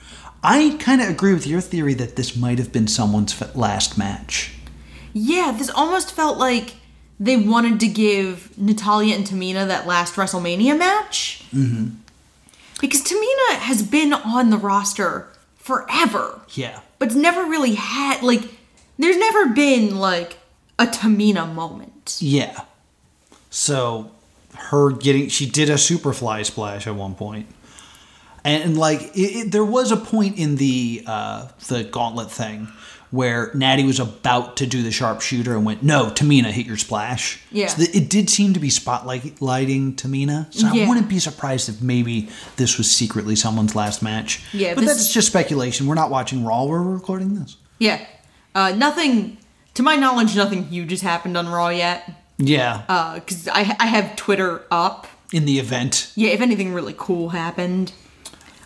[0.43, 4.55] I kind of agree with your theory that this might have been someone's last match.
[5.13, 6.75] Yeah, this almost felt like
[7.19, 11.45] they wanted to give Natalya and Tamina that last WrestleMania match.
[11.55, 11.97] Mm-hmm.
[12.81, 16.81] Because Tamina has been on the roster forever, Yeah.
[16.99, 18.43] but it's never really had, like,
[18.99, 20.39] there's never been, like,
[20.79, 22.17] a Tamina moment.
[22.21, 22.61] Yeah.
[23.51, 24.11] So
[24.55, 27.47] her getting she did a superfly splash at one point.
[28.45, 32.69] And, and like it, it- there was a point in the uh, the gauntlet thing
[33.11, 37.41] where Natty was about to do the sharpshooter and went, "No, Tamina, hit your splash."
[37.53, 37.69] Yeah.
[37.69, 40.47] So it did seem to be spotlighting Tamina.
[40.53, 40.85] So Yeah.
[40.85, 44.43] I wouldn't be surprised if maybe this was secretly someone's last match.
[44.53, 45.87] Yeah, but that's just speculation.
[45.87, 46.65] We're not watching Raw.
[46.65, 47.57] We're recording this.
[47.79, 48.01] Yeah.
[48.55, 49.37] Uh, nothing,
[49.75, 52.11] to my knowledge, nothing huge has happened on Raw yet.
[52.39, 52.83] Yeah,
[53.15, 55.07] Because I, I have Twitter up.
[55.33, 56.11] in the event.
[56.15, 57.93] Yeah, if anything really cool happened.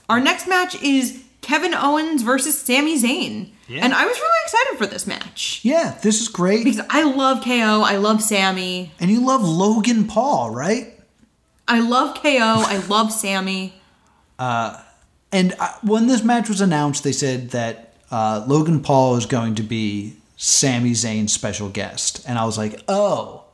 [0.09, 3.51] Our next match is Kevin Owens versus Sami Zayn.
[3.67, 3.85] Yeah.
[3.85, 5.59] And I was really excited for this match.
[5.65, 6.63] Yeah, this is great.
[6.63, 10.97] Because I love KO, I love Sami, and you love Logan Paul, right?
[11.67, 13.75] I love KO, I love Sami.
[15.33, 19.55] And uh, when this match was announced, they said that uh, Logan Paul is going
[19.57, 22.25] to be Sami Zayn's special guest.
[22.27, 23.45] And I was like, oh,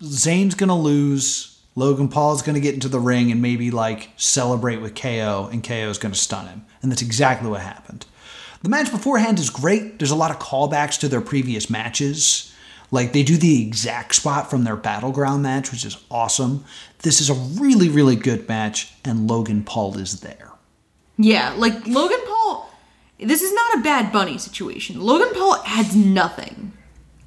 [0.00, 1.49] Zayn's going to lose.
[1.80, 5.64] Logan Paul's going to get into the ring and maybe like celebrate with KO, and
[5.64, 6.66] KO is going to stun him.
[6.82, 8.04] And that's exactly what happened.
[8.62, 9.98] The match beforehand is great.
[9.98, 12.54] There's a lot of callbacks to their previous matches.
[12.90, 16.66] Like they do the exact spot from their battleground match, which is awesome.
[16.98, 20.50] This is a really, really good match, and Logan Paul is there.
[21.16, 22.70] Yeah, like Logan Paul,
[23.18, 25.00] this is not a bad bunny situation.
[25.00, 26.74] Logan Paul adds nothing.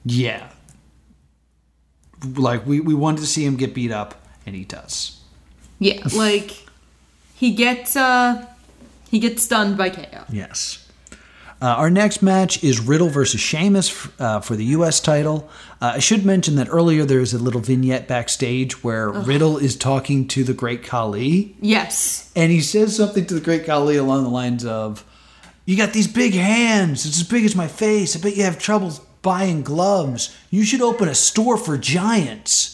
[0.05, 0.47] Yeah.
[2.35, 5.20] Like we, we wanted to see him get beat up, and he does.
[5.80, 6.65] Yeah, like
[7.36, 8.45] he gets uh
[9.10, 10.24] he gets stunned by KO.
[10.30, 10.80] Yes.
[11.61, 14.99] Uh, our next match is Riddle versus Sheamus uh, for the U.S.
[14.99, 15.49] title.
[15.82, 19.78] Uh, I should mention that earlier there was a little vignette backstage where Riddle is
[19.78, 22.30] talking to the Great Khali, Yes.
[22.36, 25.06] and he says something to the Great Khali along the lines of,
[25.65, 27.06] "You got these big hands.
[27.06, 28.14] It's as big as my face.
[28.14, 30.36] I bet you have trouble buying gloves.
[30.52, 32.72] You should open a store for giants."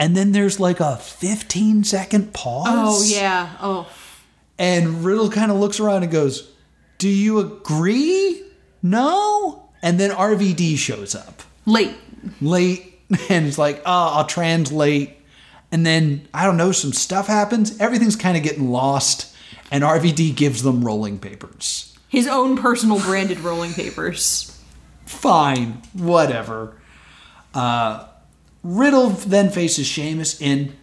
[0.00, 2.66] And then there's like a 15 second pause.
[2.68, 3.56] Oh yeah.
[3.60, 3.88] Oh.
[4.58, 6.50] And Riddle kind of looks around and goes,
[6.98, 8.42] Do you agree?
[8.82, 9.68] No?
[9.82, 11.94] And then RVD shows up Late.
[12.40, 12.98] late
[13.28, 15.18] and it's like, Oh, I'll translate.
[15.72, 17.78] And then, I don't know, some stuff happens.
[17.78, 19.34] Everything's kind of getting lost.
[19.70, 21.96] And RVD gives them rolling papers.
[22.08, 24.58] His own personal branded rolling papers.
[25.06, 26.76] Fine, whatever.
[27.54, 28.06] Uh,
[28.62, 30.76] Riddle then faces Sheamus in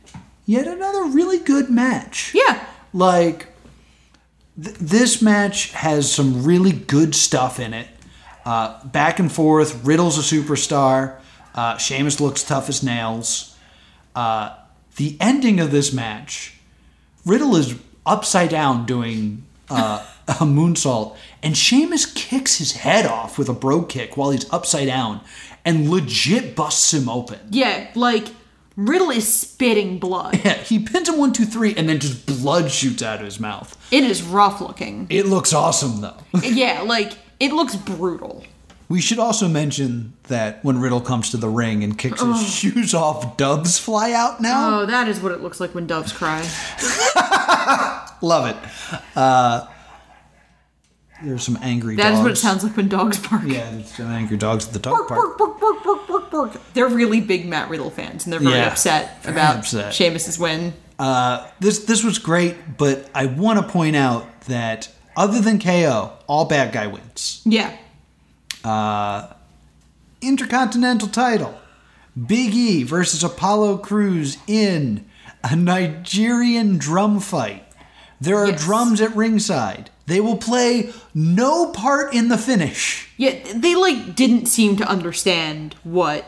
[0.46, 2.32] yet another really good match.
[2.34, 2.66] Yeah.
[2.94, 3.48] like
[4.62, 7.88] th- this match has some really good stuff in it.
[8.46, 9.84] Uh, back and forth.
[9.86, 11.20] Riddle's a superstar.
[11.54, 13.56] Uh, Sheamus looks tough as nails.
[14.16, 14.56] Uh,
[14.96, 16.56] the ending of this match,
[17.26, 17.76] Riddle is
[18.06, 23.84] upside down doing uh, a moonsault, and Sheamus kicks his head off with a bro
[23.84, 25.22] kick while he's upside down,
[25.68, 27.40] and legit busts him open.
[27.52, 28.30] Yeah, like
[28.78, 30.40] Riddle is spitting blood.
[30.46, 33.40] Yeah, he pins him one, two, three, and then just blood shoots out of his
[33.40, 33.78] mouth.
[33.92, 35.08] It is rough looking.
[35.10, 36.18] It looks awesome though.
[36.42, 38.46] yeah, like it looks brutal.
[38.90, 42.94] We should also mention that when Riddle comes to the ring and kicks his shoes
[42.94, 44.80] off, doves fly out now.
[44.80, 46.40] Oh, that is what it looks like when doves cry.
[48.22, 48.56] Love it.
[49.18, 49.68] Uh,
[51.24, 52.18] there's some angry That dogs.
[52.20, 53.44] is what it sounds like when dogs bark.
[53.46, 55.38] Yeah, there's some angry dogs at the dog park.
[55.38, 56.74] Bark, bark, bark, bark, bark, bark.
[56.74, 59.94] They're really big Matt Riddle fans, and they're very Yeah, upset very about upset.
[59.94, 60.74] Sheamus's win.
[61.00, 66.12] Uh, this this was great, but I want to point out that other than KO,
[66.28, 67.42] all bad guy wins.
[67.46, 67.72] Yeah.
[70.22, 71.58] Intercontinental title.
[72.26, 75.06] Big E versus Apollo Crews in
[75.44, 77.64] a Nigerian drum fight.
[78.20, 78.64] There are Yes.
[78.64, 79.92] drums at ringside.
[80.08, 83.10] They will play no part in the finish.
[83.18, 86.26] Yeah, they like didn't seem to understand what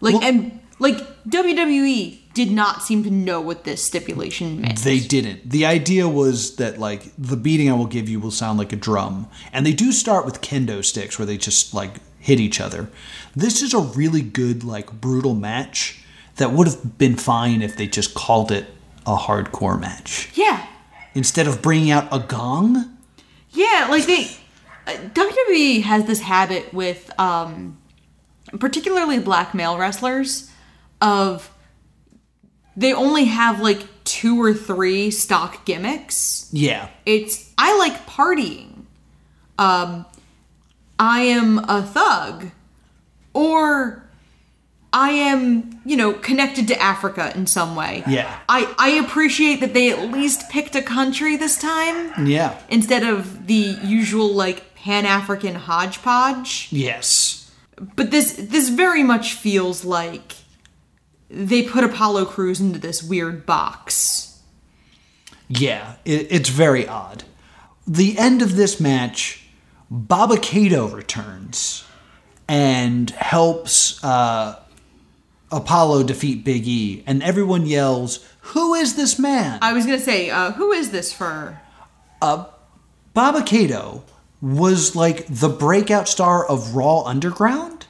[0.00, 0.96] like Well- and like
[1.28, 4.78] WWE did not seem to know what this stipulation meant.
[4.78, 5.48] They didn't.
[5.50, 8.76] The idea was that like the beating I will give you will sound like a
[8.76, 9.28] drum.
[9.52, 12.88] And they do start with kendo sticks where they just like hit each other.
[13.36, 16.02] This is a really good like brutal match
[16.36, 18.66] that would have been fine if they just called it
[19.06, 20.30] a hardcore match.
[20.34, 20.66] yeah.
[21.14, 22.91] Instead of bringing out a gong,
[23.52, 24.30] Yeah, like they
[24.86, 27.78] uh, WWE has this habit with um
[28.58, 30.50] particularly black male wrestlers
[31.00, 31.50] of
[32.76, 36.48] they only have like two or three stock gimmicks.
[36.52, 36.88] yeah.
[37.06, 38.84] It's I like partying.
[39.58, 40.06] Um
[40.98, 42.50] I am a thug
[43.34, 44.08] or
[44.94, 48.02] I am, you know, connected to Africa in some way.
[48.06, 48.38] Yeah.
[48.48, 52.58] I I appreciate that they at least picked a country this time Yeah.
[52.68, 57.50] instead of the usual like pan-african hodgepodge Yes.
[57.96, 60.34] but this this very much feels like
[61.30, 64.40] they put apollo crews into this weird box
[65.48, 67.24] Yeah, it, it's very odd.
[67.86, 69.44] The end of this match
[69.92, 71.84] Dabba-Kato returns
[72.48, 74.58] and helps uh,
[75.52, 78.20] Apollo defeat Big E, and everyone yells,
[78.52, 81.60] "Who is this man?" I was gonna say, uh, who is this for?
[83.14, 84.04] Dabba-Kato
[84.40, 87.86] was like the breakout star of Raw Underground,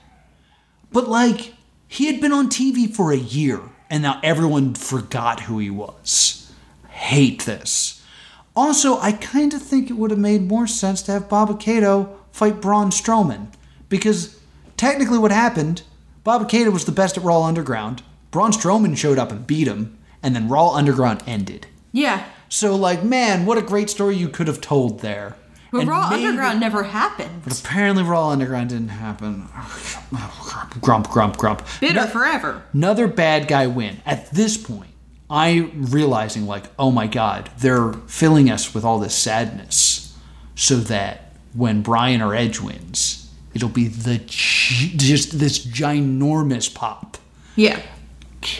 [0.91, 1.55] but like
[1.87, 3.61] he had been on TV for a year
[3.91, 6.51] and now everyone forgot who he was.
[6.89, 8.03] Hate this.
[8.57, 12.61] Also, I kind of think it would have made more sense to have Dabba-Kato fight
[12.61, 13.49] Braun Strowman
[13.91, 14.39] because
[14.79, 15.83] technically what happened,
[16.25, 18.03] Dabba-Kato was the best at Raw Underground.
[18.31, 21.67] Braun Strowman showed up and beat him, and then Raw Underground ended.
[21.93, 25.37] Yeah, So, like, man, what a great story you could have told there.
[25.71, 27.43] but And Raw maybe- Underground never happened.
[27.45, 29.49] But apparently, Raw Underground didn't happen.
[30.81, 31.63] grump, grump, grump.
[31.81, 32.63] Bitter No- forever.
[32.73, 34.01] Another bad guy win.
[34.07, 34.91] At this point,
[35.31, 40.15] I realizing like, oh my god, they're filling us with all this sadness,
[40.55, 43.22] so that when Bryan or Edge wins,
[43.55, 47.19] it'll be the just this ginormous pop.
[47.57, 47.81] Yeah.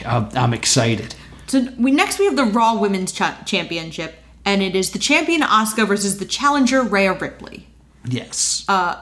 [0.07, 1.15] I'm I'm excited.
[1.47, 4.15] So we next we have the Raw Women's cha- Championship,
[4.45, 7.67] and it is the champion Asuka versus the challenger Rhea Ripley.
[8.05, 8.65] Yes.
[8.69, 9.01] Uh,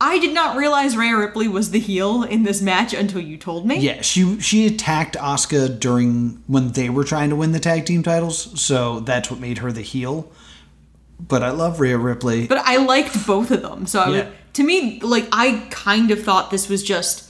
[0.00, 3.66] I did not realize Rhea Ripley was the heel in this match until you told
[3.66, 3.78] me.
[3.80, 8.02] Yeah, she she attacked Asuka during when they were trying to win the tag team
[8.02, 10.30] titles, so that's what made her the heel.
[11.20, 12.46] But I love Rhea Ripley.
[12.46, 13.86] But I liked both of them.
[13.86, 14.16] So I Yeah.
[14.16, 17.24] would, to me, like I kind of thought this was just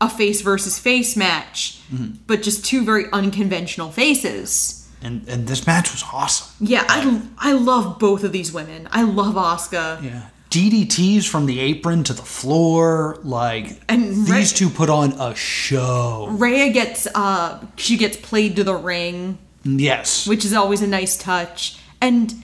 [0.00, 2.16] a face versus face match, Mm-hmm.
[2.26, 4.88] but just two very unconventional faces.
[5.02, 6.48] and and this match was awesome.
[6.66, 8.88] Yeah, I I love both of these women.
[8.90, 10.02] I love Asuka.
[10.02, 10.28] Yeah.
[10.50, 16.28] DDTs from the apron to the floor, like And these two put on a show.
[16.30, 19.38] Rhea gets uh she gets played to the ring.
[19.64, 20.26] Yes.
[20.26, 21.78] which is always a nice touch.
[22.00, 22.34] And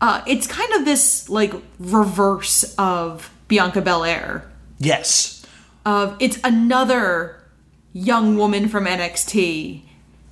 [0.00, 4.50] uh, it's kind of this like reverse of Bianca Belair.
[4.78, 5.44] Yes.
[5.84, 7.42] Of it's another
[7.92, 9.82] young woman from NXT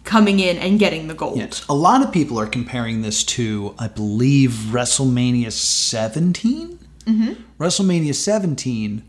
[0.04, 1.36] coming in and getting the gold.
[1.36, 1.66] Yes.
[1.68, 6.78] A lot of people are comparing this to, I believe, WrestleMania 17.
[7.04, 7.32] Mm-hmm.
[7.62, 9.02] WrestleMania 17,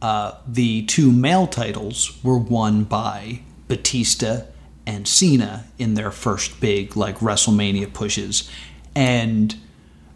[0.00, 4.42] uh, the two male titles were won by Batista
[4.86, 8.48] and Cena in their first big like WrestleMania pushes,
[8.94, 9.56] and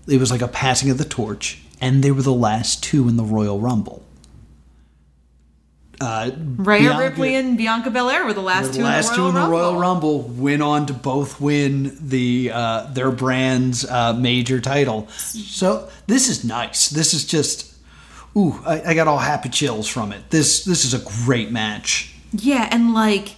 [0.06, 3.16] it was like a passing of the torch, and they were the last two in
[3.16, 4.04] the Royal Rumble.
[6.00, 9.16] Uh, Rhea Bianca- Ripley and Bianca Belair were the last the two last in the
[9.16, 9.58] two in the Rumble.
[9.58, 15.08] Royal Rumble went on to both win the uh, their brand's uh, major title.
[15.08, 16.88] So this is nice.
[16.88, 17.74] This is just,
[18.34, 20.30] ooh, I, I got all happy chills from it.
[20.30, 22.14] This this is a great match.
[22.32, 23.34] Yeah, and like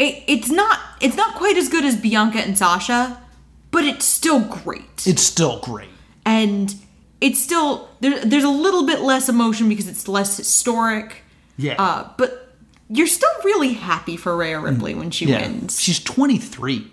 [0.00, 3.22] it, it's not it's not quite as good as Bianca and Sasha,
[3.70, 5.06] but it's still great.
[5.06, 5.88] It's still great.
[6.26, 6.74] and
[7.22, 11.22] it's still there, there's a little bit less emotion because it's less historic.
[11.56, 11.76] Yeah.
[11.78, 12.54] Uh, but
[12.90, 15.28] you're still really happy for Rhea Ripley when she Mm.
[15.30, 15.40] yeah.
[15.42, 15.80] wins.
[15.80, 16.88] She's 23.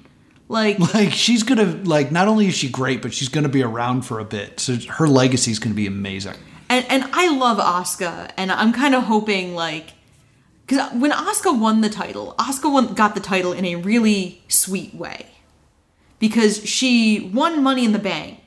[0.48, 4.02] Like, Like she's gonna like not only is she great, but she's gonna be around
[4.04, 4.60] for a bit.
[4.60, 6.36] So her legacy is gonna be amazing.
[6.70, 9.94] and and I love Asuka, and I'm kind of hoping like,
[10.66, 14.94] because when Asuka won the title, Asuka won, got the title in a really sweet
[14.96, 15.28] way,
[16.20, 18.39] because she won Money in the Bank,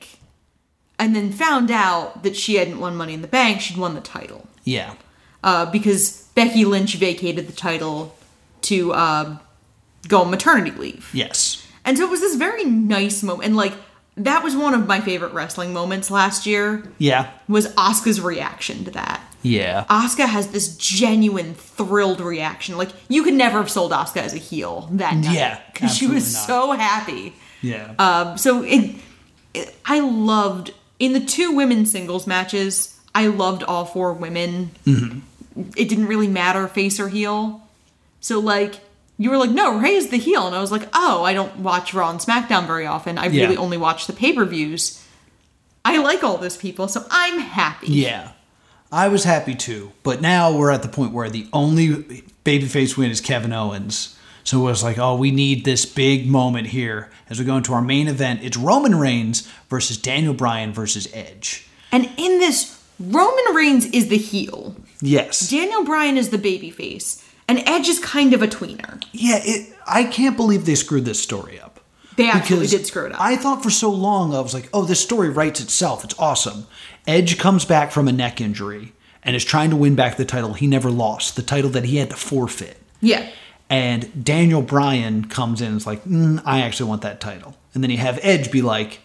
[1.03, 4.01] and then found out that she hadn't won Money in the Bank, she'd won the
[4.01, 4.47] title.
[4.63, 4.93] Yeah.
[5.43, 8.15] uh, because Becky Lynch vacated the title
[8.61, 9.37] to uh,
[10.07, 11.09] go on maternity leave.
[11.13, 11.67] Yes.
[11.83, 13.47] And so it was this very nice moment.
[13.47, 13.73] And like,
[14.15, 17.29] that was one of my favorite wrestling moments last year, Yeah.
[17.49, 19.19] was Asuka's reaction to that.
[19.41, 19.83] Yeah.
[19.89, 22.77] Asuka has this genuine, thrilled reaction.
[22.77, 25.33] Like, you could never have sold Asuka as a heel that night.
[25.35, 27.33] Yeah, Because she was absolutely so happy.
[27.61, 27.93] Yeah.
[27.99, 28.95] Um, so it,
[29.53, 32.99] it, I loved in the two women's singles matches.
[33.15, 34.71] I loved all four women.
[34.85, 35.19] Mm-hmm.
[35.77, 37.61] It didn't really matter face or heel.
[38.21, 38.79] So like
[39.17, 41.93] you were like, no, Ray's the heel, and I was like, oh, I don't watch
[41.93, 43.17] Raw and SmackDown very often.
[43.19, 43.43] I Yeah.
[43.43, 45.03] really only watch the pay per views.
[45.85, 47.87] I like all those people, so I'm happy.
[47.87, 48.31] Yeah.
[48.91, 49.91] I was happy too.
[50.03, 54.17] But now we're at the point where the only babyface win is Kevin Owens.
[54.43, 57.73] So it was like, oh, we need this big moment here as we go into
[57.73, 58.41] our main event.
[58.43, 61.67] It's Roman Reigns versus Daniel Bryan versus Edge.
[61.91, 64.75] And in this, Roman Reigns is the heel.
[65.01, 65.49] Yes.
[65.49, 69.03] Daniel Bryan is the babyface, and Edge is kind of a tweener.
[69.11, 71.79] Yeah, it, I can't believe they screwed this story up.
[72.15, 73.21] They actually Because did screw it up.
[73.21, 76.03] I thought for so long I was like, oh, this story writes itself.
[76.03, 76.67] It's awesome.
[77.07, 78.93] Edge comes back from a neck injury
[79.23, 81.97] and is trying to win back the title he never lost, the title that he
[81.97, 82.77] had to forfeit.
[83.01, 83.29] yeah.
[83.69, 87.57] And Daniel Bryan comes in and is like, mm, I actually want that title.
[87.73, 88.99] And then you have Edge be like,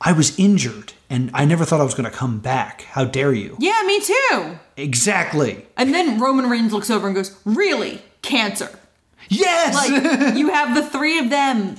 [0.00, 2.82] I was injured and I never thought I was going to come back.
[2.82, 3.56] How dare you?
[3.60, 4.58] Yeah, me too.
[4.76, 5.64] Exactly.
[5.76, 8.02] And then Roman Reigns looks over and goes, Really?
[8.22, 8.70] Cancer.
[9.28, 9.74] Yes!
[9.74, 11.76] Like, you have the three of them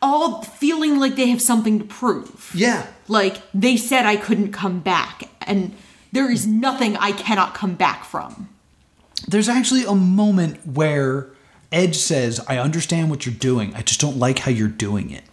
[0.00, 2.52] all feeling like they have something to prove.
[2.54, 2.86] yeah.
[3.08, 5.74] Like, they said I couldn't come back, and
[6.12, 8.48] there is nothing I cannot come back from.
[9.26, 11.28] There's actually a moment where
[11.72, 13.74] Edge says, I understand what you're doing.
[13.74, 15.24] I just don't like how you're doing it.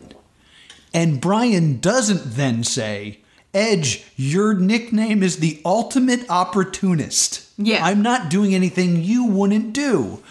[0.93, 3.19] And Bryan doesn't then say,
[3.53, 7.47] Edge, your nickname is the ultimate opportunist.
[7.57, 7.85] Yeah.
[7.85, 10.21] I'm not doing anything you wouldn't do.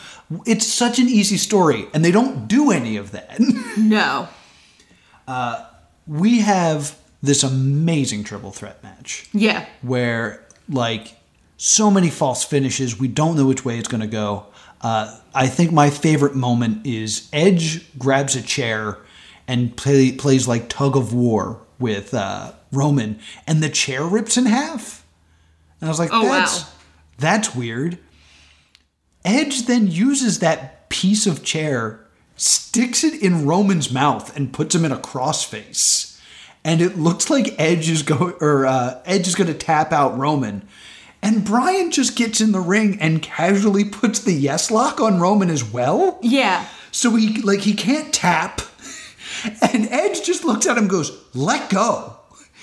[0.46, 3.38] It's such an easy story, and they don't do any of that.
[3.78, 4.28] No.
[5.26, 5.64] Uh,
[6.06, 9.66] we have this amazing triple threat match Yeah.
[9.82, 11.14] where, like,
[11.64, 12.98] so many false finishes.
[12.98, 14.44] We don't know which way it's going to go.
[14.82, 18.98] Uh, I think my favorite moment is Edge grabs a chair
[19.48, 24.44] and play, plays like tug of war with uh, Roman, and the chair rips in
[24.44, 25.06] half.
[25.80, 26.68] And I was like, Oh, that's, wow.
[27.16, 27.98] that's weird.
[29.24, 32.04] Edge then uses that piece of chair,
[32.36, 36.20] sticks it in Roman's mouth, and puts him in a crossface.
[36.62, 40.18] And it looks like Edge is going, or uh, Edge is going to tap out
[40.18, 40.68] Roman.
[41.24, 45.48] And Bryan just gets in the ring and casually puts the yes lock on Roman
[45.48, 46.18] as well.
[46.22, 46.66] Yeah.
[46.92, 48.60] So he like he can't tap.
[49.60, 52.16] And Edge just looks at him and goes, let go.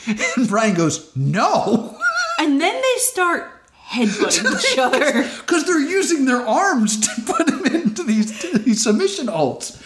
[0.07, 1.95] And Bryan goes, no.
[2.39, 3.51] And then they start
[3.87, 5.23] headbutting each other.
[5.23, 9.79] Because they're using their arms to put him into these, these submission holds.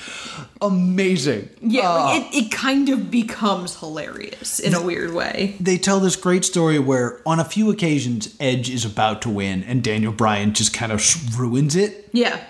[0.61, 1.49] Amazing.
[1.61, 5.55] Yeah, Uh, like it, it kind of becomes hilarious in a weird way.
[5.59, 9.63] they tell this great story where on a few occasions Edge is about to win
[9.63, 12.09] and Daniel Bryan just kind of ruins it.
[12.11, 12.43] Yeah.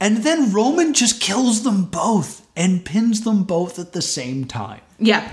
[0.00, 4.80] And then Roman just kills them both and pins them both at the same time.
[4.98, 5.30] Yeah.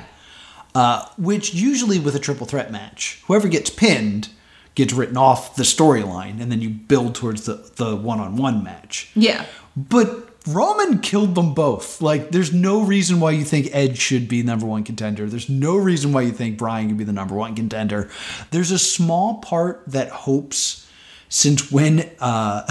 [0.76, 4.30] Uh, which usually with a triple threat match, whoever gets pinned
[4.76, 9.12] gets written off the storyline and then you build towards the, the one-on-one match.
[9.16, 9.46] Yeah.
[9.76, 12.02] But Roman killed them both.
[12.02, 15.28] Like, there's no reason why you think Edge should be number one contender.
[15.28, 18.10] There's no reason why you think Bryan could be the number one contender.
[18.52, 20.88] There's a small part that hopes,
[21.30, 22.70] since when uh,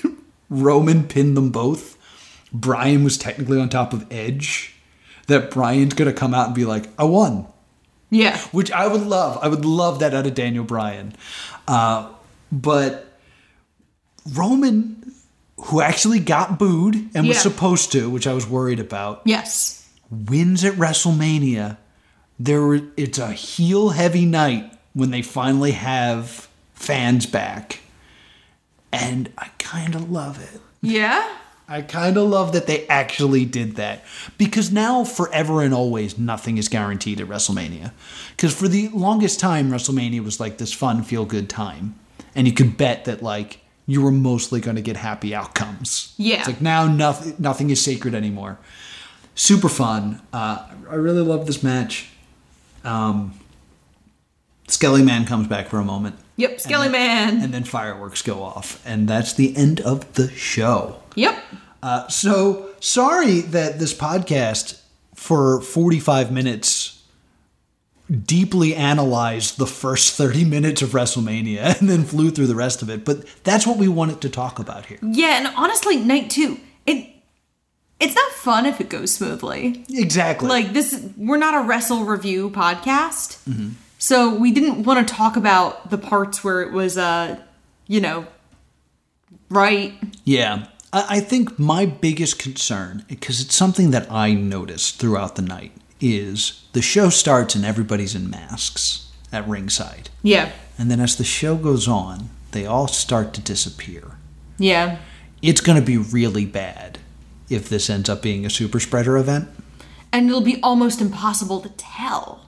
[0.50, 1.96] Roman pinned them both,
[2.52, 4.74] Bryan was technically on top of Edge,
[5.26, 7.46] that Bryan's going to come out and be like, I won
[8.10, 8.38] Yeah.
[8.52, 9.38] which I would love.
[9.42, 11.14] I would love that out of Daniel Bryan.
[11.66, 12.08] Uh,
[12.52, 13.18] but
[14.32, 15.05] Roman,
[15.58, 19.88] who actually got booed and was supposed to, which I was worried about, Yes.
[20.10, 21.78] wins at WrestleMania.
[22.38, 27.80] There, were- it's a heel heavy night when they finally have fans back,
[28.92, 30.60] and I kind of love it.
[30.82, 31.26] Yeah.
[31.68, 34.04] I kind of love that they actually did that
[34.38, 37.90] because now, forever and always, nothing is guaranteed at WrestleMania.
[38.36, 41.96] Because for the longest time, WrestleMania was like this fun, feel good time,
[42.36, 46.12] and you could bet that like you were mostly going to get happy outcomes.
[46.16, 46.38] Yeah.
[46.38, 48.58] it's like now nothing, nothing is sacred anymore.
[49.34, 50.22] Super fun.
[50.32, 52.08] Uh, I really love this match.
[52.84, 53.38] Um,
[54.68, 56.16] Skelly Man comes back for a moment.
[56.36, 56.60] Yep.
[56.60, 57.40] Skelly Man.
[57.40, 61.00] And then fireworks go off, and that's the end of the show.
[61.14, 61.38] yep.
[61.82, 64.80] Uh, so sorry that this podcast
[65.14, 66.95] for 45 minutes
[68.10, 72.90] deeply analyzed the first 30 minutes of WrestleMania and then flew through the rest of
[72.90, 74.98] it, but that's what we wanted to talk about here.
[75.02, 77.12] Yeah, and honestly, night two, it
[77.98, 79.84] it's not fun if it goes smoothly.
[79.88, 80.48] Exactly.
[80.48, 83.38] Like this, we're not a wrestle review podcast,
[83.98, 87.40] so we didn't want to talk about the parts where it was, uh,
[87.86, 88.26] you know,
[89.48, 89.94] right.
[90.24, 90.66] Yeah.
[90.92, 95.72] I I think my biggest concern, because it's something that I noticed throughout the night,
[96.00, 100.10] is the show starts and everybody's in masks at ringside.
[100.22, 104.18] Yeah, And then as the show goes on, they all start to disappear.
[104.58, 104.98] yeah,
[105.42, 106.98] It's going to be really bad
[107.48, 109.48] if this ends up being a super spreader event.
[110.12, 112.46] and it'll be almost impossible to tell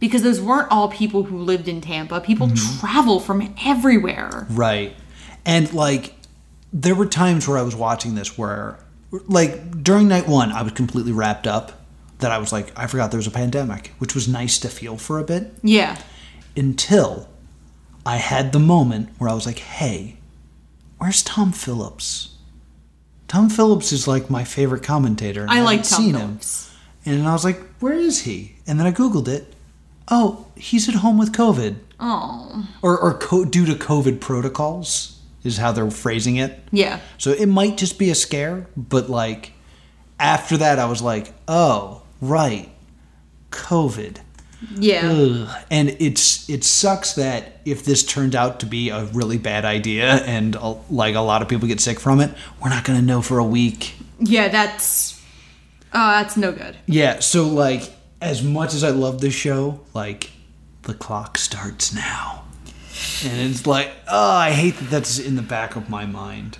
[0.00, 2.20] because those weren't all people who lived in Tampa.
[2.20, 2.80] People mm-hmm.
[2.80, 4.46] travel from everywhere.
[4.50, 4.96] Right.
[5.44, 6.14] And like,
[6.72, 8.78] there were times where I was watching this where,
[9.10, 11.79] like, during night one, I was completely wrapped up
[12.20, 14.96] that I was like, I forgot there was a pandemic, which was nice to feel
[14.96, 16.00] for a bit Yeah,
[16.56, 17.28] until
[18.06, 20.16] I had the moment where I was like, hey,
[20.98, 22.34] where's Tom Phillips?
[23.28, 25.42] Tom Phillips is like my favorite commentator.
[25.42, 26.76] and I like Tom seen Phillips.
[27.04, 27.18] him.
[27.20, 28.56] And I was like, where is he?
[28.66, 29.54] And then I Googled it.
[30.08, 31.76] Oh, he's at home with COVID.
[32.00, 36.58] Oh, Or, or co- due to COVID protocols, is how they're phrasing it.
[36.72, 39.52] yeah, So it might just be a scare, but like
[40.18, 42.68] after that, I was like, oh, right.
[43.50, 44.18] COVID.
[44.76, 45.10] Yeah.
[45.10, 45.64] Ugh.
[45.70, 50.16] And it's it sucks that if this turned out to be a really bad idea
[50.24, 52.30] and uh, like a lot of people get sick from it,
[52.62, 53.94] we're not going to know for a week.
[54.18, 55.20] Yeah, that's
[55.92, 56.76] uh that's no good.
[56.86, 57.90] Yeah, so like
[58.20, 60.30] as much as I love this show, like
[60.82, 62.44] the clock starts now.
[63.24, 66.58] And it's like, oh, I hate that that's in the back of my mind.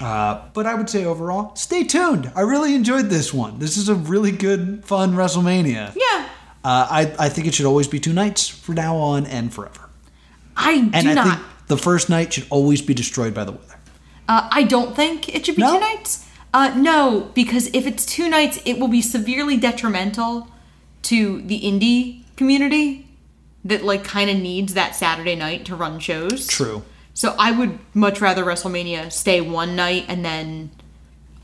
[0.00, 2.30] Uh, but I would say overall, stay tuned.
[2.36, 3.58] I really enjoyed this one.
[3.58, 5.94] This is a really good, fun WrestleMania.
[5.96, 6.28] Yeah.
[6.64, 9.88] Uh, I, I think it should always be two nights from now on and forever.
[10.56, 13.52] I do And I not think the first night should always be destroyed by the
[13.52, 13.74] weather.
[14.28, 15.74] Uh, I don't think it should be No?
[15.74, 16.26] two nights.
[16.52, 20.48] Uh, no, because if it's two nights, it will be severely detrimental
[21.02, 23.06] to the indie community
[23.64, 26.46] that like kind of needs that Saturday night to run shows.
[26.46, 26.82] True.
[27.18, 30.70] So I would much rather WrestleMania stay one night and then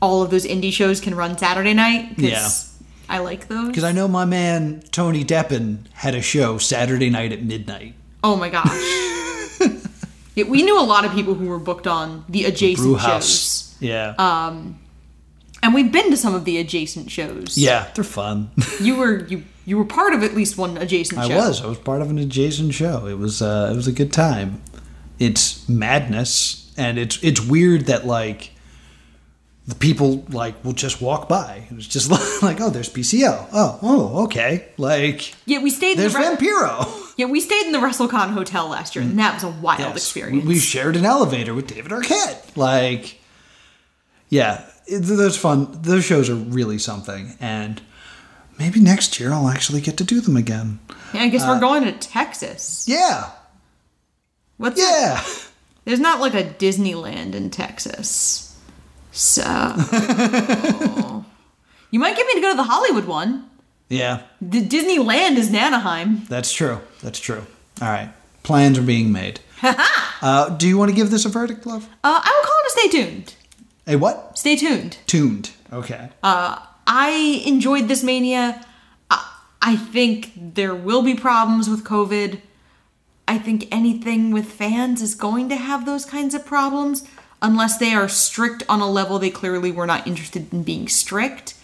[0.01, 2.13] all of those indie shows can run Saturday night.
[2.15, 2.47] Yeah.
[3.09, 3.67] I like those.
[3.67, 7.93] Because I know my man Tony Deppen had a show Saturday night at midnight.
[8.23, 8.69] Oh my gosh.
[10.35, 13.75] yeah, we knew a lot of people who were booked on the adjacent shows.
[13.81, 14.15] Yeah.
[14.17, 14.79] Um,
[15.61, 17.57] and we've been to some of the adjacent shows.
[17.57, 18.49] yeah, they're fun.
[18.79, 21.35] You were you you were part of at least one adjacent I show.
[21.35, 21.61] was.
[21.61, 23.07] I was part of an adjacent show.
[23.07, 24.61] It was uh, it was a good time.
[25.19, 28.51] It's madness, and it's it's weird that like
[29.67, 31.63] the people like will just walk by.
[31.71, 32.11] It's just
[32.43, 33.47] like, oh, there's PCO.
[33.53, 34.67] Oh, oh, okay.
[34.77, 35.97] Like Yeah, we stayed.
[35.97, 37.13] there's in the Re- Vampiro.
[37.17, 39.95] Yeah, we stayed in the WrestleCon hotel last year, and that was a wild Yes.
[39.95, 40.45] experience.
[40.45, 42.57] We shared an elevator with David Arquette.
[42.57, 43.19] Like,
[44.29, 45.69] yeah, it, those fun.
[45.81, 47.81] Those shows are really something, and
[48.59, 50.79] maybe next year I'll actually get to do them again.
[51.13, 52.85] yeah, I guess uh, we're going to Texas.
[52.87, 53.31] Yeah,
[54.57, 55.21] What's yeah.
[55.85, 58.57] There's not like a Disneyland in Texas,
[59.11, 59.43] so
[61.91, 63.49] you might get me to go to the Hollywood one.
[63.89, 66.25] Yeah, The Disneyland is in Anaheim.
[66.27, 66.79] that's true.
[67.03, 67.45] That's true.
[67.81, 68.09] All right,
[68.43, 69.39] plans are being made.
[70.21, 71.85] uh, do you want to give this a verdict, love?
[72.03, 73.35] Uh, I would call it a stay tuned.
[73.87, 74.37] A what?
[74.37, 74.97] Stay tuned.
[75.05, 75.51] Tuned.
[75.71, 76.09] Okay.
[76.23, 78.65] Uh, I enjoyed this mania.
[79.11, 82.39] I, I think there will be problems with COVID.
[83.27, 87.07] I think anything with fans is going to have those kinds of problems
[87.41, 91.55] unless they are strict on a level they clearly were not interested in being strict.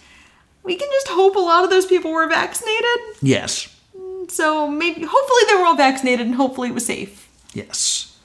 [0.62, 3.00] We can just hope a lot of those people were vaccinated.
[3.20, 3.68] yes.
[4.28, 7.28] So maybe, hopefully, they were all vaccinated and hopefully it was safe.
[7.52, 8.16] Yes.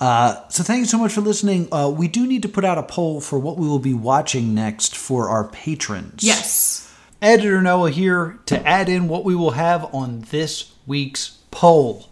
[0.00, 1.68] Uh, so thank you so much for listening.
[1.72, 4.54] Uh, we do need to put out a poll for what we will be watching
[4.54, 6.22] next for our patrons.
[6.22, 6.92] Yes.
[7.20, 12.08] Editor Noah here to add in what we will have on this week's poll.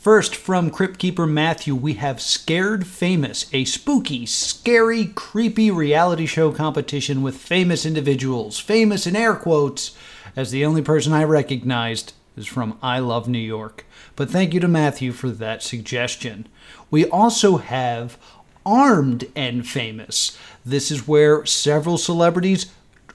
[0.00, 6.52] First, from Crypt Keeper Matthew, we have Scared Famous, a spooky, scary, creepy reality show
[6.52, 8.60] competition with famous individuals.
[8.60, 9.96] Famous in air quotes,
[10.36, 13.84] as the only person I recognized is from I Love New York.
[14.14, 16.46] But thank you to Matthew for that suggestion.
[16.92, 18.16] We also have
[18.64, 20.38] Armed and Famous.
[20.64, 22.66] This is where several celebrities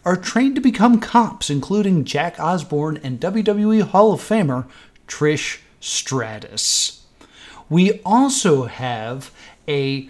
[0.04, 4.66] are trained to become cops, including Jack Osbourne and WWE Hall of Famer
[5.08, 7.06] Trish Stratus.
[7.70, 9.32] We also have
[9.68, 10.10] a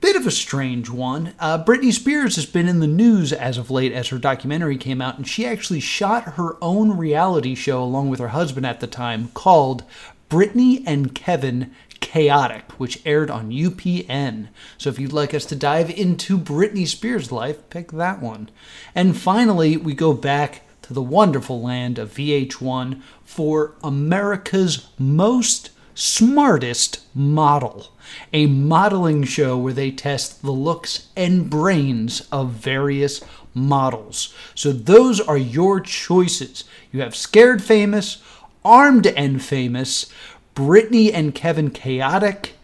[0.00, 1.34] bit of a strange one.
[1.40, 5.00] Uh, Britney Spears has been in the news as of late as her documentary came
[5.00, 8.86] out, and she actually shot her own reality show along with her husband at the
[8.86, 9.82] time called
[10.30, 14.48] Britney and Kevin Chaotic, which aired on UPN.
[14.78, 18.50] So if you'd like us to dive into Britney Spears' life, pick that one.
[18.94, 20.62] And finally, we go back
[20.92, 27.88] the wonderful land of VH1 for America's most smartest model,
[28.32, 33.20] a modeling show where they test the looks and brains of various
[33.54, 34.34] models.
[34.54, 36.64] So those are your choices.
[36.90, 38.22] You have Scared Famous,
[38.64, 40.10] Armed and Famous,
[40.54, 42.54] Britney and Kevin Chaotic,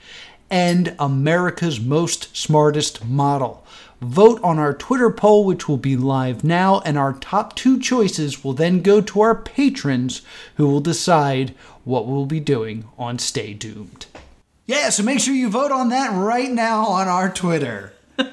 [0.50, 3.64] and America's Most Smartest Model.
[4.00, 8.44] Vote on our Twitter poll, which will be live now, and our top two choices
[8.44, 10.22] will then go to our patrons
[10.54, 11.52] who will decide
[11.84, 14.06] what we'll be doing on Stay Doomed.
[14.66, 17.92] Yeah, so make sure you vote on that right now on our Twitter.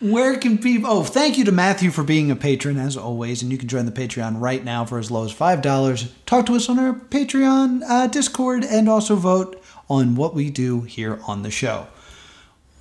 [0.00, 0.88] Where can people?
[0.88, 3.86] Oh, thank you to Matthew for being a patron as always, and you can join
[3.86, 6.12] the Patreon right now for as low as five dollars.
[6.24, 10.82] Talk to us on our Patreon uh, Discord, and also vote on what we do
[10.82, 11.88] here on the show.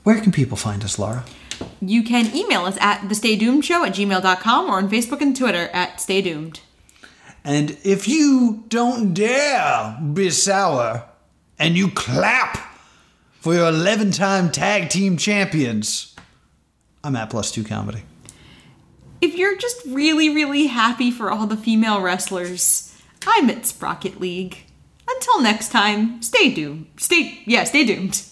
[0.03, 1.26] Where can people find us, Laura?
[1.81, 5.36] You can email us at the Stay Doomed Show at gmail.com or on Facebook and
[5.36, 6.61] Twitter at Stay Doomed.
[7.44, 11.06] And if you don't dare be sour,
[11.57, 12.57] and you clap
[13.40, 16.15] for your eleven-time tag team champions,
[17.03, 18.03] I'm at plus two comedy.
[19.22, 22.90] If you're just really, really happy for all the female wrestlers
[23.27, 24.65] I'm at Sprocket League.
[25.07, 26.88] Until next time, stay doomed.
[26.98, 28.23] Stay, yeah, stay doomed.